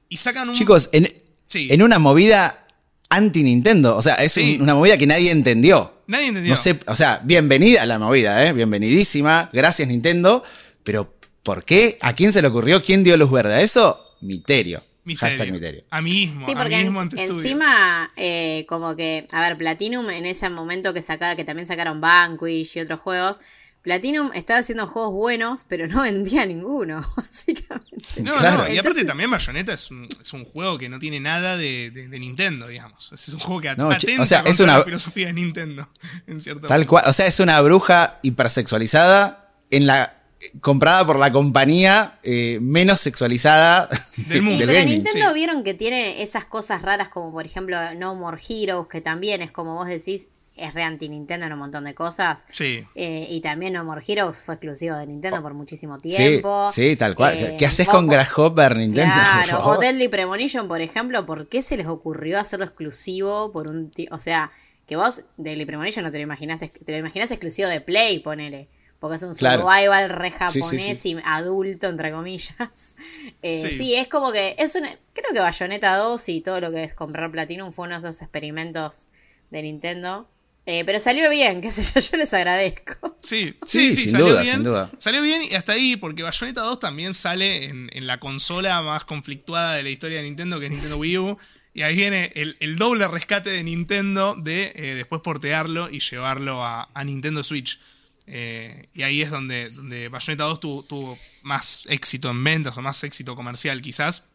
Y 0.09 0.17
sacan 0.17 0.49
un... 0.49 0.55
Chicos, 0.55 0.91
en, 0.93 1.07
Sí. 1.47 1.69
en 1.71 1.83
una 1.83 1.99
movida 1.99 2.67
anti-Nintendo, 3.11 3.97
o 3.97 4.03
sea, 4.03 4.15
es 4.15 4.33
Sí. 4.33 4.57
un- 4.57 4.63
una 4.63 4.75
movida 4.75 4.97
que 4.97 5.07
nadie 5.07 5.31
entendió. 5.31 6.03
Nadie 6.07 6.29
entendió. 6.29 6.51
No 6.51 6.57
sé, 6.57 6.81
o 6.87 6.97
sea, 6.97 7.21
bienvenida 7.25 7.83
a 7.83 7.87
la 7.87 7.99
movida, 7.99 8.47
¿eh? 8.47 8.53
Bienvenidísima. 8.55 9.51
Gracias, 9.53 9.87
Nintendo. 9.89 10.43
Pero, 10.83 11.15
¿por 11.43 11.65
qué? 11.65 11.99
¿A 12.01 12.15
quién 12.15 12.33
se 12.33 12.41
le 12.43 12.49
ocurrió? 12.49 12.83
¿Quién 12.83 13.05
dio 13.05 13.17
luz 13.19 13.31
verde 13.31 13.55
a 13.55 13.61
eso? 13.61 14.02
Misterio. 14.23 14.83
Misterio. 15.05 15.37
Hashtag 15.37 15.51
misterio. 15.53 15.83
A 15.91 16.01
mí 16.01 16.11
mismo. 16.13 16.47
Sí, 16.47 16.53
a 16.53 16.55
porque 16.57 16.69
mí 16.71 16.75
en- 16.77 16.83
mismo 16.85 17.01
ante 17.01 17.21
estudios. 17.21 17.45
encima, 17.45 18.09
eh, 18.17 18.65
como 18.69 18.95
que, 18.97 19.27
a 19.33 19.41
ver, 19.41 19.59
Platinum 19.59 20.09
en 20.11 20.27
ese 20.27 20.49
momento 20.49 20.95
que 20.95 21.03
saca, 21.03 21.35
que 21.37 21.45
también 21.45 21.67
sacaron 21.67 22.01
Vanquish 22.01 22.77
y 22.77 22.81
otros 22.81 23.01
juegos, 23.01 23.39
Platinum 23.83 24.31
estaba 24.33 24.61
haciendo 24.61 24.87
juegos 24.87 25.13
buenos, 25.13 25.65
pero 25.69 25.89
no 25.89 26.03
vendía 26.03 26.47
ninguno, 26.47 27.01
básicamente. 27.17 28.23
No, 28.23 28.33
Claro. 28.37 28.59
no, 28.59 28.69
y 28.69 28.79
aparte 28.79 29.01
Entonces- 29.01 29.07
también 29.07 29.29
Bayonetta 29.31 29.73
es 29.73 29.91
un, 29.91 30.09
es 30.23 30.33
un 30.33 30.45
juego 30.45 30.79
que 30.79 30.89
no 30.89 31.01
tiene 31.01 31.19
nada 31.19 31.57
de, 31.57 31.91
de- 31.91 32.07
de 32.07 32.19
Nintendo, 32.21 32.69
digamos. 32.69 33.11
Es 33.13 33.29
un 33.31 33.41
juego 33.41 33.61
que 33.61 33.75
No, 33.75 33.91
atenta 33.91 34.23
o 34.23 34.27
sea, 34.27 34.45
es 34.47 34.61
una- 34.61 34.79
la 34.79 34.85
filosofía 34.85 35.27
de 35.27 35.33
Nintendo, 35.33 35.89
en 36.29 36.41
cierto 36.41 36.69
Tal 36.69 36.83
punto. 36.83 36.91
cual. 36.91 37.05
O 37.09 37.13
sea, 37.13 37.27
es 37.27 37.41
una 37.41 37.61
bruja 37.61 38.21
hipersexualizada 38.23 39.53
en 39.73 39.87
la 39.89 40.22
comprada 40.61 41.07
por 41.07 41.19
la 41.19 41.33
compañía 41.33 42.19
eh, 42.23 42.59
menos 42.61 43.01
sexualizada 43.01 43.89
Del 44.29 44.43
mundo. 44.43 44.59
Del 44.59 44.69
pero 44.69 44.81
gaming. 44.81 44.95
Nintendo 45.03 45.29
sí. 45.29 45.35
vieron 45.35 45.65
que 45.65 45.75
tiene 45.75 46.23
esas 46.23 46.45
cosas 46.45 46.83
raras 46.83 47.09
como 47.09 47.33
por 47.33 47.47
ejemplo 47.47 47.77
No 47.95 48.15
More 48.15 48.41
Heroes, 48.49 48.89
que 48.89 49.01
también 49.01 49.43
es 49.43 49.51
como 49.51 49.75
vos 49.75 49.89
decís, 49.89 50.29
es 50.57 50.75
re 50.75 50.83
anti-Nintendo 50.83 51.47
en 51.47 51.53
un 51.55 51.59
montón 51.59 51.85
de 51.85 51.95
cosas. 51.95 52.45
Sí. 52.51 52.87
Eh, 52.95 53.27
y 53.31 53.41
también 53.41 53.73
No 53.73 53.85
More 53.85 54.03
Heroes 54.07 54.41
fue 54.43 54.55
exclusivo 54.55 54.97
de 54.97 55.07
Nintendo 55.07 55.41
por 55.43 55.55
muchísimo 55.55 55.99
tiempo. 55.99 56.69
Sí, 56.71 56.91
sí 56.91 56.97
tal 56.97 57.15
cual. 57.15 57.37
Eh, 57.37 57.57
¿Qué 57.59 57.67
haces 57.67 57.89
con 57.89 58.07
Grasshopper 58.07 58.77
Nintendo? 58.77 59.15
Claro, 59.15 59.67
o 59.67 59.79
Deadly 59.79 60.09
Premonition, 60.09 60.69
por 60.69 60.81
ejemplo, 60.81 61.25
¿por 61.25 61.49
qué 61.49 61.63
se 61.63 61.77
les 61.77 61.87
ocurrió 61.87 62.39
hacerlo 62.39 62.67
exclusivo 62.67 63.51
por 63.53 63.69
un 63.69 63.91
O 64.11 64.19
sea, 64.19 64.53
que 64.87 64.97
vos 64.97 65.23
Deadly 65.37 65.65
Premonition 65.65 66.05
no 66.05 66.11
te 66.11 66.19
lo 66.19 66.25
imaginás, 66.25 66.61
te 66.61 66.93
lo 66.93 66.99
imaginás 66.99 67.31
exclusivo 67.31 67.69
de 67.69 67.81
Play, 67.81 68.19
ponele. 68.21 68.69
Porque 69.03 69.17
es 69.17 69.23
un 69.25 69.35
Claro. 69.35 69.63
survival 69.63 70.11
re 70.11 70.31
japonés 70.31 70.69
sí, 70.69 70.95
sí. 70.95 71.09
y 71.11 71.17
adulto, 71.25 71.89
entre 71.89 72.13
comillas. 72.13 72.55
Eh, 73.43 73.57
Sí. 73.57 73.75
sí. 73.77 73.95
es 73.97 74.07
como 74.07 74.31
que 74.31 74.55
es 74.59 74.77
una. 74.77 74.97
Creo 75.13 75.33
que 75.35 75.41
Bayonetta 75.41 75.97
2 75.97 76.29
y 76.29 76.41
todo 76.41 76.61
lo 76.61 76.71
que 76.71 76.85
es 76.85 76.95
comprar 76.95 77.29
Platinum 77.33 77.73
fue 77.73 77.87
uno 77.87 78.01
de 78.01 78.09
esos 78.09 78.23
experimentos 78.23 79.09
de 79.51 79.63
Nintendo. 79.63 80.29
Eh, 80.67 80.85
pero 80.87 81.01
salió 81.01 81.29
bien, 81.29 81.61
qué 81.63 81.73
sé 81.73 81.83
yo, 81.83 81.99
yo 82.01 82.17
les 82.17 82.33
agradezco. 82.33 83.17
Sí, 83.21 83.57
Sí, 83.65 83.91
sí, 83.91 83.97
sí, 83.97 84.03
sin 84.05 84.11
salió 84.13 84.29
duda, 84.29 84.43
bien. 84.43 84.55
sin 84.55 84.63
duda. 84.63 84.91
Salió 84.99 85.21
bien 85.21 85.43
y 85.51 85.55
hasta 85.57 85.73
ahí, 85.73 85.97
porque 85.97 86.23
Bayonetta 86.23 86.61
2 86.61 86.79
también 86.79 87.13
sale 87.15 87.65
en, 87.65 87.91
en 87.93 88.07
la 88.07 88.21
consola 88.21 88.81
más 88.83 89.05
conflictuada 89.05 89.75
de 89.75 89.83
la 89.83 89.91
historia 89.91 90.19
de 90.19 90.23
Nintendo, 90.23 90.61
que 90.61 90.67
es 90.67 90.71
Nintendo 90.71 90.99
Wii 90.99 91.19
U. 91.19 91.39
Y 91.75 91.83
ahí 91.83 91.97
viene 91.97 92.31
el, 92.37 92.57
el 92.61 92.77
doble 92.77 93.09
rescate 93.09 93.51
de 93.51 93.65
Nintendo 93.65 94.37
de 94.37 94.73
eh, 94.77 94.95
después 94.95 95.23
portearlo 95.23 95.91
y 95.91 95.99
llevarlo 95.99 96.63
a, 96.65 96.89
a 96.95 97.03
Nintendo 97.05 97.43
Switch. 97.43 97.81
Eh, 98.27 98.89
y 98.95 99.03
ahí 99.03 99.23
es 99.23 99.31
donde, 99.31 99.71
donde 99.71 100.09
Bayonetta 100.09 100.45
2 100.45 100.61
tuvo, 100.61 101.19
más 101.43 101.85
éxito 101.89 102.31
en 102.31 102.43
ventas 102.43 102.77
o 102.77 102.83
más 102.83 103.03
éxito 103.05 103.35
comercial 103.35 103.83
quizás. 103.83 104.29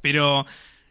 Pero 0.00 0.46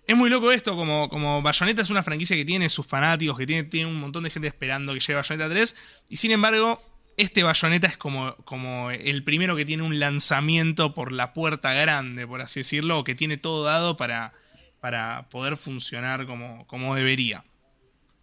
es 0.07 0.15
muy 0.15 0.29
loco 0.29 0.51
esto, 0.51 0.75
como, 0.75 1.09
como 1.09 1.41
Bayonetta 1.41 1.81
es 1.81 1.89
una 1.89 2.03
franquicia 2.03 2.35
que 2.35 2.45
tiene 2.45 2.69
sus 2.69 2.85
fanáticos, 2.85 3.37
que 3.37 3.45
tiene, 3.45 3.63
tiene 3.63 3.89
un 3.89 3.99
montón 3.99 4.23
de 4.23 4.29
gente 4.29 4.47
esperando 4.47 4.93
que 4.93 4.99
llegue 4.99 5.15
Bayonetta 5.15 5.49
3. 5.49 5.75
Y 6.09 6.17
sin 6.17 6.31
embargo, 6.31 6.81
este 7.17 7.43
Bayonetta 7.43 7.87
es 7.87 7.97
como, 7.97 8.35
como 8.45 8.89
el 8.91 9.23
primero 9.23 9.55
que 9.55 9.65
tiene 9.65 9.83
un 9.83 9.99
lanzamiento 9.99 10.93
por 10.93 11.11
la 11.11 11.33
puerta 11.33 11.73
grande, 11.73 12.25
por 12.25 12.41
así 12.41 12.61
decirlo, 12.61 12.99
o 12.99 13.03
que 13.03 13.15
tiene 13.15 13.37
todo 13.37 13.63
dado 13.63 13.95
para, 13.97 14.33
para 14.79 15.27
poder 15.29 15.57
funcionar 15.57 16.25
como, 16.25 16.65
como 16.67 16.95
debería. 16.95 17.43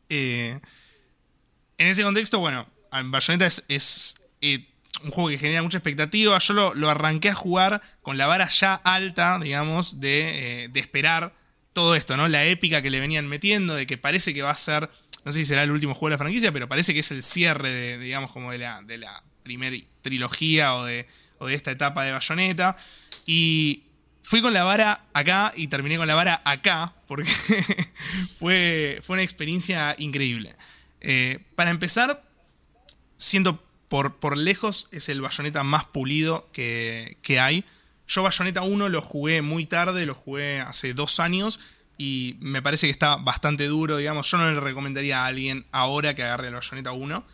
Eh, 0.08 0.58
en 1.76 1.86
ese 1.86 2.02
contexto, 2.02 2.40
bueno, 2.40 2.66
Bayonetta 2.90 3.46
es, 3.46 4.16
eh, 4.40 4.68
un 5.02 5.10
juego 5.10 5.28
que 5.30 5.38
genera 5.38 5.62
mucha 5.62 5.78
expectativa. 5.78 6.38
Yo 6.38 6.74
lo, 6.74 6.90
arranqué 6.90 7.30
a 7.30 7.34
jugar 7.34 7.82
con 8.02 8.18
la 8.18 8.26
vara 8.26 8.48
ya 8.48 8.74
alta, 8.74 9.38
digamos, 9.38 10.00
de, 10.00 10.64
eh, 10.64 10.68
de 10.68 10.80
esperar 10.80 11.34
todo 11.72 11.94
esto, 11.94 12.16
¿no? 12.16 12.26
La 12.26 12.44
épica 12.44 12.82
que 12.82 12.90
le 12.90 12.98
venían 12.98 13.28
metiendo, 13.28 13.74
de 13.74 13.86
que 13.86 13.96
parece 13.96 14.34
que 14.34 14.42
va 14.42 14.50
a 14.50 14.56
ser, 14.56 14.90
no 15.24 15.30
sé 15.30 15.40
si 15.40 15.44
será 15.44 15.62
el 15.62 15.70
último 15.70 15.94
juego 15.94 16.08
de 16.08 16.14
la 16.14 16.18
franquicia, 16.18 16.50
pero 16.50 16.68
parece 16.68 16.92
que 16.92 17.00
es 17.00 17.10
el 17.12 17.22
cierre 17.22 17.70
de, 17.70 17.98
digamos, 17.98 18.32
como 18.32 18.50
de 18.50 18.58
la, 18.58 19.22
primera 19.44 19.76
trilogía 20.02 20.74
o 20.74 20.84
de, 20.84 21.06
o 21.38 21.46
de 21.46 21.54
esta 21.54 21.70
etapa 21.70 22.04
de 22.04 22.12
Bayonetta. 22.12 22.76
Y 23.26 23.84
fui 24.22 24.42
con 24.42 24.52
la 24.52 24.64
vara 24.64 25.04
acá 25.14 25.52
y 25.54 25.68
terminé 25.68 25.96
con 25.96 26.08
la 26.08 26.14
vara 26.14 26.42
acá, 26.44 26.92
porque 27.06 27.30
fue, 28.38 28.98
fue 29.02 29.14
una 29.14 29.22
experiencia 29.22 29.94
increíble. 29.98 30.56
Eh, 31.00 31.38
para 31.54 31.70
empezar, 31.70 32.20
siento 33.18 33.62
por, 33.88 34.16
por 34.16 34.38
lejos 34.38 34.88
es 34.92 35.10
el 35.10 35.20
Bayonetta 35.20 35.62
más 35.64 35.84
pulido 35.84 36.48
que, 36.52 37.18
que 37.20 37.40
hay. 37.40 37.64
Yo 38.06 38.22
Bayonetta 38.22 38.62
1 38.62 38.88
lo 38.88 39.02
jugué 39.02 39.42
muy 39.42 39.66
tarde, 39.66 40.06
lo 40.06 40.14
jugué 40.14 40.60
hace 40.60 40.94
dos 40.94 41.20
años 41.20 41.60
y 41.98 42.36
me 42.40 42.62
parece 42.62 42.86
que 42.86 42.92
está 42.92 43.16
bastante 43.16 43.66
duro, 43.66 43.98
digamos. 43.98 44.30
Yo 44.30 44.38
no 44.38 44.50
le 44.50 44.60
recomendaría 44.60 45.24
a 45.24 45.26
alguien 45.26 45.66
ahora 45.72 46.14
que 46.14 46.22
agarre 46.22 46.48
el 46.48 46.54
Bayonetta 46.54 46.92
1, 46.92 47.24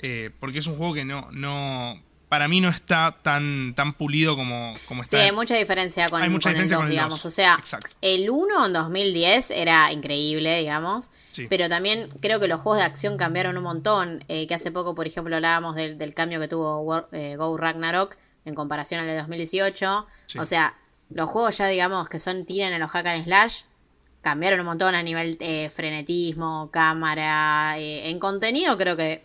eh, 0.00 0.30
porque 0.40 0.58
es 0.58 0.66
un 0.66 0.76
juego 0.76 0.94
que 0.94 1.04
no, 1.04 1.28
no, 1.30 2.02
para 2.28 2.48
mí 2.48 2.60
no 2.60 2.68
está 2.68 3.16
tan, 3.22 3.74
tan 3.76 3.92
pulido 3.94 4.34
como, 4.36 4.70
como 4.88 5.04
Sí, 5.04 5.14
está. 5.16 5.26
hay 5.26 5.32
mucha 5.32 5.54
diferencia 5.56 6.08
con, 6.08 6.20
Hay 6.22 6.28
mucha 6.28 6.48
con 6.50 6.54
diferencia 6.54 6.74
el 6.74 6.78
2, 6.78 6.78
con 6.80 6.86
el 6.86 6.90
digamos. 6.92 7.22
2. 7.22 7.26
O 7.26 7.30
sea, 7.34 7.54
Exacto. 7.58 7.88
el 8.00 8.28
1 8.30 8.66
en 8.66 8.72
2010 8.72 9.50
era 9.52 9.92
increíble, 9.92 10.58
digamos. 10.58 11.12
Sí. 11.30 11.46
Pero 11.48 11.68
también 11.68 12.08
creo 12.20 12.40
que 12.40 12.48
los 12.48 12.60
juegos 12.60 12.78
de 12.80 12.84
acción 12.86 13.16
cambiaron 13.16 13.56
un 13.56 13.62
montón. 13.62 14.24
eh, 14.28 14.46
que 14.46 14.54
hace 14.54 14.70
poco, 14.72 14.94
por 14.94 15.06
ejemplo, 15.06 15.36
hablábamos 15.36 15.76
del, 15.76 15.98
del 15.98 16.14
cambio 16.14 16.40
que 16.40 16.48
tuvo 16.48 16.80
War- 16.82 17.06
eh, 17.12 17.36
Go 17.36 17.56
Ragnarok 17.56 18.16
en 18.44 18.54
comparación 18.54 19.00
al 19.00 19.06
de 19.06 19.16
2018. 19.18 20.06
Sí. 20.26 20.38
O 20.38 20.46
sea, 20.46 20.74
los 21.10 21.28
juegos 21.30 21.56
ya, 21.58 21.66
digamos, 21.68 22.08
que 22.08 22.18
son 22.18 22.44
tiran 22.44 22.72
en 22.72 22.80
los 22.80 22.90
hack 22.90 23.06
and 23.06 23.24
slash, 23.24 23.62
cambiaron 24.22 24.58
un 24.60 24.66
montón 24.66 24.96
a 24.96 25.02
nivel 25.04 25.36
eh, 25.40 25.70
frenetismo, 25.70 26.70
cámara. 26.72 27.76
en 27.78 28.18
contenido 28.18 28.76
creo 28.76 28.96
que 28.96 29.22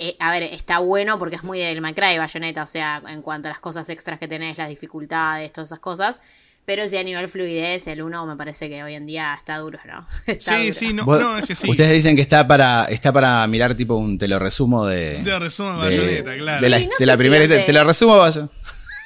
eh, 0.00 0.16
a 0.18 0.32
ver, 0.32 0.42
está 0.42 0.78
bueno 0.80 1.18
porque 1.18 1.36
es 1.36 1.44
muy 1.44 1.58
del 1.60 1.80
Minecraft 1.80 2.18
Bayonetta, 2.18 2.62
o 2.64 2.66
sea, 2.66 3.02
en 3.08 3.22
cuanto 3.22 3.48
a 3.48 3.50
las 3.52 3.60
cosas 3.60 3.88
extras 3.90 4.18
que 4.18 4.26
tenés, 4.26 4.58
las 4.58 4.68
dificultades, 4.68 5.52
todas 5.52 5.68
esas 5.68 5.78
cosas. 5.80 6.20
Pero 6.66 6.86
si 6.88 6.96
a 6.98 7.02
nivel 7.02 7.28
fluidez, 7.28 7.86
el 7.88 8.02
1 8.02 8.26
me 8.26 8.36
parece 8.36 8.68
que 8.68 8.84
hoy 8.84 8.94
en 8.94 9.06
día 9.06 9.34
está 9.36 9.58
duro, 9.58 9.78
¿no? 9.86 10.06
Está 10.26 10.56
Sí, 10.56 10.62
duro. 10.66 10.72
sí, 10.74 10.92
no, 10.92 11.38
es 11.38 11.46
que 11.46 11.54
sí. 11.54 11.70
Ustedes 11.70 11.90
dicen 11.92 12.14
que 12.16 12.22
está 12.22 12.46
para, 12.46 12.84
está 12.84 13.12
para 13.12 13.46
mirar 13.46 13.74
tipo 13.74 13.96
un 13.96 14.18
te 14.18 14.28
lo 14.28 14.38
resumo 14.38 14.84
de. 14.86 15.20
Te 15.24 15.30
lo 15.30 15.38
resumo 15.38 15.70
de 15.72 15.76
Bayonetta, 15.78 16.36
claro. 16.36 16.62
De 16.62 16.68
la, 16.68 16.78
Sí, 16.78 16.84
no 16.84 16.90
de 16.92 16.96
sé 16.98 17.06
la 17.06 17.12
si 17.14 17.18
primera. 17.18 17.64
Te 17.66 17.72
lo 17.72 17.84
resumo, 17.84 18.18
vaya. 18.18 18.42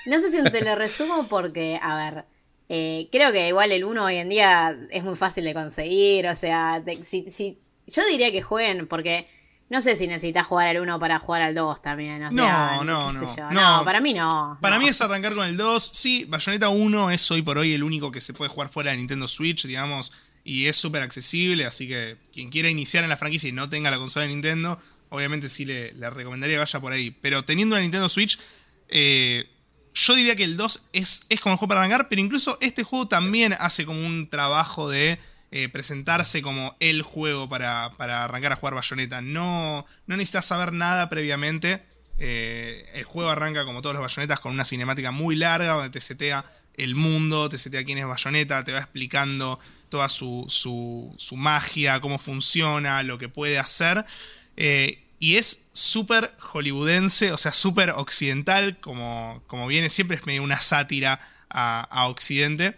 No 0.07 0.21
sé 0.21 0.31
si 0.31 0.43
te 0.51 0.63
lo 0.63 0.75
resumo 0.75 1.27
porque, 1.31 1.79
a 1.81 1.97
ver, 1.97 2.25
eh, 2.69 3.09
creo 3.11 3.33
que 3.33 3.49
igual 3.49 3.73
el 3.73 3.85
1 3.85 4.05
hoy 4.05 4.17
en 4.17 4.29
día 4.29 4.77
es 4.91 5.03
muy 5.05 5.17
fácil 5.17 5.45
de 5.45 5.55
conseguir, 5.55 6.27
o 6.29 6.37
sea, 6.37 6.81
de- 6.81 6.97
si, 6.97 7.31
si- 7.31 7.59
yo 7.87 8.03
diría 8.11 8.31
que 8.33 8.43
jueguen 8.43 8.87
porque 8.89 9.27
no 9.75 9.83
sé 9.83 9.97
si 9.97 10.07
necesitas 10.07 10.47
jugar 10.47 10.69
al 10.69 10.81
1 10.81 11.01
para 11.01 11.19
jugar 11.19 11.43
al 11.43 11.53
2 11.55 11.83
también, 11.83 12.23
o 12.23 12.31
No, 12.31 12.45
sea, 12.45 12.77
no, 12.77 12.85
no, 12.85 13.13
no. 13.13 13.51
no, 13.51 13.85
para 13.85 14.01
mí 14.01 14.15
no. 14.15 14.57
Para 14.61 14.77
no. 14.77 14.83
mí 14.83 14.89
es 14.89 15.01
arrancar 15.01 15.35
con 15.35 15.45
el 15.49 15.57
2. 15.57 15.91
Sí, 15.93 16.25
Bayonetta 16.29 16.69
1 16.69 17.11
es 17.11 17.29
hoy 17.33 17.43
por 17.43 17.59
hoy 17.59 17.73
el 17.75 17.83
único 17.83 18.13
que 18.13 18.21
se 18.21 18.33
puede 18.33 18.49
jugar 18.51 18.69
fuera 18.69 18.93
de 18.93 18.99
Nintendo 18.99 19.27
Switch, 19.27 19.67
digamos, 19.67 20.13
y 20.45 20.67
es 20.67 20.77
súper 20.77 21.03
accesible, 21.03 21.67
así 21.67 21.89
que 21.89 22.19
quien 22.33 22.51
quiera 22.51 22.69
iniciar 22.69 23.03
en 23.03 23.11
la 23.11 23.17
franquicia 23.17 23.49
y 23.49 23.53
no 23.53 23.69
tenga 23.69 23.91
la 23.91 23.99
consola 23.99 24.27
de 24.27 24.33
Nintendo, 24.33 24.79
obviamente 25.09 25.49
sí 25.49 25.65
le, 25.65 25.93
le 25.95 26.09
recomendaría 26.09 26.55
que 26.55 26.61
vaya 26.61 26.81
por 26.81 26.93
ahí. 26.93 27.11
Pero 27.11 27.45
teniendo 27.45 27.75
la 27.75 27.83
Nintendo 27.83 28.09
Switch, 28.09 28.39
eh, 28.89 29.49
yo 29.93 30.15
diría 30.15 30.37
que 30.37 30.45
el 30.45 30.57
2 30.57 30.89
es, 30.93 31.23
es 31.29 31.41
como 31.41 31.55
el 31.55 31.59
juego 31.59 31.69
para 31.71 31.81
arrancar, 31.81 32.09
pero 32.09 32.21
incluso 32.21 32.59
este 32.61 32.85
juego 32.85 33.09
también 33.09 33.55
hace 33.59 33.85
como 33.85 34.07
un 34.07 34.29
trabajo 34.29 34.89
de 34.89 35.19
eh, 35.57 35.69
presentarse 35.69 36.43
como 36.43 36.75
el 36.81 37.03
juego 37.03 37.49
para, 37.49 37.93
para 37.97 38.25
arrancar 38.25 38.51
a 38.51 38.57
jugar 38.57 38.75
Bayonetta. 38.75 39.23
No, 39.23 39.87
no 40.09 40.17
necesitas 40.17 40.47
saber 40.47 40.73
nada 40.73 41.09
previamente. 41.09 41.81
Eh, 42.19 42.91
el 42.95 43.05
juego 43.05 43.31
arranca 43.31 43.65
como 43.65 43.81
todos 43.81 43.95
los 43.95 44.03
Bayonetas 44.03 44.41
con 44.41 44.51
una 44.51 44.65
cinemática 44.65 45.13
muy 45.13 45.37
larga 45.37 45.75
donde 45.75 45.91
te 45.91 46.01
setea 46.01 46.45
el 46.75 46.97
mundo, 46.97 47.49
te 47.49 47.59
setea 47.59 47.85
quién 47.85 47.99
es 47.99 48.05
Bayonetta, 48.05 48.65
te 48.65 48.73
va 48.73 48.81
explicando 48.81 49.61
toda 49.91 50.09
su, 50.09 50.45
su, 50.49 51.15
su 51.19 51.37
magia, 51.37 52.01
cómo 52.01 52.19
funciona, 52.19 53.05
lo 53.05 53.19
que 53.19 53.29
puede 53.29 53.61
hacer. 53.61 54.05
Eh, 54.57 55.05
y 55.21 55.37
es 55.37 55.69
súper 55.73 56.33
hollywoodense, 56.41 57.31
o 57.31 57.39
sea, 57.39 57.53
súper 57.53 57.91
occidental, 57.91 58.77
como, 58.81 59.41
como 59.47 59.69
viene 59.69 59.89
siempre, 59.89 60.17
es 60.17 60.27
medio 60.27 60.43
una 60.43 60.61
sátira 60.61 61.21
a, 61.49 61.83
a 61.83 62.09
Occidente. 62.09 62.77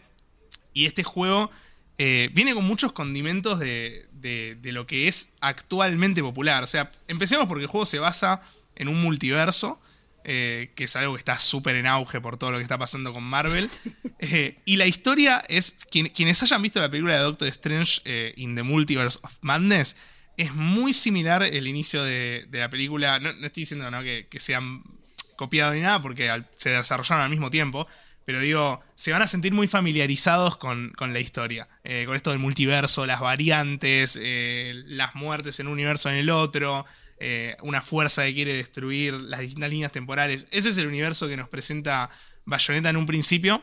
Y 0.75 0.85
este 0.85 1.05
juego 1.05 1.51
eh, 1.99 2.31
viene 2.33 2.55
con 2.55 2.65
muchos 2.65 2.93
condimentos 2.93 3.59
de, 3.59 4.07
de- 4.13 4.57
de 4.61 4.73
lo 4.73 4.87
que 4.87 5.09
es 5.09 5.33
actualmente 5.41 6.23
popular. 6.23 6.63
O 6.63 6.67
sea, 6.67 6.91
empecemos 7.09 7.47
porque 7.47 7.63
el 7.65 7.69
juego 7.71 7.87
se 7.87 7.99
basa 7.99 8.43
en 8.75 8.89
un 8.89 9.01
multiverso, 9.01 9.81
eh, 10.25 10.73
que 10.75 10.85
es 10.85 10.97
algo 10.97 11.15
que 11.15 11.19
está 11.21 11.39
súper 11.39 11.77
en 11.77 11.87
auge 11.87 12.21
por 12.21 12.37
todo 12.37 12.51
lo 12.51 12.57
que 12.59 12.63
está 12.63 12.79
pasando 12.79 13.13
con 13.13 13.23
Marvel. 13.25 13.69
Eh, 14.19 14.57
y 14.65 14.77
la 14.77 14.87
historia 14.87 15.45
es, 15.47 15.77
quien- 15.91 16.09
quienes 16.09 16.43
hayan 16.43 16.63
visto 16.63 16.81
la 16.81 16.91
película 16.91 17.13
de 17.15 17.21
Doctor 17.21 17.49
Strange 17.49 18.01
in 18.37 18.55
the 18.55 18.63
Multiverse 18.63 19.19
of 19.23 19.37
Madness, 19.43 19.95
es 20.39 20.55
muy 20.55 20.95
similar 20.95 21.43
el 21.43 21.67
inicio 21.67 22.03
de, 22.03 22.47
de 22.49 22.59
la 22.61 22.71
película. 22.71 23.21
No, 23.21 23.35
no 23.35 23.47
estoy 23.47 23.63
diciendo 23.65 23.91
¿no? 23.91 24.03
que, 24.03 24.27
que 24.31 24.41
sean 24.41 24.83
copiado 25.37 25.75
ni 25.75 25.81
nada 25.81 26.01
porque 26.01 26.31
se 26.55 26.71
desarrollaron 26.71 27.25
al 27.25 27.31
mismo 27.31 27.51
tiempo. 27.51 27.87
Pero 28.27 28.41
digo, 28.41 28.83
se 28.97 29.13
van 29.13 29.23
a 29.23 29.27
sentir 29.29 29.55
muy 29.55 29.69
familiarizados 29.69 30.57
con, 30.59 30.91
con 30.97 31.13
la 31.13 31.21
historia. 31.21 31.69
Eh, 31.85 32.03
con 32.07 32.17
esto 32.17 32.31
del 32.31 32.41
multiverso, 32.41 33.07
las 33.07 33.21
variantes, 33.21 34.19
eh, 34.21 34.83
las 34.89 35.15
muertes 35.15 35.61
en 35.61 35.69
un 35.69 35.75
universo 35.75 36.11
en 36.11 36.17
el 36.17 36.29
otro, 36.29 36.85
eh, 37.21 37.57
una 37.63 37.81
fuerza 37.83 38.25
que 38.25 38.35
quiere 38.35 38.53
destruir 38.53 39.15
las 39.15 39.41
distintas 39.41 39.71
líneas 39.71 39.93
temporales. 39.93 40.49
Ese 40.51 40.71
es 40.71 40.77
el 40.79 40.89
universo 40.89 41.29
que 41.29 41.37
nos 41.37 41.49
presenta 41.49 42.11
Bayonetta 42.45 42.91
en 42.91 42.97
un 42.97 43.07
principio 43.07 43.63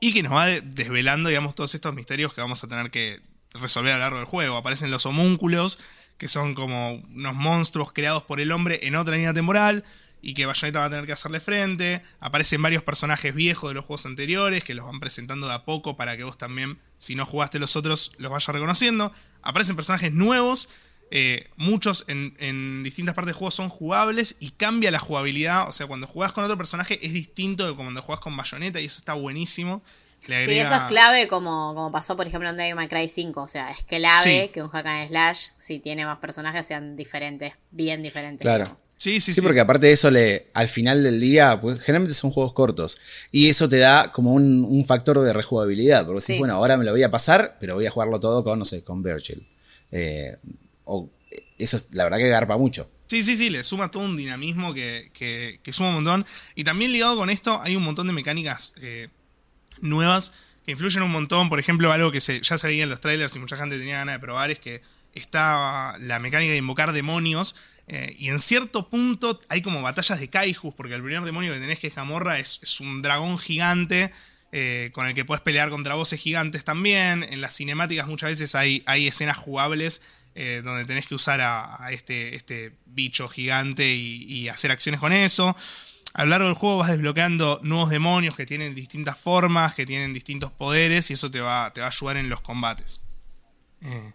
y 0.00 0.14
que 0.14 0.22
nos 0.22 0.32
va 0.32 0.46
de- 0.46 0.62
desvelando, 0.62 1.28
digamos, 1.28 1.54
todos 1.54 1.74
estos 1.74 1.94
misterios 1.94 2.32
que 2.32 2.40
vamos 2.40 2.64
a 2.64 2.68
tener 2.68 2.90
que 2.90 3.20
resolver 3.52 3.92
a 3.92 3.96
lo 3.96 4.00
largo 4.04 4.16
del 4.16 4.26
juego. 4.26 4.56
Aparecen 4.56 4.90
los 4.90 5.04
homúnculos, 5.04 5.78
que 6.16 6.28
son 6.28 6.54
como 6.54 6.94
unos 6.94 7.34
monstruos 7.34 7.92
creados 7.92 8.22
por 8.22 8.40
el 8.40 8.52
hombre 8.52 8.80
en 8.84 8.96
otra 8.96 9.16
línea 9.16 9.34
temporal 9.34 9.84
y 10.22 10.34
que 10.34 10.46
Bayonetta 10.46 10.78
va 10.78 10.86
a 10.86 10.90
tener 10.90 11.04
que 11.04 11.12
hacerle 11.12 11.40
frente. 11.40 12.00
Aparecen 12.20 12.62
varios 12.62 12.82
personajes 12.82 13.34
viejos 13.34 13.68
de 13.68 13.74
los 13.74 13.84
juegos 13.84 14.06
anteriores 14.06 14.64
que 14.64 14.74
los 14.74 14.86
van 14.86 15.00
presentando 15.00 15.48
de 15.48 15.54
a 15.54 15.64
poco 15.64 15.96
para 15.96 16.16
que 16.16 16.22
vos 16.22 16.38
también, 16.38 16.78
si 16.96 17.16
no 17.16 17.26
jugaste 17.26 17.58
los 17.58 17.76
otros, 17.76 18.12
los 18.18 18.30
vayas 18.30 18.48
reconociendo. 18.48 19.12
Aparecen 19.42 19.76
personajes 19.76 20.12
nuevos 20.12 20.68
Eh, 21.14 21.50
muchos 21.56 22.06
en, 22.08 22.82
distintas 22.82 23.14
partes 23.14 23.34
del 23.34 23.34
juego 23.34 23.50
son 23.50 23.68
jugables 23.68 24.36
y 24.40 24.52
cambia 24.52 24.90
la 24.90 24.98
jugabilidad. 24.98 25.68
O 25.68 25.72
sea, 25.72 25.86
cuando 25.86 26.06
jugás 26.06 26.32
con 26.32 26.42
otro 26.42 26.56
personaje 26.56 26.98
es 27.04 27.12
distinto 27.12 27.66
de 27.66 27.76
cuando 27.76 28.00
jugás 28.00 28.20
con 28.20 28.34
Bayonetta 28.34 28.80
y 28.80 28.86
eso 28.86 28.98
está 28.98 29.12
buenísimo. 29.12 29.82
Sí, 30.20 30.32
eso 30.32 30.74
es 30.74 30.82
clave 30.82 31.28
como, 31.28 31.74
como 31.74 31.92
pasó, 31.92 32.16
por 32.16 32.26
ejemplo, 32.26 32.48
en 32.48 32.56
Devil 32.56 32.76
May 32.76 32.88
Cry 32.88 33.08
5. 33.08 33.42
O 33.42 33.48
sea, 33.48 33.72
es 33.72 33.84
clave 33.84 34.50
que 34.54 34.62
un 34.62 34.70
hack 34.70 34.86
and 34.86 35.08
slash, 35.08 35.48
si 35.58 35.80
tiene 35.80 36.06
más 36.06 36.18
personajes, 36.18 36.66
sean 36.66 36.96
diferentes, 36.96 37.52
bien 37.70 38.02
diferentes. 38.02 38.40
Claro. 38.40 38.78
Sí, 39.02 39.20
sí. 39.20 39.32
Sí, 39.32 39.40
porque 39.40 39.60
aparte 39.60 39.86
de 39.86 39.92
eso, 39.92 40.10
le, 40.10 40.46
al 40.54 40.68
final 40.68 41.02
del 41.02 41.20
día, 41.20 41.60
pues 41.60 41.80
generalmente 41.82 42.14
son 42.14 42.30
juegos 42.30 42.52
cortos. 42.52 42.98
Y 43.30 43.48
eso 43.48 43.68
te 43.68 43.78
da 43.78 44.12
como 44.12 44.32
un, 44.32 44.84
factor 44.86 45.20
de 45.20 45.32
rejugabilidad. 45.32 46.06
Porque 46.06 46.20
decís, 46.20 46.38
bueno, 46.38 46.54
ahora 46.54 46.76
me 46.76 46.84
lo 46.84 46.92
voy 46.92 47.02
a 47.02 47.10
pasar, 47.10 47.56
pero 47.60 47.74
voy 47.74 47.86
a 47.86 47.90
jugarlo 47.90 48.20
todo 48.20 48.44
con, 48.44 48.58
no 48.58 48.64
sé, 48.64 48.84
con 48.84 49.02
Virgil. 49.02 49.46
Eh, 49.90 50.36
o, 50.84 51.08
eso 51.58 51.78
la 51.92 52.04
verdad 52.04 52.18
que 52.18 52.28
garpa 52.28 52.56
mucho. 52.56 52.88
Sí, 53.08 53.22
sí, 53.22 53.36
sí, 53.36 53.50
le 53.50 53.62
suma 53.62 53.90
todo 53.90 54.04
un 54.04 54.16
dinamismo 54.16 54.72
que, 54.72 55.10
que, 55.12 55.72
suma 55.72 55.90
un 55.90 55.96
montón. 55.96 56.26
Y 56.54 56.64
también 56.64 56.92
ligado 56.92 57.16
con 57.16 57.28
esto, 57.28 57.60
hay 57.62 57.76
un 57.76 57.82
montón 57.82 58.06
de 58.06 58.12
mecánicas 58.12 58.74
eh, 58.80 59.08
nuevas 59.80 60.32
que 60.64 60.72
influyen 60.72 61.02
un 61.02 61.10
montón. 61.10 61.48
Por 61.48 61.58
ejemplo, 61.58 61.92
algo 61.92 62.10
que 62.10 62.20
se, 62.20 62.40
ya 62.40 62.56
se 62.56 62.66
veía 62.66 62.84
en 62.84 62.90
los 62.90 63.00
trailers 63.00 63.36
y 63.36 63.38
mucha 63.38 63.56
gente 63.56 63.78
tenía 63.78 63.98
ganas 63.98 64.14
de 64.14 64.18
probar 64.20 64.50
es 64.50 64.58
que 64.58 64.80
está 65.12 65.96
la 66.00 66.18
mecánica 66.20 66.52
de 66.52 66.58
invocar 66.58 66.92
demonios. 66.92 67.54
Eh, 67.88 68.14
y 68.18 68.28
en 68.28 68.38
cierto 68.38 68.88
punto 68.88 69.40
hay 69.48 69.62
como 69.62 69.82
batallas 69.82 70.20
de 70.20 70.28
kaijus, 70.28 70.74
porque 70.74 70.94
el 70.94 71.02
primer 71.02 71.22
demonio 71.22 71.52
que 71.52 71.60
tenés 71.60 71.78
que 71.78 71.88
es 71.88 71.94
Gamorra 71.94 72.38
es, 72.38 72.60
es 72.62 72.80
un 72.80 73.02
dragón 73.02 73.38
gigante 73.38 74.12
eh, 74.54 74.90
con 74.92 75.06
el 75.06 75.14
que 75.14 75.24
puedes 75.24 75.40
pelear 75.40 75.70
contra 75.70 75.94
voces 75.94 76.20
gigantes 76.20 76.62
también. 76.62 77.22
En 77.22 77.40
las 77.40 77.56
cinemáticas 77.56 78.06
muchas 78.06 78.30
veces 78.30 78.54
hay, 78.54 78.82
hay 78.84 79.08
escenas 79.08 79.38
jugables 79.38 80.02
eh, 80.34 80.60
donde 80.62 80.84
tenés 80.84 81.06
que 81.06 81.14
usar 81.14 81.40
a, 81.40 81.88
este, 81.90 82.36
este, 82.36 82.72
bicho 82.84 83.28
gigante 83.28 83.90
y, 83.94 84.48
hacer 84.50 84.70
acciones 84.70 85.00
con 85.00 85.12
eso. 85.12 85.56
A 86.12 86.24
lo 86.24 86.30
largo 86.30 86.46
del 86.48 86.54
juego 86.54 86.76
vas 86.76 86.90
desbloqueando 86.90 87.60
nuevos 87.62 87.88
demonios 87.88 88.36
que 88.36 88.44
tienen 88.44 88.74
distintas 88.74 89.18
formas, 89.18 89.74
que 89.74 89.86
tienen 89.86 90.12
distintos 90.12 90.52
poderes 90.52 91.10
y 91.10 91.14
eso 91.14 91.30
te 91.30 91.40
va, 91.40 91.72
te 91.72 91.80
va 91.80 91.86
a 91.86 91.90
ayudar 91.90 92.18
en 92.18 92.28
los 92.28 92.42
combates. 92.42 93.00
Eh, 93.80 94.12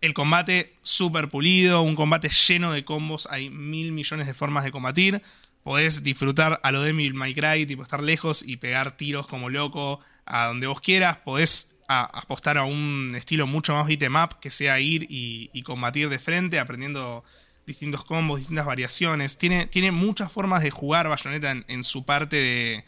el 0.00 0.14
combate 0.14 0.74
súper 0.82 1.28
pulido, 1.28 1.82
un 1.82 1.96
combate 1.96 2.28
lleno 2.28 2.72
de 2.72 2.84
combos, 2.84 3.28
hay 3.30 3.50
mil 3.50 3.92
millones 3.92 4.26
de 4.26 4.34
formas 4.34 4.64
de 4.64 4.72
combatir. 4.72 5.22
Podés 5.62 6.04
disfrutar 6.04 6.60
a 6.62 6.70
lo 6.70 6.82
de 6.82 6.92
My 6.92 7.34
Cry, 7.34 7.66
tipo 7.66 7.82
estar 7.82 8.02
lejos 8.02 8.44
y 8.46 8.56
pegar 8.56 8.96
tiros 8.96 9.26
como 9.26 9.50
loco 9.50 10.00
a 10.24 10.46
donde 10.46 10.68
vos 10.68 10.80
quieras. 10.80 11.18
Podés 11.18 11.76
apostar 11.88 12.58
a 12.58 12.64
un 12.64 13.14
estilo 13.16 13.46
mucho 13.46 13.74
más 13.74 13.86
beat'em 13.86 14.14
que 14.40 14.50
sea 14.50 14.78
ir 14.80 15.06
y, 15.08 15.62
combatir 15.62 16.08
de 16.08 16.18
frente, 16.18 16.58
aprendiendo 16.58 17.24
distintos 17.66 18.04
combos, 18.04 18.38
distintas 18.38 18.66
variaciones. 18.66 19.38
Tiene, 19.38 19.66
tiene 19.66 19.90
muchas 19.90 20.30
formas 20.30 20.62
de 20.62 20.70
jugar 20.70 21.08
Bayonetta 21.08 21.52
en, 21.66 21.84
su 21.84 22.04
parte 22.04 22.36
de, 22.36 22.84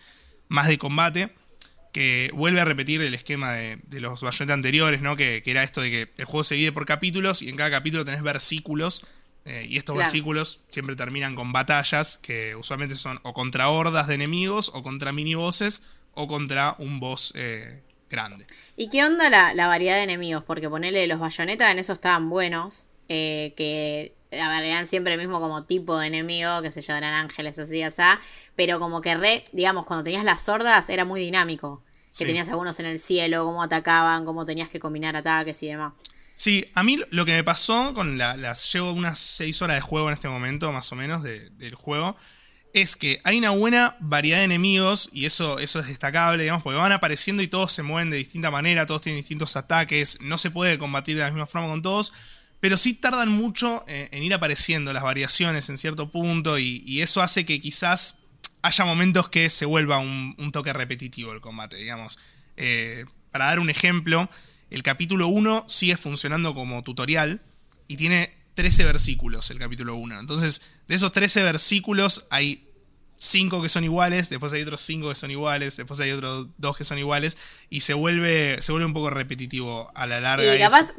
más 0.49 0.69
de 0.69 0.79
combate, 0.79 1.35
que 1.93 2.31
vuelve 2.35 2.61
a 2.61 2.65
repetir 2.65 3.01
el 3.01 3.15
esquema 3.15 3.53
de, 3.53 3.79
los 4.01 4.21
Bayonetta 4.21 4.55
anteriores, 4.55 5.03
¿no? 5.03 5.17
Que, 5.17 5.43
era 5.45 5.63
esto 5.63 5.81
de 5.81 5.91
que 5.91 6.11
el 6.19 6.25
juego 6.25 6.45
se 6.45 6.55
divide 6.55 6.73
por 6.73 6.87
capítulos 6.87 7.43
y 7.43 7.49
en 7.49 7.57
cada 7.57 7.71
capítulo 7.71 8.05
tenés 8.05 8.23
versículos. 8.23 9.07
Eh, 9.45 9.67
y 9.71 9.79
estos 9.79 9.97
versículos 9.97 10.63
siempre 10.69 10.95
terminan 10.95 11.35
con 11.35 11.53
batallas 11.53 12.19
que 12.19 12.55
usualmente 12.55 12.97
son 12.97 13.19
o 13.23 13.33
contra 13.33 13.71
hordas 13.71 14.07
de 14.07 14.15
enemigos, 14.15 14.71
o 14.75 14.83
contra 14.83 15.13
mini 15.13 15.35
bosses, 15.35 15.85
o 16.13 16.29
contra 16.29 16.75
un 16.79 17.01
boss 17.01 17.33
eh, 17.35 17.81
grande. 18.11 18.45
¿Y 18.77 18.91
qué 18.91 19.05
onda 19.05 19.31
la, 19.31 19.67
variedad 19.67 19.97
de 19.97 20.03
enemigos? 20.03 20.45
Porque 20.45 20.69
ponerle 20.69 21.07
los 21.07 21.19
bayonetas 21.19 21.71
en 21.71 21.79
eso 21.79 21.95
estaban 21.95 22.29
buenos. 22.29 22.89
Eh, 23.09 23.55
que 23.57 24.13
a 24.33 24.49
ver, 24.49 24.65
eran 24.65 24.87
siempre 24.87 25.15
el 25.15 25.19
mismo 25.19 25.41
como 25.41 25.65
tipo 25.65 25.99
de 25.99 26.09
enemigo, 26.09 26.63
que 26.63 26.71
se 26.71 26.83
llaman 26.83 27.15
ángeles 27.15 27.59
así, 27.59 27.83
así. 27.83 28.03
Pero 28.57 28.79
como 28.79 29.01
que 29.01 29.15
re, 29.17 29.45
digamos, 29.53 29.87
cuando 29.87 30.05
tenías 30.05 30.25
las 30.25 30.43
sordas 30.43 30.91
era 30.91 31.05
muy 31.05 31.21
dinámico. 31.21 31.83
Que 32.17 32.25
tenías 32.25 32.49
algunos 32.49 32.81
en 32.81 32.87
el 32.87 32.99
cielo, 32.99 33.45
cómo 33.45 33.63
atacaban, 33.63 34.25
cómo 34.25 34.45
tenías 34.45 34.69
que 34.69 34.81
combinar 34.81 35.15
ataques 35.15 35.63
y 35.63 35.69
demás. 35.69 35.97
Sí, 36.37 36.67
a 36.75 36.83
mí 36.83 36.99
lo 37.11 37.25
que 37.25 37.33
me 37.33 37.45
pasó 37.45 37.95
con 37.95 38.19
las. 38.19 38.73
Llevo 38.73 38.93
unas 38.93 39.19
6 39.21 39.63
horas 39.63 39.77
de 39.77 39.81
juego 39.83 40.09
en 40.09 40.15
este 40.15 40.29
momento, 40.29 40.73
más 40.73 40.91
o 40.91 40.97
menos, 40.97 41.23
del 41.23 41.75
juego 41.77 42.17
es 42.75 42.97
que 42.97 43.21
hay 43.25 43.39
una 43.39 43.51
buena 43.51 43.97
variedad 44.01 44.39
de 44.39 44.45
enemigos 44.45 45.11
y 45.13 45.27
eso, 45.27 45.59
eso 45.59 45.81
es 45.81 45.87
destacable, 45.87 46.43
digamos, 46.43 46.63
porque 46.63 46.79
van 46.79 46.93
apareciendo 46.93 47.43
y 47.43 47.49
todos 47.49 47.73
se 47.73 47.83
mueven 47.83 48.11
de 48.11 48.17
distinta 48.17 48.51
manera, 48.51 48.87
todos 48.87 49.01
tienen 49.01 49.21
distintos 49.21 49.57
ataques, 49.57 50.19
no 50.21 50.39
se 50.39 50.51
puede 50.51 50.79
combatir 50.79 51.17
de 51.17 51.23
la 51.23 51.31
misma 51.31 51.47
forma 51.47 51.69
con 51.69 51.83
todos, 51.83 52.13
pero 52.61 52.77
sí 52.77 52.95
tardan 52.95 53.29
mucho 53.29 53.85
eh, 53.87 54.09
en 54.13 54.23
ir 54.23 54.35
apareciendo 54.35 54.93
las 54.93 55.03
variaciones 55.03 55.69
en 55.69 55.79
cierto 55.79 56.11
punto 56.11 56.59
y, 56.59 57.01
eso 57.01 57.23
hace 57.23 57.47
que 57.47 57.61
quizás 57.61 58.19
haya 58.63 58.85
momentos 58.85 59.29
que 59.29 59.51
se 59.51 59.65
vuelva 59.65 59.99
un, 59.99 60.51
toque 60.53 60.73
repetitivo 60.73 61.33
el 61.33 61.41
combate, 61.41 61.77
digamos. 61.77 62.19
Eh, 62.57 63.05
para 63.31 63.47
dar 63.47 63.61
un 63.61 63.71
ejemplo, 63.71 64.29
el 64.71 64.83
capítulo 64.83 65.29
1 65.29 65.67
sigue 65.69 65.97
funcionando 65.97 66.55
como 66.55 66.83
tutorial 66.83 67.41
y 67.87 67.97
tiene 67.97 68.35
13 68.55 68.85
versículos 68.85 69.51
el 69.51 69.59
capítulo 69.59 69.95
1. 69.95 70.19
Entonces, 70.19 70.63
de 70.89 70.97
esos 70.97 71.13
13 71.13 71.45
versículos 71.45 72.27
hay 72.31 72.69
5 73.19 73.63
que 73.63 73.69
son 73.69 73.85
iguales, 73.85 74.31
después 74.31 74.53
hay 74.53 74.63
otros 74.63 74.81
5 74.83 75.11
que 75.11 75.15
son 75.15 75.31
iguales, 75.31 75.77
después 75.77 76.01
hay 76.01 76.11
otros 76.11 76.49
2 76.57 76.77
que 76.77 76.85
son 76.85 76.99
iguales, 76.99 77.37
y 77.71 77.81
se 77.81 77.95
vuelve, 77.95 78.61
se 78.61 78.73
vuelve 78.73 78.87
un 78.87 78.95
poco 78.95 79.11
repetitivo 79.11 79.91
a 79.95 80.07
la 80.07 80.21
larga. 80.21 80.55
Y 80.55 80.59
capaz, 80.59 80.83
eso. 80.83 80.95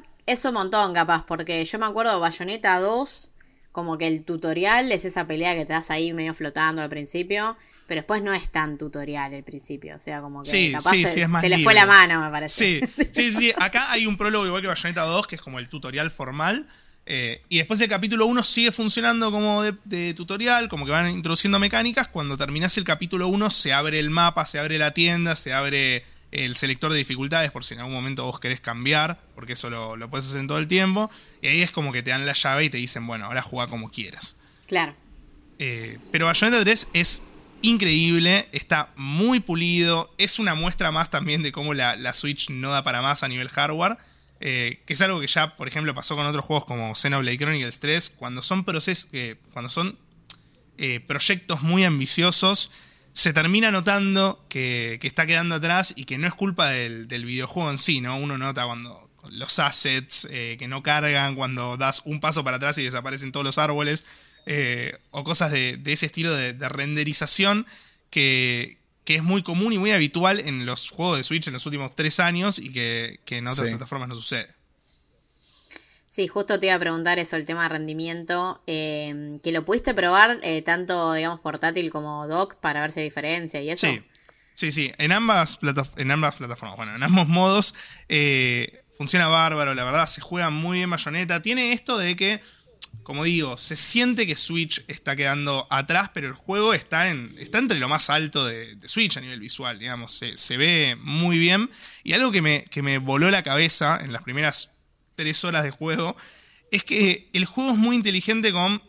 Un 0.45 0.53
montón, 0.53 0.93
capaz, 0.93 1.25
porque 1.25 1.63
yo 1.65 1.79
me 1.79 1.85
acuerdo 1.85 2.13
de 2.13 2.19
Bayonetta 2.19 2.79
2, 2.79 3.31
como 3.71 3.97
que 3.97 4.07
el 4.07 4.23
tutorial 4.23 4.91
es 4.91 5.05
esa 5.05 5.27
pelea 5.27 5.55
que 5.55 5.65
te 5.65 5.73
das 5.73 5.91
ahí 5.91 6.13
medio 6.13 6.33
flotando 6.33 6.81
al 6.81 6.89
principio. 6.89 7.57
Pero 7.87 8.01
después 8.01 8.21
no 8.21 8.35
es 8.35 8.49
tan 8.51 8.77
tutorial 8.77 9.33
el 9.33 9.43
principio. 9.43 9.95
O 9.95 9.99
sea, 9.99 10.21
como 10.21 10.43
que 10.43 10.71
capaz 10.71 10.91
se, 10.91 11.49
le 11.49 11.63
fue 11.63 11.73
la 11.73 11.87
mano, 11.87 12.21
me 12.21 12.29
parece. 12.29 12.81
Sí, 12.95 13.07
sí, 13.11 13.31
sí. 13.31 13.53
Acá 13.59 13.91
hay 13.91 14.05
un 14.05 14.15
prólogo 14.15 14.45
igual 14.45 14.61
que 14.61 14.67
Bayonetta 14.67 15.01
2, 15.01 15.25
que 15.25 15.35
es 15.35 15.41
como 15.41 15.57
el 15.57 15.67
tutorial 15.67 16.11
formal. 16.11 16.67
Eh, 17.11 17.41
y 17.49 17.57
después 17.57 17.81
el 17.81 17.89
capítulo 17.89 18.27
1 18.27 18.43
sigue 18.43 18.71
funcionando 18.71 19.31
como 19.31 19.63
de, 19.63 20.13
tutorial, 20.13 20.69
como 20.69 20.85
que 20.85 20.91
van 20.91 21.09
introduciendo 21.09 21.57
mecánicas. 21.57 22.07
Cuando 22.07 22.37
terminas 22.37 22.77
el 22.77 22.83
capítulo 22.83 23.27
1 23.27 23.49
se 23.49 23.73
abre 23.73 23.99
el 23.99 24.11
mapa, 24.11 24.45
se 24.45 24.59
abre 24.59 24.77
la 24.77 24.93
tienda, 24.93 25.35
se 25.35 25.51
abre 25.51 26.05
el 26.31 26.55
selector 26.55 26.91
de 26.91 26.97
dificultades 26.97 27.51
por 27.51 27.63
si 27.63 27.73
en 27.73 27.79
algún 27.79 27.93
momento 27.93 28.23
vos 28.23 28.39
querés 28.39 28.61
cambiar, 28.61 29.19
porque 29.35 29.53
eso 29.53 29.69
lo, 29.69 30.09
puedes 30.09 30.27
hacer 30.27 30.41
en 30.41 30.47
todo 30.47 30.59
el 30.59 30.67
tiempo. 30.67 31.09
Y 31.41 31.47
ahí 31.47 31.61
es 31.61 31.71
como 31.71 31.91
que 31.91 32.03
te 32.03 32.11
dan 32.11 32.25
la 32.25 32.33
llave 32.33 32.65
y 32.65 32.69
te 32.69 32.77
dicen, 32.77 33.05
bueno, 33.07 33.25
ahora 33.25 33.41
juega 33.41 33.69
como 33.69 33.89
quieras. 33.89 34.37
Claro. 34.67 34.95
Eh, 35.57 35.97
pero 36.11 36.27
Bayonetta 36.27 36.61
3 36.61 36.89
es 36.93 37.23
increíble, 37.61 38.47
está 38.51 38.93
muy 38.95 39.39
pulido, 39.39 40.13
es 40.17 40.39
una 40.39 40.55
muestra 40.55 40.91
más 40.91 41.09
también 41.09 41.43
de 41.43 41.51
cómo 41.51 41.73
la, 41.73 41.95
la 41.95 42.13
Switch 42.13 42.49
no 42.49 42.71
da 42.71 42.83
para 42.83 43.01
más 43.01 43.23
a 43.23 43.27
nivel 43.27 43.49
hardware. 43.49 43.97
Eh, 44.41 44.81
que 44.85 44.93
es 44.93 45.01
algo 45.01 45.19
que 45.19 45.27
ya, 45.27 45.57
por 45.57 45.67
ejemplo, 45.67 45.93
pasó 45.93 46.15
con 46.15 46.25
otros 46.25 46.45
juegos 46.45 46.63
como 46.63 46.95
Xenoblade 46.95 47.37
Chronicles 47.37 47.79
3, 47.81 48.11
cuando 48.11 48.41
son 48.41 48.63
procesos, 48.63 49.09
eh, 49.11 49.35
cuando 49.51 49.69
son 49.69 49.97
proyectos 51.07 51.61
muy 51.61 51.83
ambiciosos, 51.83 52.71
se 53.13 53.33
termina 53.33 53.71
notando 53.71 54.45
que, 54.49 54.99
está 55.01 55.25
quedando 55.25 55.55
atrás 55.55 55.93
y 55.95 56.05
que 56.05 56.17
no 56.17 56.27
es 56.27 56.33
culpa 56.33 56.69
del, 56.69 57.07
videojuego 57.07 57.69
en 57.69 57.77
sí, 57.77 58.01
¿no? 58.01 58.17
Uno 58.17 58.37
nota 58.37 58.65
cuando 58.65 59.09
los 59.29 59.59
assets 59.59 60.27
que 60.29 60.67
no 60.67 60.81
cargan, 60.81 61.35
cuando 61.35 61.77
das 61.77 62.01
un 62.05 62.19
paso 62.19 62.43
para 62.43 62.57
atrás 62.57 62.77
y 62.77 62.83
desaparecen 62.83 63.31
todos 63.31 63.45
los 63.45 63.57
árboles, 63.57 64.05
o 65.11 65.23
cosas 65.23 65.51
de, 65.51 65.79
ese 65.85 66.05
estilo 66.05 66.33
de 66.33 66.69
renderización 66.69 67.65
que, 68.09 68.79
que 69.09 69.15
es 69.15 69.23
muy 69.23 69.41
común 69.41 69.73
y 69.73 69.79
muy 69.79 69.89
habitual 69.89 70.39
en 70.39 70.67
los 70.67 70.91
juegos 70.91 71.17
de 71.17 71.23
Switch 71.23 71.47
en 71.47 71.53
los 71.53 71.65
últimos 71.65 71.95
tres 71.95 72.19
años 72.19 72.59
y 72.59 72.71
que, 72.71 73.19
en 73.29 73.47
otras 73.47 73.67
plataformas 73.67 74.07
no 74.07 74.13
sucede. 74.13 74.47
Sí, 76.09 76.27
justo 76.27 76.59
te 76.59 76.65
iba 76.65 76.75
a 76.75 76.79
preguntar 76.79 77.19
eso, 77.19 77.35
el 77.35 77.45
tema 77.45 77.63
de 77.63 77.69
rendimiento, 77.69 78.63
eh, 78.65 79.37
que 79.43 79.51
lo 79.51 79.63
pudiste 79.63 79.93
probar 79.93 80.39
eh, 80.41 80.63
tanto, 80.63 81.13
digamos, 81.13 81.39
portátil 81.39 81.91
como 81.91 82.27
dock 82.27 82.55
para 82.55 82.81
ver 82.81 82.91
si 82.91 83.01
hay 83.01 83.05
diferencia 83.05 83.61
y 83.61 83.69
eso. 83.69 83.85
Sí, 83.85 84.01
sí, 84.55 84.71
sí, 84.71 84.91
en 84.97 85.11
ambas, 85.11 85.59
en 85.97 86.09
ambas 86.09 86.37
plataformas, 86.37 86.77
bueno, 86.77 86.95
en 86.95 87.03
ambos 87.03 87.27
modos 87.27 87.75
eh, 88.07 88.81
funciona 88.97 89.27
bárbaro, 89.27 89.75
la 89.75 89.83
verdad, 89.83 90.07
se 90.07 90.19
juega 90.19 90.49
muy 90.49 90.79
bien 90.79 90.89
Bayonetta. 90.89 91.43
Tiene 91.43 91.73
esto 91.73 91.99
de 91.99 92.15
que 92.15 92.41
como 93.03 93.23
digo, 93.23 93.57
se 93.57 93.75
siente 93.75 94.25
que 94.25 94.35
Switch 94.35 94.83
está 94.87 95.15
quedando 95.15 95.67
atrás, 95.69 96.09
pero 96.11 96.27
el 96.27 96.33
juego 96.33 96.73
está, 96.73 97.09
en, 97.09 97.35
está 97.37 97.59
entre 97.59 97.77
lo 97.77 97.87
más 97.87 98.09
alto 98.09 98.45
de, 98.45 98.77
Switch 98.85 99.17
a 99.17 99.21
nivel 99.21 99.39
visual, 99.39 99.77
digamos, 99.77 100.13
se, 100.35 100.57
ve 100.57 100.97
muy 100.99 101.37
bien. 101.37 101.69
Y 102.03 102.13
algo 102.13 102.31
que 102.31 102.41
me, 102.41 102.65
que 102.65 102.81
me 102.81 102.97
voló 102.97 103.29
la 103.29 103.43
cabeza 103.43 103.99
en 104.03 104.11
las 104.11 104.23
primeras 104.23 104.78
tres 105.19 105.43
horas 105.43 105.65
de 105.65 105.71
juego 105.71 106.15
es 106.71 106.85
que 106.85 107.27
el 107.33 107.43
juego 107.43 107.71
es 107.71 107.77
muy 107.77 107.97
inteligente 107.97 108.53
con 108.53 108.81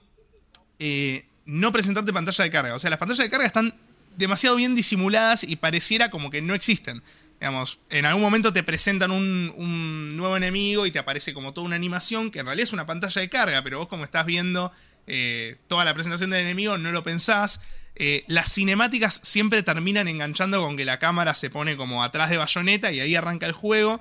eh, 0.79 1.25
no 1.45 1.73
presentarte 1.73 2.13
pantalla 2.13 2.45
de 2.45 2.51
carga. 2.53 2.75
O 2.77 2.79
sea, 2.79 2.89
las 2.89 3.01
pantallas 3.01 3.25
de 3.25 3.31
carga 3.31 3.47
están 3.47 3.75
demasiado 4.17 4.55
bien 4.55 4.77
disimuladas 4.77 5.43
y 5.43 5.57
pareciera 5.57 6.09
como 6.09 6.31
que 6.31 6.41
no 6.41 6.55
existen. 6.55 7.03
Digamos, 7.41 7.81
en 7.91 8.05
algún 8.05 8.23
momento 8.23 8.53
te 8.53 8.63
presentan 8.63 9.11
un, 9.11 10.17
nuevo 10.17 10.37
enemigo 10.37 10.87
y 10.87 10.93
te 10.93 11.01
aparece 11.01 11.35
como 11.35 11.53
toda 11.53 11.67
una 11.67 11.75
animación 11.75 12.31
que 12.31 12.39
en 12.39 12.47
realidad 12.47 12.69
es 12.69 12.73
una 12.73 12.87
pantalla 12.87 13.21
de 13.21 13.29
carga, 13.29 13.65
pero 13.65 13.81
vos 13.81 13.89
como 13.89 14.05
estás 14.05 14.25
viendo 14.25 14.71
eh, 15.09 15.57
toda 15.67 15.85
la 15.85 15.95
presentación 15.95 16.31
del 16.31 16.43
enemigo 16.43 16.79
no 16.79 16.93
lo 16.93 17.03
pensás. 17.03 17.63
Eh, 17.97 18.23
las 18.29 18.53
cinemáticas 18.53 19.21
siempre 19.25 19.65
terminan 19.65 20.07
enganchando 20.07 20.63
con 20.63 20.77
que 20.77 20.85
la 20.85 21.01
cámara 21.01 21.35
se 21.35 21.51
pone 21.51 21.77
como 21.77 22.05
atrás 22.05 22.31
de 22.31 22.37
bayoneta 22.37 22.93
y 22.93 23.01
ahí 23.01 23.17
arranca 23.17 23.47
el 23.47 23.53
juego. 23.53 23.99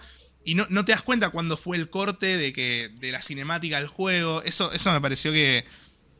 Y 0.49 0.55
no, 0.55 0.65
no 0.69 0.83
te 0.83 0.93
das 0.93 1.03
cuenta 1.03 1.29
cuándo 1.29 1.57
fue 1.57 1.77
el 1.77 1.91
corte 1.91 2.37
de, 2.37 2.51
que, 2.51 2.89
de 2.95 3.11
la 3.11 3.21
cinemática 3.21 3.77
del 3.77 3.87
juego. 3.87 4.41
Eso, 4.41 4.71
eso 4.71 4.91
me 4.91 4.99
pareció 4.99 5.31
que, 5.31 5.63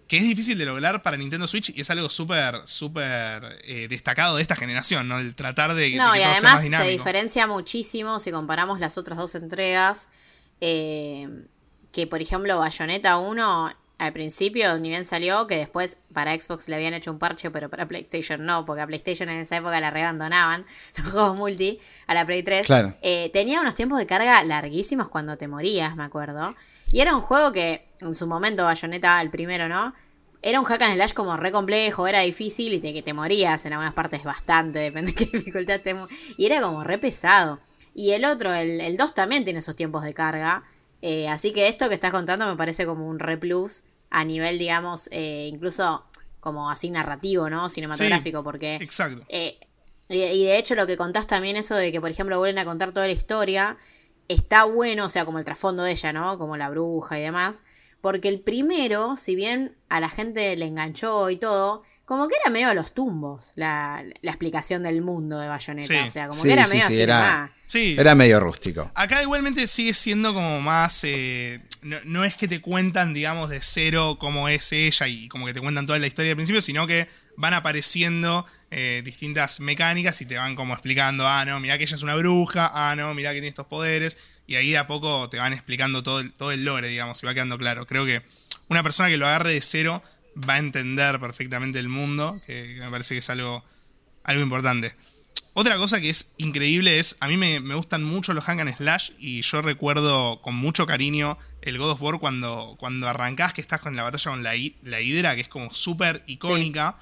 que 0.07 0.17
es 0.17 0.23
difícil 0.23 0.55
de 0.55 0.65
lograr 0.65 1.01
para 1.01 1.17
Nintendo 1.17 1.47
Switch 1.47 1.71
y 1.75 1.81
es 1.81 1.89
algo 1.89 2.11
súper, 2.11 2.61
súper 2.65 3.59
eh, 3.63 3.87
destacado 3.89 4.35
de 4.35 4.43
esta 4.43 4.55
generación, 4.55 5.07
¿no? 5.07 5.17
El 5.17 5.33
tratar 5.33 5.73
de, 5.73 5.95
no, 5.95 6.15
y 6.15 6.21
además 6.21 6.61
se 6.61 6.89
diferencia 6.89 7.47
muchísimo 7.47 8.19
si 8.19 8.29
comparamos 8.29 8.79
las 8.79 8.99
otras 8.99 9.17
dos 9.17 9.33
entregas. 9.33 10.09
Eh, 10.61 11.27
que 11.91 12.05
por 12.05 12.21
ejemplo 12.21 12.59
Bayonetta 12.59 13.17
1 13.17 13.73
al 13.99 14.13
principio 14.13 14.77
ni 14.79 14.89
bien 14.89 15.05
salió, 15.05 15.45
que 15.45 15.57
después 15.57 15.97
para 16.13 16.33
Xbox 16.33 16.67
le 16.69 16.75
habían 16.75 16.93
hecho 16.93 17.11
un 17.11 17.19
parche, 17.19 17.51
pero 17.51 17.69
para 17.69 17.87
PlayStation 17.87 18.45
no, 18.45 18.65
porque 18.65 18.81
a 18.81 18.87
PlayStation 18.87 19.29
en 19.29 19.39
esa 19.39 19.57
época 19.57 19.79
la 19.79 19.91
reabandonaban 19.91 20.65
los 20.97 21.11
juegos 21.11 21.37
multi, 21.37 21.79
a 22.07 22.13
la 22.13 22.25
Play 22.25 22.41
3. 22.43 22.67
Eh, 23.01 23.29
tenía 23.31 23.61
unos 23.61 23.75
tiempos 23.75 23.99
de 23.99 24.05
carga 24.05 24.43
larguísimos 24.43 25.09
cuando 25.09 25.37
te 25.37 25.47
morías, 25.47 25.95
me 25.95 26.03
acuerdo. 26.03 26.55
Y 26.91 27.01
era 27.01 27.15
un 27.15 27.21
juego 27.21 27.51
que 27.51 27.89
en 28.01 28.15
su 28.15 28.25
momento, 28.25 28.63
Bayonetta, 28.63 29.21
el 29.21 29.29
primero, 29.29 29.67
¿no? 29.67 29.93
Era 30.41 30.59
un 30.59 30.65
hack 30.65 30.81
and 30.81 30.95
slash 30.95 31.13
como 31.13 31.35
re 31.35 31.51
complejo, 31.51 32.07
era 32.07 32.21
difícil 32.21 32.73
y 32.73 32.79
te, 32.79 32.93
que 32.93 33.01
te 33.01 33.13
morías 33.13 33.65
en 33.65 33.73
algunas 33.73 33.93
partes 33.93 34.23
bastante, 34.23 34.79
depende 34.91 35.11
de 35.11 35.15
qué 35.15 35.25
dificultad 35.25 35.81
te 35.81 35.93
Y 36.37 36.45
era 36.45 36.61
como 36.61 36.83
re 36.83 36.97
pesado. 36.97 37.59
Y 37.93 38.11
el 38.11 38.23
otro, 38.23 38.53
el, 38.53 38.95
2 38.95 39.13
también 39.13 39.43
tiene 39.43 39.59
esos 39.59 39.75
tiempos 39.75 40.03
de 40.03 40.13
carga. 40.13 40.63
Eh, 41.01 41.27
así 41.27 41.51
que 41.51 41.67
esto 41.67 41.87
que 41.87 41.95
estás 41.95 42.11
contando 42.11 42.45
me 42.45 42.55
parece 42.55 42.85
como 42.85 43.07
un 43.07 43.19
re 43.19 43.37
plus 43.37 43.83
a 44.09 44.25
nivel, 44.25 44.59
digamos, 44.59 45.07
eh, 45.11 45.49
incluso 45.51 46.05
como 46.39 46.69
así 46.69 46.89
narrativo, 46.89 47.49
¿no? 47.49 47.69
Cinematográfico, 47.69 48.43
porque... 48.43 48.75
Exacto. 48.75 49.23
Eh, 49.29 49.59
y, 50.09 50.45
de 50.45 50.57
hecho 50.57 50.73
lo 50.73 50.87
que 50.87 50.97
contás 50.97 51.27
también 51.27 51.55
eso 51.55 51.75
de 51.75 51.91
que, 51.91 52.01
por 52.01 52.09
ejemplo, 52.09 52.39
vuelven 52.39 52.57
a 52.57 52.65
contar 52.65 52.91
toda 52.91 53.05
la 53.05 53.13
historia, 53.13 53.77
está 54.27 54.63
bueno, 54.63 55.05
o 55.05 55.09
sea, 55.09 55.25
como 55.25 55.37
el 55.37 55.45
trasfondo 55.45 55.83
de 55.83 55.91
ella, 55.91 56.11
¿no? 56.13 56.37
Como 56.37 56.57
la 56.57 56.69
bruja 56.69 57.19
y 57.19 57.21
demás. 57.21 57.61
Porque 58.01 58.29
el 58.29 58.39
primero, 58.39 59.17
si 59.17 59.35
bien 59.35 59.75
a 59.89 59.99
la 59.99 60.09
gente 60.09 60.55
le 60.55 60.65
enganchó 60.65 61.29
y 61.29 61.35
todo, 61.35 61.83
como 62.05 62.27
que 62.27 62.35
era 62.41 62.49
medio 62.49 62.69
a 62.69 62.73
los 62.73 62.93
tumbos 62.93 63.51
la, 63.55 64.03
explicación 64.23 64.81
del 64.81 65.01
mundo 65.01 65.37
de 65.37 65.47
Bayonetta. 65.47 66.05
O 66.05 66.09
sea, 66.09 66.27
como 66.29 66.41
que 66.41 66.53
era 66.53 66.65
medio 66.65 66.85
así. 66.85 66.99
Era, 66.99 67.53
era 67.73 68.15
medio 68.15 68.39
rústico. 68.39 68.89
Acá 68.95 69.21
igualmente 69.21 69.67
sigue 69.67 69.93
siendo 69.93 70.33
como 70.33 70.59
más. 70.61 71.01
Eh, 71.03 71.59
no, 71.81 72.23
es 72.23 72.35
que 72.35 72.47
te 72.47 72.61
cuentan, 72.61 73.13
digamos, 73.13 73.49
de 73.49 73.61
cero 73.61 74.17
cómo 74.19 74.49
es 74.49 74.71
ella 74.71 75.07
y 75.07 75.27
como 75.27 75.45
que 75.45 75.53
te 75.53 75.61
cuentan 75.61 75.85
toda 75.85 75.99
la 75.99 76.07
historia 76.07 76.29
del 76.29 76.35
principio, 76.35 76.61
sino 76.61 76.87
que 76.87 77.07
van 77.37 77.53
apareciendo 77.53 78.45
eh, 78.71 79.01
distintas 79.05 79.59
mecánicas 79.59 80.19
y 80.21 80.25
te 80.25 80.37
van 80.37 80.55
como 80.55 80.73
explicando, 80.73 81.27
ah, 81.27 81.45
no, 81.45 81.59
mira 81.59 81.77
que 81.77 81.83
ella 81.85 81.95
es 81.95 82.01
una 82.01 82.15
bruja, 82.15 82.71
ah, 82.73 82.95
no, 82.95 83.13
mira 83.13 83.29
que 83.29 83.35
tiene 83.35 83.47
estos 83.47 83.67
poderes. 83.67 84.17
Y 84.47 84.55
ahí 84.55 84.71
de 84.71 84.77
a 84.79 84.87
poco 84.87 85.29
te 85.29 85.37
van 85.37 85.53
explicando 85.53 86.01
todo 86.01 86.21
el, 86.21 86.33
todo 86.33 86.51
el 86.51 86.65
lore, 86.65 86.87
digamos, 86.87 87.21
y 87.21 87.25
va 87.25 87.33
quedando 87.33 87.57
claro. 87.57 87.85
Creo 87.85 88.05
que 88.05 88.23
una 88.67 88.83
persona 88.83 89.09
que 89.09 89.17
lo 89.17 89.27
agarre 89.27 89.53
de 89.53 89.61
cero 89.61 90.01
va 90.37 90.55
a 90.55 90.59
entender 90.59 91.19
perfectamente 91.19 91.79
el 91.79 91.87
mundo, 91.87 92.41
que, 92.45 92.77
me 92.79 92.89
parece 92.89 93.15
que 93.15 93.19
es 93.19 93.29
algo, 93.29 93.63
algo 94.23 94.41
importante. 94.41 94.95
Otra 95.53 95.77
cosa 95.77 95.99
que 95.99 96.09
es 96.09 96.33
increíble 96.37 96.99
es, 96.99 97.17
a 97.19 97.27
mí 97.27 97.35
me, 97.35 97.59
gustan 97.75 98.03
mucho 98.03 98.33
los 98.33 98.45
Hang 98.45 98.61
and 98.61 98.77
Slash 98.77 99.11
y 99.19 99.41
yo 99.41 99.61
recuerdo 99.61 100.41
con 100.41 100.55
mucho 100.55 100.85
cariño 100.85 101.37
el 101.61 101.77
God 101.77 101.91
of 101.91 102.01
War 102.01 102.19
cuando, 102.19 102.75
cuando 102.79 103.09
arrancás 103.09 103.53
que 103.53 103.61
estás 103.61 103.81
con 103.81 103.95
la 103.95 104.03
batalla 104.03 104.31
con 104.31 104.43
la, 104.43 104.53
la 104.83 105.01
Hidra, 105.01 105.35
que 105.35 105.41
es 105.41 105.49
como 105.49 105.73
súper 105.73 106.23
icónica. 106.27 106.95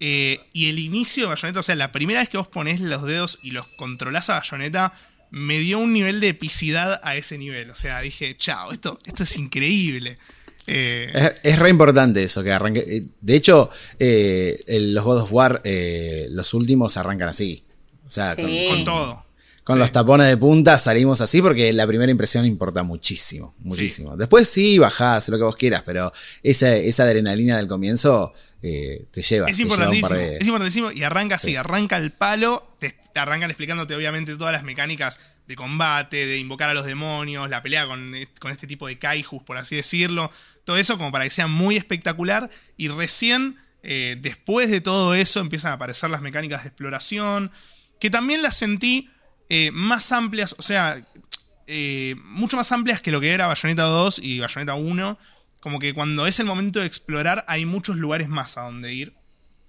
Eh, 0.00 0.40
y 0.52 0.70
el 0.70 0.78
inicio 0.78 1.24
de 1.24 1.28
Bayonetta, 1.30 1.60
o 1.60 1.62
sea, 1.62 1.74
la 1.74 1.92
primera 1.92 2.20
vez 2.20 2.28
que 2.28 2.38
vos 2.38 2.48
ponés 2.48 2.80
los 2.80 3.02
dedos 3.02 3.38
y 3.42 3.50
los 3.50 3.66
controlás 3.76 4.30
a 4.30 4.38
Bayonetta, 4.40 4.92
me 5.30 5.58
dio 5.58 5.78
un 5.78 5.92
nivel 5.92 6.20
de 6.20 6.28
epicidad 6.28 7.00
a 7.02 7.16
ese 7.16 7.38
nivel. 7.38 7.70
O 7.70 7.74
sea, 7.74 8.00
dije, 8.00 8.36
chao, 8.36 8.72
esto, 8.72 8.98
esto 9.04 9.22
es 9.22 9.36
increíble. 9.36 10.18
Eh, 10.68 11.34
es, 11.42 11.58
re 11.58 11.70
importante 11.70 12.22
eso, 12.22 12.42
que 12.42 12.52
arranque. 12.52 12.80
Eh, 12.80 13.04
de 13.20 13.36
hecho, 13.36 13.70
eh, 13.98 14.58
los 14.68 15.04
God 15.04 15.22
of 15.22 15.32
War, 15.32 15.62
los 16.30 16.54
últimos 16.54 16.96
arrancan 16.96 17.28
así. 17.28 17.64
O 18.06 18.10
sea, 18.10 18.34
con, 18.36 18.84
todo. 18.84 19.24
Con 19.64 19.78
los 19.78 19.92
tapones 19.92 20.28
de 20.28 20.36
punta 20.36 20.78
salimos 20.78 21.20
así 21.20 21.42
porque 21.42 21.72
la 21.74 21.86
primera 21.86 22.10
impresión 22.10 22.46
importa 22.46 22.82
muchísimo, 22.82 23.54
muchísimo. 23.60 24.16
Después 24.16 24.48
sí, 24.48 24.78
bajás, 24.78 25.28
lo 25.28 25.36
que 25.36 25.44
vos 25.44 25.56
quieras, 25.56 25.82
pero 25.84 26.10
esa, 26.42 26.74
esa 26.74 27.02
adrenalina 27.02 27.58
del 27.58 27.68
comienzo 27.68 28.32
te 28.60 29.22
lleva. 29.22 29.48
Es 29.48 29.60
importantísimo, 29.60 30.14
es 30.14 30.46
importantísimo 30.46 30.90
y 30.90 31.02
arranca 31.02 31.34
así, 31.34 31.54
arranca 31.54 31.98
el 31.98 32.12
palo, 32.12 32.74
te 32.78 32.94
arrancan 33.14 33.50
explicándote 33.50 33.94
obviamente 33.94 34.36
todas 34.36 34.52
las 34.52 34.62
mecánicas 34.62 35.18
de 35.48 35.56
combate, 35.56 36.26
de 36.26 36.36
invocar 36.36 36.68
a 36.68 36.74
los 36.74 36.84
demonios, 36.84 37.48
la 37.48 37.62
pelea 37.62 37.86
con, 37.86 38.14
con 38.38 38.52
este 38.52 38.66
tipo 38.66 38.86
de 38.86 38.98
kaijus, 38.98 39.42
por 39.42 39.56
así 39.56 39.76
decirlo. 39.76 40.30
Todo 40.68 40.76
eso 40.76 40.98
como 40.98 41.10
para 41.10 41.24
que 41.24 41.30
sea 41.30 41.46
muy 41.46 41.78
espectacular. 41.78 42.50
Y 42.76 42.88
recién, 42.88 43.56
eh, 43.82 44.18
después 44.20 44.70
de 44.70 44.82
todo 44.82 45.14
eso, 45.14 45.40
empiezan 45.40 45.70
a 45.70 45.76
aparecer 45.76 46.10
las 46.10 46.20
mecánicas 46.20 46.62
de 46.62 46.68
exploración. 46.68 47.50
Que 47.98 48.10
también 48.10 48.42
las 48.42 48.58
sentí 48.58 49.08
eh, 49.48 49.70
más 49.72 50.12
amplias, 50.12 50.54
o 50.58 50.62
sea, 50.62 51.02
eh, 51.66 52.16
mucho 52.22 52.58
más 52.58 52.70
amplias 52.70 53.00
que 53.00 53.10
lo 53.10 53.18
que 53.18 53.30
era 53.30 53.46
Bayonetta 53.46 53.84
2 53.84 54.18
y 54.18 54.40
Bayonetta 54.40 54.74
1. 54.74 55.18
Como 55.60 55.78
que 55.78 55.94
cuando 55.94 56.26
es 56.26 56.38
el 56.38 56.44
momento 56.44 56.80
de 56.80 56.84
explorar 56.84 57.46
hay 57.48 57.64
muchos 57.64 57.96
lugares 57.96 58.28
más 58.28 58.58
a 58.58 58.64
donde 58.64 58.92
ir. 58.92 59.14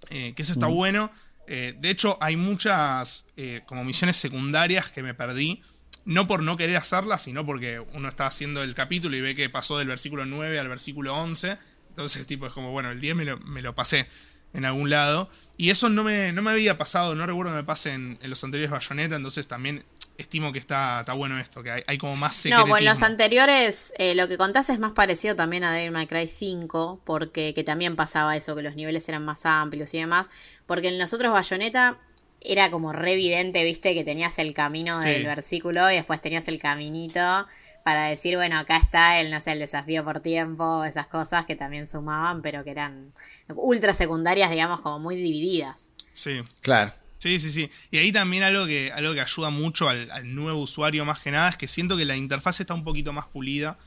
que 0.10 0.34
eso 0.36 0.52
está 0.52 0.68
bueno. 0.68 1.14
De 1.48 1.90
hecho, 1.90 2.18
hay 2.20 2.36
muchas 2.36 3.30
como 3.68 3.86
misiones 3.86 4.18
secundarias 4.18 4.90
que 4.90 5.02
me 5.02 5.14
perdí. 5.14 5.62
No 6.10 6.26
por 6.26 6.42
no 6.42 6.58
querer 6.58 6.76
hacerlas, 6.76 7.22
sino 7.22 7.46
porque 7.46 7.80
uno 7.94 8.10
está 8.10 8.26
haciendo 8.26 8.64
el 8.64 8.74
capítulo 8.74 9.16
y 9.16 9.22
ve 9.22 9.36
que 9.36 9.48
pasó 9.48 9.78
del 9.78 9.90
versículo 9.90 10.26
9 10.26 10.58
al 10.58 10.68
versículo 10.68 11.16
11. 11.16 11.60
Entonces, 11.90 12.26
tipo, 12.26 12.48
es 12.48 12.52
como, 12.52 12.72
bueno, 12.72 12.90
el 12.90 13.00
10 13.00 13.16
me 13.16 13.62
lo, 13.62 13.76
pasé 13.76 14.08
en 14.54 14.66
algún 14.66 14.90
lado. 14.90 15.30
Y 15.56 15.70
eso 15.70 15.88
no 15.88 16.04
me, 16.04 16.34
no 16.34 16.42
me 16.42 16.50
había 16.50 16.80
pasado, 16.80 17.14
no 17.14 17.28
recuerdo 17.28 17.52
que 17.52 17.58
me 17.58 17.64
pase 17.64 17.94
en, 17.94 18.18
los 18.24 18.44
anteriores 18.44 18.72
Bayonetta, 18.72 19.18
entonces 19.18 19.48
también 19.48 19.86
estimo 20.18 20.52
que 20.52 20.58
está, 20.58 21.02
está 21.02 21.14
bueno 21.14 21.38
esto, 21.38 21.62
que 21.62 21.84
hay, 21.86 21.98
como 22.00 22.16
más 22.16 22.36
secretismo. 22.36 22.66
No, 22.66 22.70
bueno, 22.72 22.90
los 22.92 23.04
anteriores, 23.04 23.94
eh, 24.00 24.16
lo 24.16 24.28
que 24.28 24.40
contás 24.40 24.72
es 24.72 24.80
más 24.80 24.94
parecido 24.94 25.36
también 25.36 25.64
a 25.64 25.72
Devil 25.72 25.92
May 25.92 26.08
Cry 26.08 26.26
5, 26.26 27.02
porque 27.06 27.54
que 27.54 27.64
también 27.64 27.96
pasaba 27.96 28.36
eso, 28.36 28.56
que 28.56 28.64
los 28.64 28.76
niveles 28.76 29.08
eran 29.10 29.24
más 29.24 29.46
amplios 29.46 29.94
y 29.94 30.00
demás. 30.00 30.28
Porque 30.66 30.88
en 30.88 30.98
los 30.98 31.14
otros 31.14 31.32
Bayonetta 31.32 32.00
era 32.42 32.72
como 32.72 32.94
re 32.94 33.14
evidente, 33.14 33.64
viste, 33.64 33.94
que 33.94 34.04
tenías 34.04 34.40
el 34.40 34.54
camino 34.54 35.00
del 35.00 35.26
versículo 35.26 35.92
y 35.92 35.96
después 35.96 36.22
tenías 36.22 36.48
el 36.48 36.60
caminito 36.60 37.48
para 37.84 38.06
decir, 38.06 38.36
bueno, 38.36 38.58
acá 38.58 38.78
está 38.78 39.20
el, 39.20 39.32
no 39.32 39.42
sé, 39.42 39.54
el 39.54 39.60
desafío 39.60 40.04
por 40.04 40.20
tiempo, 40.20 40.84
esas 40.84 41.08
cosas 41.08 41.46
que 41.46 41.56
también 41.56 41.88
sumaban, 41.88 42.42
pero 42.42 42.64
que 42.64 42.72
eran 42.72 43.12
ultra 43.48 43.94
secundarias, 43.94 44.52
digamos, 44.52 44.82
como 44.82 45.00
muy 45.00 45.16
divididas. 45.16 45.92
Sí. 46.14 46.42
Claro. 46.62 46.92
Sí, 47.20 47.38
sí, 47.40 47.52
sí. 47.52 47.70
Y 47.92 47.98
ahí 47.98 48.12
también 48.12 48.44
algo 48.44 48.66
que, 48.66 48.92
algo 48.94 49.14
que 49.14 49.22
ayuda 49.22 49.50
mucho 49.50 49.90
al, 49.90 50.34
nuevo 50.34 50.62
usuario 50.62 51.04
más 51.04 51.20
que 51.20 51.32
nada 51.32 51.50
es 51.50 51.58
que 51.58 51.68
siento 51.68 51.98
que 51.98 52.06
la 52.06 52.16
interfaz 52.16 52.62
está 52.62 52.74
un 52.74 52.84
poquito 52.84 53.12
más 53.12 53.26
pulida 53.26 53.78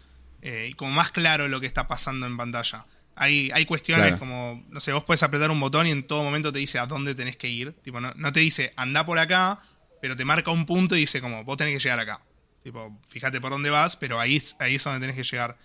eh, 0.42 0.68
y 0.70 0.74
como 0.74 0.90
más 0.90 1.11
claro 1.11 1.48
lo 1.48 1.61
que 1.61 1.66
está 1.66 1.86
pasando 1.86 2.26
en 2.26 2.36
pantalla. 2.36 2.84
Hay, 3.17 3.51
hay 3.53 3.67
cuestiones 3.67 4.17
como, 4.17 4.65
no 4.71 4.81
sé, 4.81 4.93
vos 4.93 5.05
puedes 5.05 5.23
apretar 5.23 5.51
un 5.51 5.61
botón 5.61 5.87
y 5.87 5.91
en 5.91 6.07
todo 6.07 6.23
momento 6.23 6.51
te 6.51 6.59
dice 6.59 6.79
a 6.79 6.87
dónde 6.87 7.15
tenés 7.15 7.37
que 7.37 7.49
ir. 7.49 7.73
Tipo, 7.83 8.01
no, 8.01 8.13
no 8.15 8.33
te 8.33 8.41
dice 8.41 8.73
anda 8.77 9.05
por 9.05 9.19
acá, 9.19 9.59
pero 10.01 10.17
te 10.17 10.25
marca 10.25 10.51
un 10.51 10.67
punto 10.67 10.97
y 10.97 11.01
dice 11.01 11.21
como 11.21 11.45
vos 11.45 11.57
tenés 11.57 11.75
que 11.75 11.81
llegar 11.81 12.01
acá. 12.01 12.21
Tipo, 12.63 13.01
fíjate 13.09 13.41
por 13.41 13.51
dónde 13.51 13.71
vas, 13.71 13.97
pero 13.97 14.21
ahí, 14.21 14.41
ahí 14.61 14.77
es 14.77 14.85
donde 14.85 15.01
tenés 15.01 15.17
que 15.17 15.25
llegar. 15.25 15.59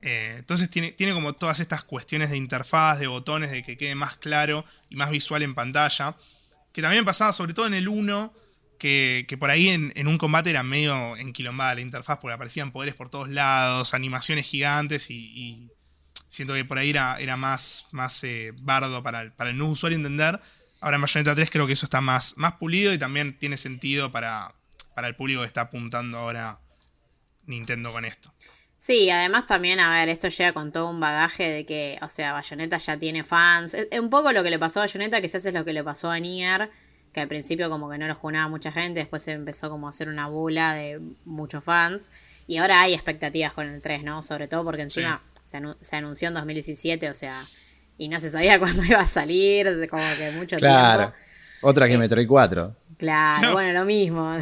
Eh, 0.00 0.36
entonces 0.38 0.70
tiene, 0.70 0.92
tiene 0.92 1.12
como 1.12 1.32
todas 1.32 1.60
estas 1.60 1.84
cuestiones 1.84 2.30
de 2.30 2.36
interfaz, 2.36 3.00
de 3.00 3.08
botones, 3.08 3.50
de 3.50 3.62
que 3.62 3.76
quede 3.76 3.94
más 3.94 4.16
claro 4.16 4.64
y 4.88 4.96
más 4.96 5.10
visual 5.10 5.42
en 5.42 5.54
pantalla. 5.54 6.16
Que 6.72 6.82
también 6.82 7.04
pasaba, 7.04 7.32
sobre 7.32 7.54
todo 7.54 7.66
en 7.66 7.74
el 7.74 7.88
1, 7.88 8.32
que, 8.78 9.36
por 9.38 9.50
ahí 9.50 9.68
en, 9.68 10.06
un 10.06 10.18
combate 10.18 10.50
era 10.50 10.62
medio 10.62 11.16
enquilombada 11.16 11.74
la 11.74 11.80
interfaz, 11.80 12.18
porque 12.18 12.34
aparecían 12.34 12.70
poderes 12.70 12.94
por 12.94 13.10
todos 13.10 13.28
lados, 13.28 13.94
animaciones 13.94 14.46
gigantes 14.46 15.10
y 15.10 15.70
Siento 16.28 16.54
que 16.54 16.64
por 16.64 16.78
ahí 16.78 16.90
era, 16.90 17.18
era 17.18 17.36
más, 17.36 17.86
más 17.90 18.22
eh, 18.24 18.52
bardo 18.60 19.02
para 19.02 19.22
el, 19.22 19.32
para 19.32 19.50
el 19.50 19.56
nuevo 19.56 19.72
usuario 19.72 19.96
entender. 19.96 20.40
Ahora 20.80 20.96
en 20.96 21.02
Bayonetta 21.02 21.34
3 21.34 21.50
creo 21.50 21.66
que 21.66 21.72
eso 21.72 21.86
está 21.86 22.00
más, 22.00 22.36
más 22.36 22.54
pulido 22.54 22.92
y 22.92 22.98
también 22.98 23.36
tiene 23.38 23.56
sentido 23.56 24.12
para, 24.12 24.54
para 24.94 25.08
el 25.08 25.16
público 25.16 25.40
que 25.40 25.46
está 25.46 25.62
apuntando 25.62 26.18
ahora 26.18 26.60
Nintendo 27.46 27.92
con 27.92 28.04
esto. 28.04 28.32
Sí, 28.76 29.10
además 29.10 29.46
también, 29.46 29.80
a 29.80 29.90
ver, 29.90 30.08
esto 30.08 30.28
llega 30.28 30.52
con 30.52 30.70
todo 30.70 30.88
un 30.88 31.00
bagaje 31.00 31.50
de 31.50 31.66
que, 31.66 31.98
o 32.00 32.08
sea, 32.08 32.32
Bayonetta 32.32 32.78
ya 32.78 32.96
tiene 32.96 33.24
fans. 33.24 33.74
Es, 33.74 33.88
un 33.98 34.08
poco 34.08 34.32
lo 34.32 34.44
que 34.44 34.50
le 34.50 34.58
pasó 34.58 34.78
a 34.78 34.84
Bayonetta, 34.84 35.20
que 35.20 35.28
se 35.28 35.38
hace 35.38 35.50
lo 35.50 35.64
que 35.64 35.72
le 35.72 35.82
pasó 35.82 36.10
a 36.12 36.20
Nier, 36.20 36.70
que 37.12 37.20
al 37.20 37.26
principio 37.26 37.68
como 37.70 37.90
que 37.90 37.98
no 37.98 38.06
lo 38.06 38.14
jugaba 38.14 38.48
mucha 38.48 38.70
gente, 38.70 39.00
después 39.00 39.24
se 39.24 39.32
empezó 39.32 39.68
como 39.68 39.88
a 39.88 39.90
hacer 39.90 40.08
una 40.08 40.28
bula 40.28 40.74
de 40.74 41.00
muchos 41.24 41.64
fans. 41.64 42.12
Y 42.46 42.58
ahora 42.58 42.80
hay 42.80 42.94
expectativas 42.94 43.52
con 43.52 43.66
el 43.66 43.82
3, 43.82 44.04
¿no? 44.04 44.22
Sobre 44.22 44.46
todo 44.46 44.62
porque 44.64 44.82
encima 44.82 45.22
se, 45.48 45.58
se, 45.80 45.96
anunció 45.96 46.28
en 46.28 46.34
2017, 46.34 47.08
o 47.08 47.14
sea, 47.14 47.40
y 47.96 48.08
no 48.08 48.20
se 48.20 48.30
sabía 48.30 48.58
cuándo 48.60 48.84
iba 48.84 49.00
a 49.00 49.08
salir, 49.08 49.88
como 49.90 50.02
que 50.18 50.30
mucho 50.32 50.56
claro. 50.56 51.12
Otra 51.60 51.88
que 51.88 51.98
Metroid 51.98 52.28
4. 52.28 52.76
Claro, 52.98 53.52
bueno, 53.52 53.72
lo 53.72 53.84
mismo. 53.84 54.38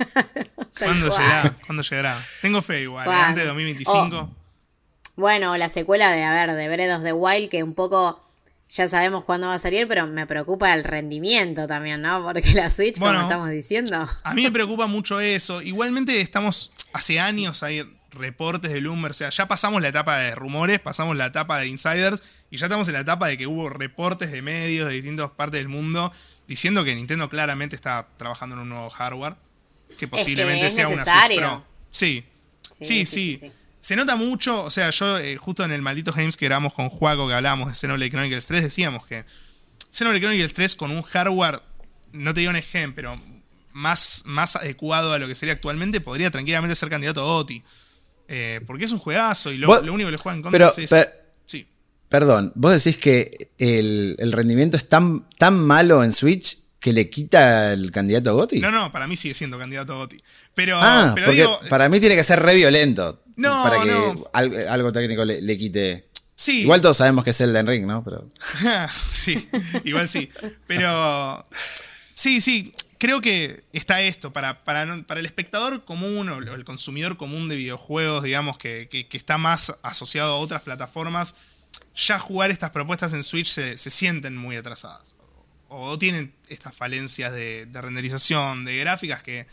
¿Cuándo 0.78 1.16
llegará? 1.16 1.52
¿Cuándo 1.66 1.82
llegará? 1.82 2.24
Tengo 2.42 2.62
fe 2.62 2.82
igual, 2.82 3.08
antes 3.08 3.42
de 3.42 3.48
2025. 3.48 4.30
bueno, 5.16 5.56
la 5.56 5.68
secuela 5.68 6.10
de, 6.10 6.24
a 6.24 6.32
ver, 6.32 6.54
de 6.54 6.68
Breath 6.68 6.98
of 6.98 7.04
the 7.04 7.12
Wild, 7.12 7.50
que 7.50 7.62
un 7.62 7.74
poco 7.74 8.20
ya 8.68 8.88
sabemos 8.88 9.24
cuándo 9.24 9.46
va 9.46 9.54
a 9.54 9.58
salir, 9.58 9.86
pero 9.86 10.06
me 10.06 10.26
preocupa 10.26 10.74
el 10.74 10.82
rendimiento 10.82 11.66
también, 11.66 12.02
¿no? 12.02 12.22
Porque 12.24 12.52
la 12.52 12.70
Switch, 12.70 12.98
como 12.98 13.20
estamos 13.20 13.50
diciendo. 13.50 14.08
A 14.24 14.34
mí 14.34 14.42
me 14.42 14.50
preocupa 14.50 14.86
mucho 14.86 15.20
eso. 15.20 15.62
Igualmente 15.62 16.20
estamos, 16.20 16.72
hace 16.92 17.20
años 17.20 17.62
hay 17.62 17.84
reportes 18.16 18.72
de 18.72 18.80
Bloomberg, 18.80 19.12
o 19.12 19.14
sea, 19.14 19.30
ya 19.30 19.46
pasamos 19.46 19.80
la 19.82 19.88
etapa 19.88 20.18
de 20.18 20.34
rumores, 20.34 20.78
pasamos 20.78 21.16
la 21.16 21.26
etapa 21.26 21.58
de 21.58 21.68
insiders, 21.68 22.22
y 22.50 22.56
ya 22.56 22.66
estamos 22.66 22.88
en 22.88 22.94
la 22.94 23.00
etapa 23.00 23.28
de 23.28 23.38
que 23.38 23.46
hubo 23.46 23.68
reportes 23.68 24.32
de 24.32 24.42
medios 24.42 24.88
de 24.88 24.94
distintas 24.94 25.30
partes 25.30 25.60
del 25.60 25.68
mundo 25.68 26.12
diciendo 26.46 26.84
que 26.84 26.94
Nintendo 26.94 27.28
claramente 27.28 27.76
está 27.76 28.06
trabajando 28.16 28.56
en 28.56 28.62
un 28.62 28.68
nuevo 28.68 28.90
hardware, 28.90 29.34
que 29.98 30.08
posiblemente 30.08 30.70
sea 30.70 30.88
una 30.88 31.04
Switch 31.04 31.38
Pro. 31.38 31.64
Sí. 31.90 32.24
Sí 32.80 33.06
sí, 33.06 33.40
Se 33.80 33.96
nota 33.96 34.16
mucho, 34.16 34.64
o 34.64 34.70
sea, 34.70 34.90
yo 34.90 35.18
eh, 35.18 35.36
justo 35.36 35.64
en 35.64 35.72
el 35.72 35.80
maldito 35.80 36.12
Games 36.12 36.36
que 36.36 36.44
grabamos 36.44 36.74
con 36.74 36.88
Juaco, 36.88 37.26
que 37.26 37.34
hablábamos 37.34 37.68
de 37.68 37.74
Xenoblade 37.74 38.10
Chronicles 38.10 38.46
3, 38.46 38.62
decíamos 38.62 39.06
que 39.06 39.24
Xenoblade 39.90 40.20
Chronicles 40.20 40.54
3 40.54 40.76
con 40.76 40.90
un 40.90 41.02
hardware, 41.02 41.62
no 42.12 42.34
te 42.34 42.40
digo 42.40 42.50
un 42.50 42.56
ejemplo, 42.56 42.96
pero 42.96 43.20
más, 43.72 44.22
más 44.26 44.56
adecuado 44.56 45.12
a 45.12 45.18
lo 45.18 45.28
que 45.28 45.34
sería 45.34 45.54
actualmente, 45.54 46.00
podría 46.00 46.30
tranquilamente 46.30 46.74
ser 46.74 46.90
candidato 46.90 47.20
a 47.20 47.24
OTI. 47.24 47.62
Eh, 48.28 48.60
porque 48.66 48.84
es 48.84 48.92
un 48.92 48.98
juegazo 48.98 49.52
y 49.52 49.56
lo, 49.56 49.70
único 49.80 50.08
que 50.08 50.12
le 50.12 50.18
juega 50.18 50.36
en 50.36 50.42
contra 50.42 50.72
es 50.76 50.90
Perdón, 52.08 52.52
vos 52.54 52.72
decís 52.72 52.98
que 52.98 53.50
el, 53.58 54.32
rendimiento 54.32 54.76
es 54.76 54.88
tan, 54.88 55.28
tan 55.38 55.58
malo 55.58 56.04
en 56.04 56.12
Switch 56.12 56.58
que 56.78 56.92
le 56.92 57.10
quita 57.10 57.72
el 57.72 57.90
candidato 57.90 58.30
a 58.30 58.32
Gotti. 58.34 58.60
No, 58.60 58.70
no, 58.70 58.92
para 58.92 59.08
mí 59.08 59.16
sigue 59.16 59.34
siendo 59.34 59.58
candidato 59.58 59.94
a 59.94 59.96
Gotti. 59.96 60.16
Pero, 60.54 60.78
ah, 60.80 61.14
porque 61.14 61.48
para 61.68 61.88
mí 61.88 61.98
tiene 61.98 62.14
que 62.14 62.22
ser 62.22 62.40
re 62.40 62.54
violento. 62.54 63.24
No, 63.34 63.62
para 63.62 63.82
que 63.82 63.90
algo, 64.68 64.92
técnico 64.92 65.24
le, 65.24 65.58
quite. 65.58 66.08
Sí. 66.36 66.60
Igual 66.60 66.80
todos 66.80 66.96
sabemos 66.96 67.24
que 67.24 67.30
es 67.30 67.40
Elden 67.40 67.66
Ring, 67.66 67.86
¿no? 67.86 68.04
Pero... 68.04 68.26
sí, 69.12 69.48
igual 69.84 70.08
sí. 70.08 70.30
Pero. 70.66 71.44
Sí, 72.14 72.40
sí. 72.40 72.72
Creo 72.98 73.20
que 73.20 73.62
está 73.72 74.00
esto. 74.00 74.32
Para, 74.32 74.64
para, 74.64 75.02
para 75.02 75.20
el 75.20 75.26
espectador 75.26 75.84
común 75.84 76.28
o 76.28 76.38
el 76.38 76.64
consumidor 76.64 77.16
común 77.16 77.48
de 77.48 77.56
videojuegos, 77.56 78.22
digamos, 78.22 78.58
que, 78.58 78.88
que 78.88 79.16
está 79.16 79.38
más 79.38 79.78
asociado 79.82 80.34
a 80.34 80.38
otras 80.38 80.62
plataformas 80.62 81.34
ya 81.96 82.18
jugar 82.18 82.50
estas 82.50 82.70
propuestas 82.70 83.12
en 83.14 83.22
Switch 83.22 83.48
se, 83.48 83.76
sienten 83.76 84.36
muy 84.36 84.56
atrasadas. 84.56 85.14
O, 85.68 85.98
tienen 85.98 86.32
estas 86.48 86.74
falencias 86.74 87.32
de, 87.32 87.68
renderización, 87.72 88.64
de 88.64 88.76
gráficas 88.76 89.22
que 89.22 89.46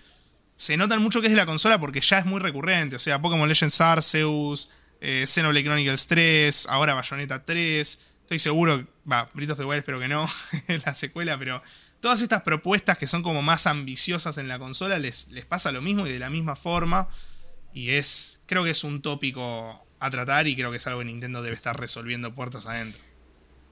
se 0.56 0.78
notan 0.78 1.02
mucho 1.02 1.22
que 1.22 1.28
es 1.28 1.34
de 1.34 1.38
la 1.38 1.46
consola 1.46 1.80
porque 1.80 2.02
ya 2.02 2.20
es 2.20 2.26
muy 2.26 2.40
recurrente. 2.40 2.98
O 2.98 3.00
sea, 3.00 3.22
Pokémon 3.22 3.48
Legends 3.48 3.80
Arceus, 3.82 4.70
eh, 5.00 5.26
Xenoblade 5.26 5.64
Chronicles 5.64 6.08
3, 6.08 6.68
ahora 6.68 6.94
Bayonetta 6.94 7.44
3. 7.44 8.00
Estoy 8.22 8.40
seguro, 8.40 8.86
va, 9.10 9.30
Britos 9.34 9.58
de 9.58 9.66
Wild 9.66 9.80
espero 9.80 10.00
que 10.00 10.08
no, 10.08 10.30
la 10.86 10.96
secuela, 10.96 11.38
pero 11.38 11.62
todas 12.04 12.22
estas 12.22 12.42
propuestas 12.42 12.98
que 12.98 13.08
son 13.08 13.24
como 13.24 13.42
más 13.42 13.66
ambiciosas 13.66 14.38
en 14.38 14.50
la 14.50 14.60
consola 14.60 15.00
les, 15.00 15.30
les 15.30 15.46
pasa 15.46 15.72
lo 15.72 15.82
mismo 15.82 16.06
y 16.06 16.12
de 16.12 16.20
la 16.20 16.30
misma 16.30 16.58
forma. 16.58 17.08
Y 17.74 17.92
es, 17.92 18.42
creo 18.46 18.66
que 18.66 18.72
es 18.72 18.84
un 18.84 19.02
tópico 19.02 19.82
a 20.02 20.10
tratar 20.10 20.46
y 20.50 20.54
creo 20.54 20.70
que 20.70 20.76
es 20.76 20.88
algo 20.88 21.00
que 21.00 21.06
Nintendo 21.06 21.42
debe 21.42 21.56
estar 21.56 21.80
resolviendo 21.80 22.36
puertas 22.36 22.68
adentro. 22.68 23.02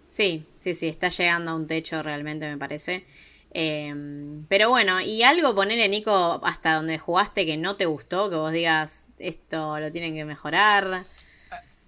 Sí, 0.08 0.46
sí, 0.58 0.74
sí, 0.76 0.88
está 0.88 1.10
llegando 1.10 1.52
a 1.52 1.56
un 1.56 1.68
techo 1.68 2.02
realmente 2.04 2.48
me 2.48 2.58
parece. 2.58 3.06
Em, 3.54 4.46
pero 4.46 4.70
bueno, 4.70 5.02
y 5.02 5.24
algo 5.24 5.54
ponele, 5.54 5.90
Nico, 5.90 6.40
hasta 6.46 6.76
donde 6.76 6.98
jugaste 6.98 7.46
que 7.46 7.58
no 7.58 7.76
te 7.76 7.86
gustó, 7.86 8.30
que 8.30 8.38
vos 8.38 8.54
digas, 8.54 9.08
esto 9.20 9.78
lo 9.78 9.92
tienen 9.92 10.16
que 10.16 10.24
mejorar. 10.24 11.04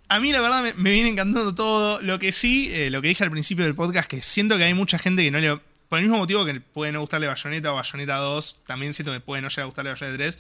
A, 0.10 0.20
mí 0.20 0.34
la 0.34 0.42
verdad 0.42 0.62
me, 0.76 0.92
viene 0.92 1.08
encantando 1.08 1.56
todo. 1.56 2.02
Lo 2.02 2.20
que 2.20 2.34
sí, 2.34 2.68
eh, 2.74 2.90
lo 2.90 3.02
que 3.02 3.08
dije 3.08 3.24
al 3.24 3.32
principio 3.32 3.64
del 3.64 3.76
podcast, 3.76 4.10
que 4.10 4.22
siento 4.22 4.58
que 4.58 4.66
hay 4.66 4.74
mucha 4.74 5.00
gente 5.00 5.24
que 5.24 5.32
no 5.32 5.40
le... 5.40 5.58
Por 5.94 6.00
el 6.00 6.06
mismo 6.06 6.18
motivo 6.18 6.44
que 6.44 6.60
puede 6.60 6.92
no 6.92 7.02
gustarle 7.02 7.28
Bayonetta 7.28 7.72
o 7.72 7.76
Bayonetta 7.76 8.16
2, 8.16 8.62
también 8.66 8.96
siento 8.96 9.14
que 9.14 9.20
puede 9.20 9.44
no 9.44 9.50
llegar 9.50 9.62
a 9.62 9.66
gustarle 9.66 9.92
Bayonetta 9.92 10.18
3 10.18 10.40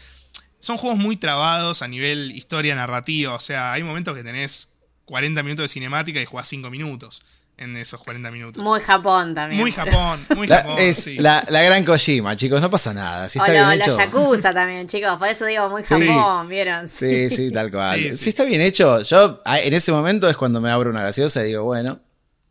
son 0.59 0.79
juegos 0.79 0.97
muy 0.97 1.15
trabados 1.15 1.83
a 1.83 1.87
nivel 1.87 2.31
historia 2.31 2.73
narrativa. 2.73 3.35
O 3.35 3.39
sea, 3.39 3.71
hay 3.71 3.83
momentos 3.83 4.15
que 4.15 4.23
tenés 4.23 4.69
40 5.05 5.43
minutos 5.43 5.65
de 5.65 5.67
cinemática 5.67 6.19
y 6.19 6.25
jugás 6.25 6.47
5 6.47 6.71
minutos 6.71 7.23
en 7.57 7.77
esos 7.77 7.99
40 7.99 8.31
minutos. 8.31 8.63
Muy 8.63 8.79
Japón 8.79 9.35
también. 9.35 9.61
Muy 9.61 9.71
Japón, 9.71 10.25
muy 10.35 10.47
Japón. 10.49 10.75
Es 10.79 11.05
la, 11.19 11.43
gran 11.47 11.85
Kojima, 11.85 12.35
chicos, 12.35 12.59
no 12.59 12.71
pasa 12.71 12.91
nada. 12.91 13.29
Si 13.29 13.37
está 13.37 13.51
bien 13.51 13.61
la 13.63 13.75
hecho. 13.75 13.95
Yakuza 13.95 14.55
también, 14.55 14.87
chicos, 14.87 15.19
por 15.19 15.27
eso 15.27 15.45
digo 15.45 15.69
muy 15.69 15.83
Japón, 15.83 16.49
¿vieron? 16.49 16.89
Sí, 16.89 17.29
sí, 17.29 17.51
tal 17.51 17.69
cual. 17.69 18.17
si 18.17 18.29
está 18.29 18.43
bien 18.43 18.61
hecho, 18.61 19.03
yo 19.03 19.43
en 19.45 19.71
ese 19.75 19.91
momento 19.91 20.27
es 20.27 20.35
cuando 20.35 20.59
me 20.59 20.71
abro 20.71 20.89
una 20.89 21.03
gaseosa 21.03 21.43
y 21.43 21.49
digo, 21.49 21.63
bueno, 21.63 21.99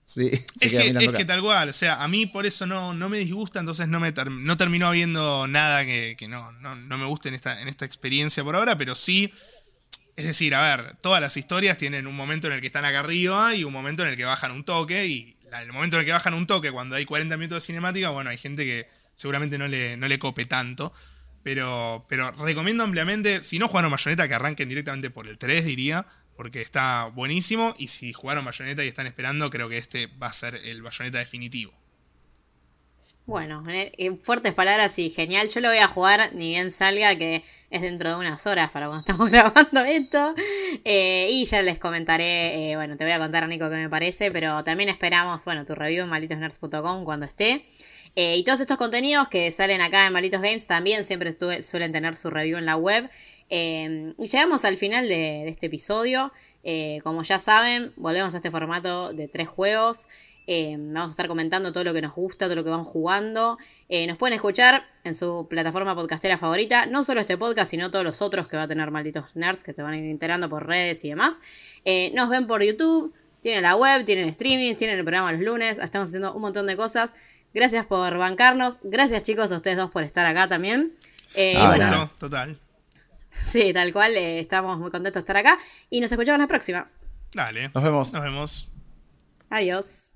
Sí, 0.05 0.31
es, 0.61 1.13
que, 1.13 1.25
tal 1.25 1.41
cual, 1.41 1.69
o 1.69 1.73
sea, 1.73 2.03
a 2.03 2.09
mí 2.09 2.27
por 2.27 2.45
eso 2.45 2.67
no, 2.67 2.93
no 2.93 3.09
me 3.09 3.19
disgusta, 3.19 3.61
entonces 3.61 3.89
no, 3.89 4.01
me 4.01 4.13
no 4.13 4.57
terminó 4.57 4.89
habiendo 4.89 5.47
nada 5.47 5.85
que, 5.85 6.17
no, 6.29 6.53
no, 6.53 6.99
me 6.99 7.07
guste 7.07 7.29
en 7.29 7.35
esta, 7.35 7.61
en 7.61 7.69
esta 7.69 7.85
experiencia 7.85 8.43
por 8.43 8.57
ahora, 8.57 8.77
pero 8.77 8.95
sí, 8.95 9.33
es 10.17 10.27
decir, 10.27 10.55
a 10.55 10.77
ver, 10.77 10.97
todas 11.01 11.21
las 11.21 11.37
historias 11.37 11.79
tienen 11.79 12.07
un 12.07 12.17
momento 12.17 12.49
en 12.49 12.55
el 12.55 12.61
que 12.61 12.67
están 12.67 12.85
acá 12.85 13.01
arriba 13.01 13.55
y 13.55 13.65
un 13.65 13.73
momento 13.73 14.03
en 14.03 14.09
el 14.09 14.17
que 14.17 14.25
bajan 14.25 14.53
un 14.53 14.65
toque, 14.65 15.07
y 15.07 15.37
el 15.61 15.73
momento 15.73 15.97
en 15.97 16.01
el 16.01 16.07
que 16.07 16.13
bajan 16.13 16.35
un 16.35 16.47
toque, 16.47 16.73
cuando 16.73 16.97
hay 16.97 17.05
40 17.05 17.37
minutos 17.37 17.63
de 17.63 17.67
cinemática, 17.67 18.11
bueno, 18.11 18.31
hay 18.31 18.39
gente 18.39 18.65
que 18.65 18.89
seguramente 19.15 19.57
no 19.59 19.69
le, 19.69 19.97
no 19.97 20.09
le 20.09 20.19
cope 20.19 20.45
tanto. 20.45 20.93
Pero, 21.43 22.07
pero 22.09 22.31
recomiendo 22.33 22.85
ampliamente, 22.85 23.43
si 23.43 23.59
no 23.59 23.67
jugaron 23.67 23.91
Bayonetta, 23.91 24.29
que 24.29 24.35
arranquen 24.35 24.69
directamente 24.69 25.11
por 25.11 25.27
el 25.27 25.39
3, 25.39 25.65
diría 25.65 26.07
porque 26.37 26.61
está 26.61 27.07
buenísimo 27.07 27.75
y 27.79 27.89
si 27.89 28.13
jugaron 28.13 28.45
Bayonetta 28.45 28.85
y 28.85 28.89
están 28.89 29.07
esperando, 29.07 29.51
creo 29.51 29.69
que 29.69 29.79
este 29.79 30.07
va 30.07 30.29
a 30.29 30.33
ser 30.33 30.57
el 30.57 30.83
Bayonetta 30.83 31.19
definitivo. 31.19 31.73
Bueno, 33.25 33.63
en 33.69 34.19
fuertes 34.19 34.53
palabras 34.53 34.99
y 34.99 35.09
genial. 35.09 35.49
Yo 35.49 35.61
lo 35.61 35.69
voy 35.69 35.79
a 35.79 35.87
jugar 35.87 36.35
ni 36.35 36.49
bien 36.49 36.73
salga, 36.73 37.17
que 37.17 37.45
es 37.71 37.81
dentro 37.81 38.11
de 38.11 38.17
unas 38.17 38.47
horas 38.49 38.71
para 38.73 38.89
cuando 38.89 39.01
estamos 39.09 39.31
grabando 39.31 39.81
esto. 39.81 40.35
Eh, 40.85 41.29
y 41.31 41.45
ya 41.45 41.63
les 41.63 41.79
comentaré, 41.79 42.73
eh, 42.73 42.77
bueno, 42.77 42.97
te 42.97 43.05
voy 43.05 43.13
a 43.13 43.19
contar, 43.19 43.47
Nico, 43.49 43.71
qué 43.71 43.77
me 43.77 43.89
parece, 43.89 44.33
pero 44.33 44.65
también 44.65 44.89
esperamos, 44.89 45.45
bueno, 45.45 45.65
tu 45.65 45.75
review 45.75 46.03
en 46.03 46.11
malditosnerds.com 46.11 47.05
cuando 47.05 47.27
esté. 47.27 47.67
Eh, 48.15 48.37
y 48.37 48.45
todos 48.45 48.61
estos 48.61 48.77
contenidos 48.77 49.29
que 49.29 49.51
salen 49.53 49.81
acá 49.81 50.07
en 50.07 50.13
Malitos 50.13 50.43
Games 50.43 50.67
también 50.67 51.05
siempre 51.05 51.33
suelen 51.63 51.93
tener 51.93 52.15
su 52.15 52.29
review 52.29 52.59
en 52.59 52.67
la 52.67 52.77
web. 52.77 53.09
Em, 53.55 54.15
y 54.17 54.29
llegamos 54.29 54.65
al 54.65 54.79
final 54.79 55.07
de, 55.07 55.47
este 55.47 55.67
episodio. 55.67 56.33
Eh, 56.65 57.01
como 57.05 57.23
ya 57.23 57.39
saben, 57.39 57.93
volvemos 57.97 58.33
a 58.33 58.39
este 58.39 58.51
formato 58.51 59.13
de 59.13 59.29
tres 59.29 59.47
juegos. 59.47 60.07
Em, 60.47 60.91
vamos 60.95 61.09
a 61.09 61.11
estar 61.11 61.29
comentando 61.29 61.71
todo 61.71 61.85
lo 61.85 61.93
que 61.93 62.01
nos 62.01 62.15
gusta, 62.15 62.47
todo 62.47 62.55
lo 62.57 62.65
que 62.65 62.71
van 62.71 62.85
jugando. 62.85 63.59
Eh, 63.91 64.07
nos 64.07 64.17
pueden 64.17 64.33
escuchar 64.33 64.85
en 65.05 65.15
su 65.15 65.47
plataforma 65.51 65.95
podcastera 65.95 66.39
favorita. 66.39 66.87
No 66.87 67.05
solo 67.05 67.21
este 67.21 67.37
podcast, 67.37 67.71
sino 67.71 67.91
todos 67.91 68.07
los 68.07 68.23
otros 68.23 68.49
que 68.49 68.57
va 68.57 68.63
a 68.63 68.69
tener 68.69 68.91
Malditos 68.91 69.37
Nerds, 69.37 69.63
que 69.63 69.75
se 69.75 69.83
van 69.83 69.93
a 69.93 69.99
ir 69.99 70.05
enterando 70.05 70.49
por 70.49 70.67
redes 70.67 71.05
y 71.05 71.11
demás. 71.11 71.39
Eh, 71.85 72.11
nos 72.15 72.31
ven 72.31 72.47
por 72.47 72.63
YouTube, 72.63 73.13
tienen 73.43 73.65
la 73.65 73.77
web, 73.77 74.07
tienen 74.07 74.31
streaming, 74.31 74.77
tienen 74.77 74.97
el 74.97 75.05
programa 75.05 75.31
los 75.31 75.43
lunes. 75.43 75.77
Estamos 75.77 76.09
haciendo 76.09 76.33
un 76.33 76.41
montón 76.41 76.67
de 76.67 76.79
cosas. 76.79 77.15
Gracias 77.53 77.85
por 77.85 78.17
bancarnos. 78.17 78.79
Gracias 78.83 79.25
chicos 79.25 79.53
a 79.53 79.57
ustedes 79.57 79.77
dos 79.77 79.91
por 79.91 80.05
estar 80.05 80.25
acá 80.25 80.49
también. 80.49 80.95
Ah, 81.37 82.09
total. 82.19 82.62
Sí, 83.47 83.73
tal 83.73 83.93
cual. 83.93 84.17
Eh, 84.17 84.41
estamos 84.41 84.79
muy 84.79 84.91
contentos 84.91 85.15
de 85.15 85.21
estar 85.21 85.37
acá. 85.37 85.59
Y 85.91 86.01
nos 86.01 86.11
escuchamos 86.11 86.39
la 86.39 86.47
próxima. 86.47 86.91
Dale. 87.35 87.65
Nos 87.75 87.83
vemos. 87.83 88.13
Nos 88.13 88.23
vemos. 88.23 88.73
Adiós. 89.51 90.13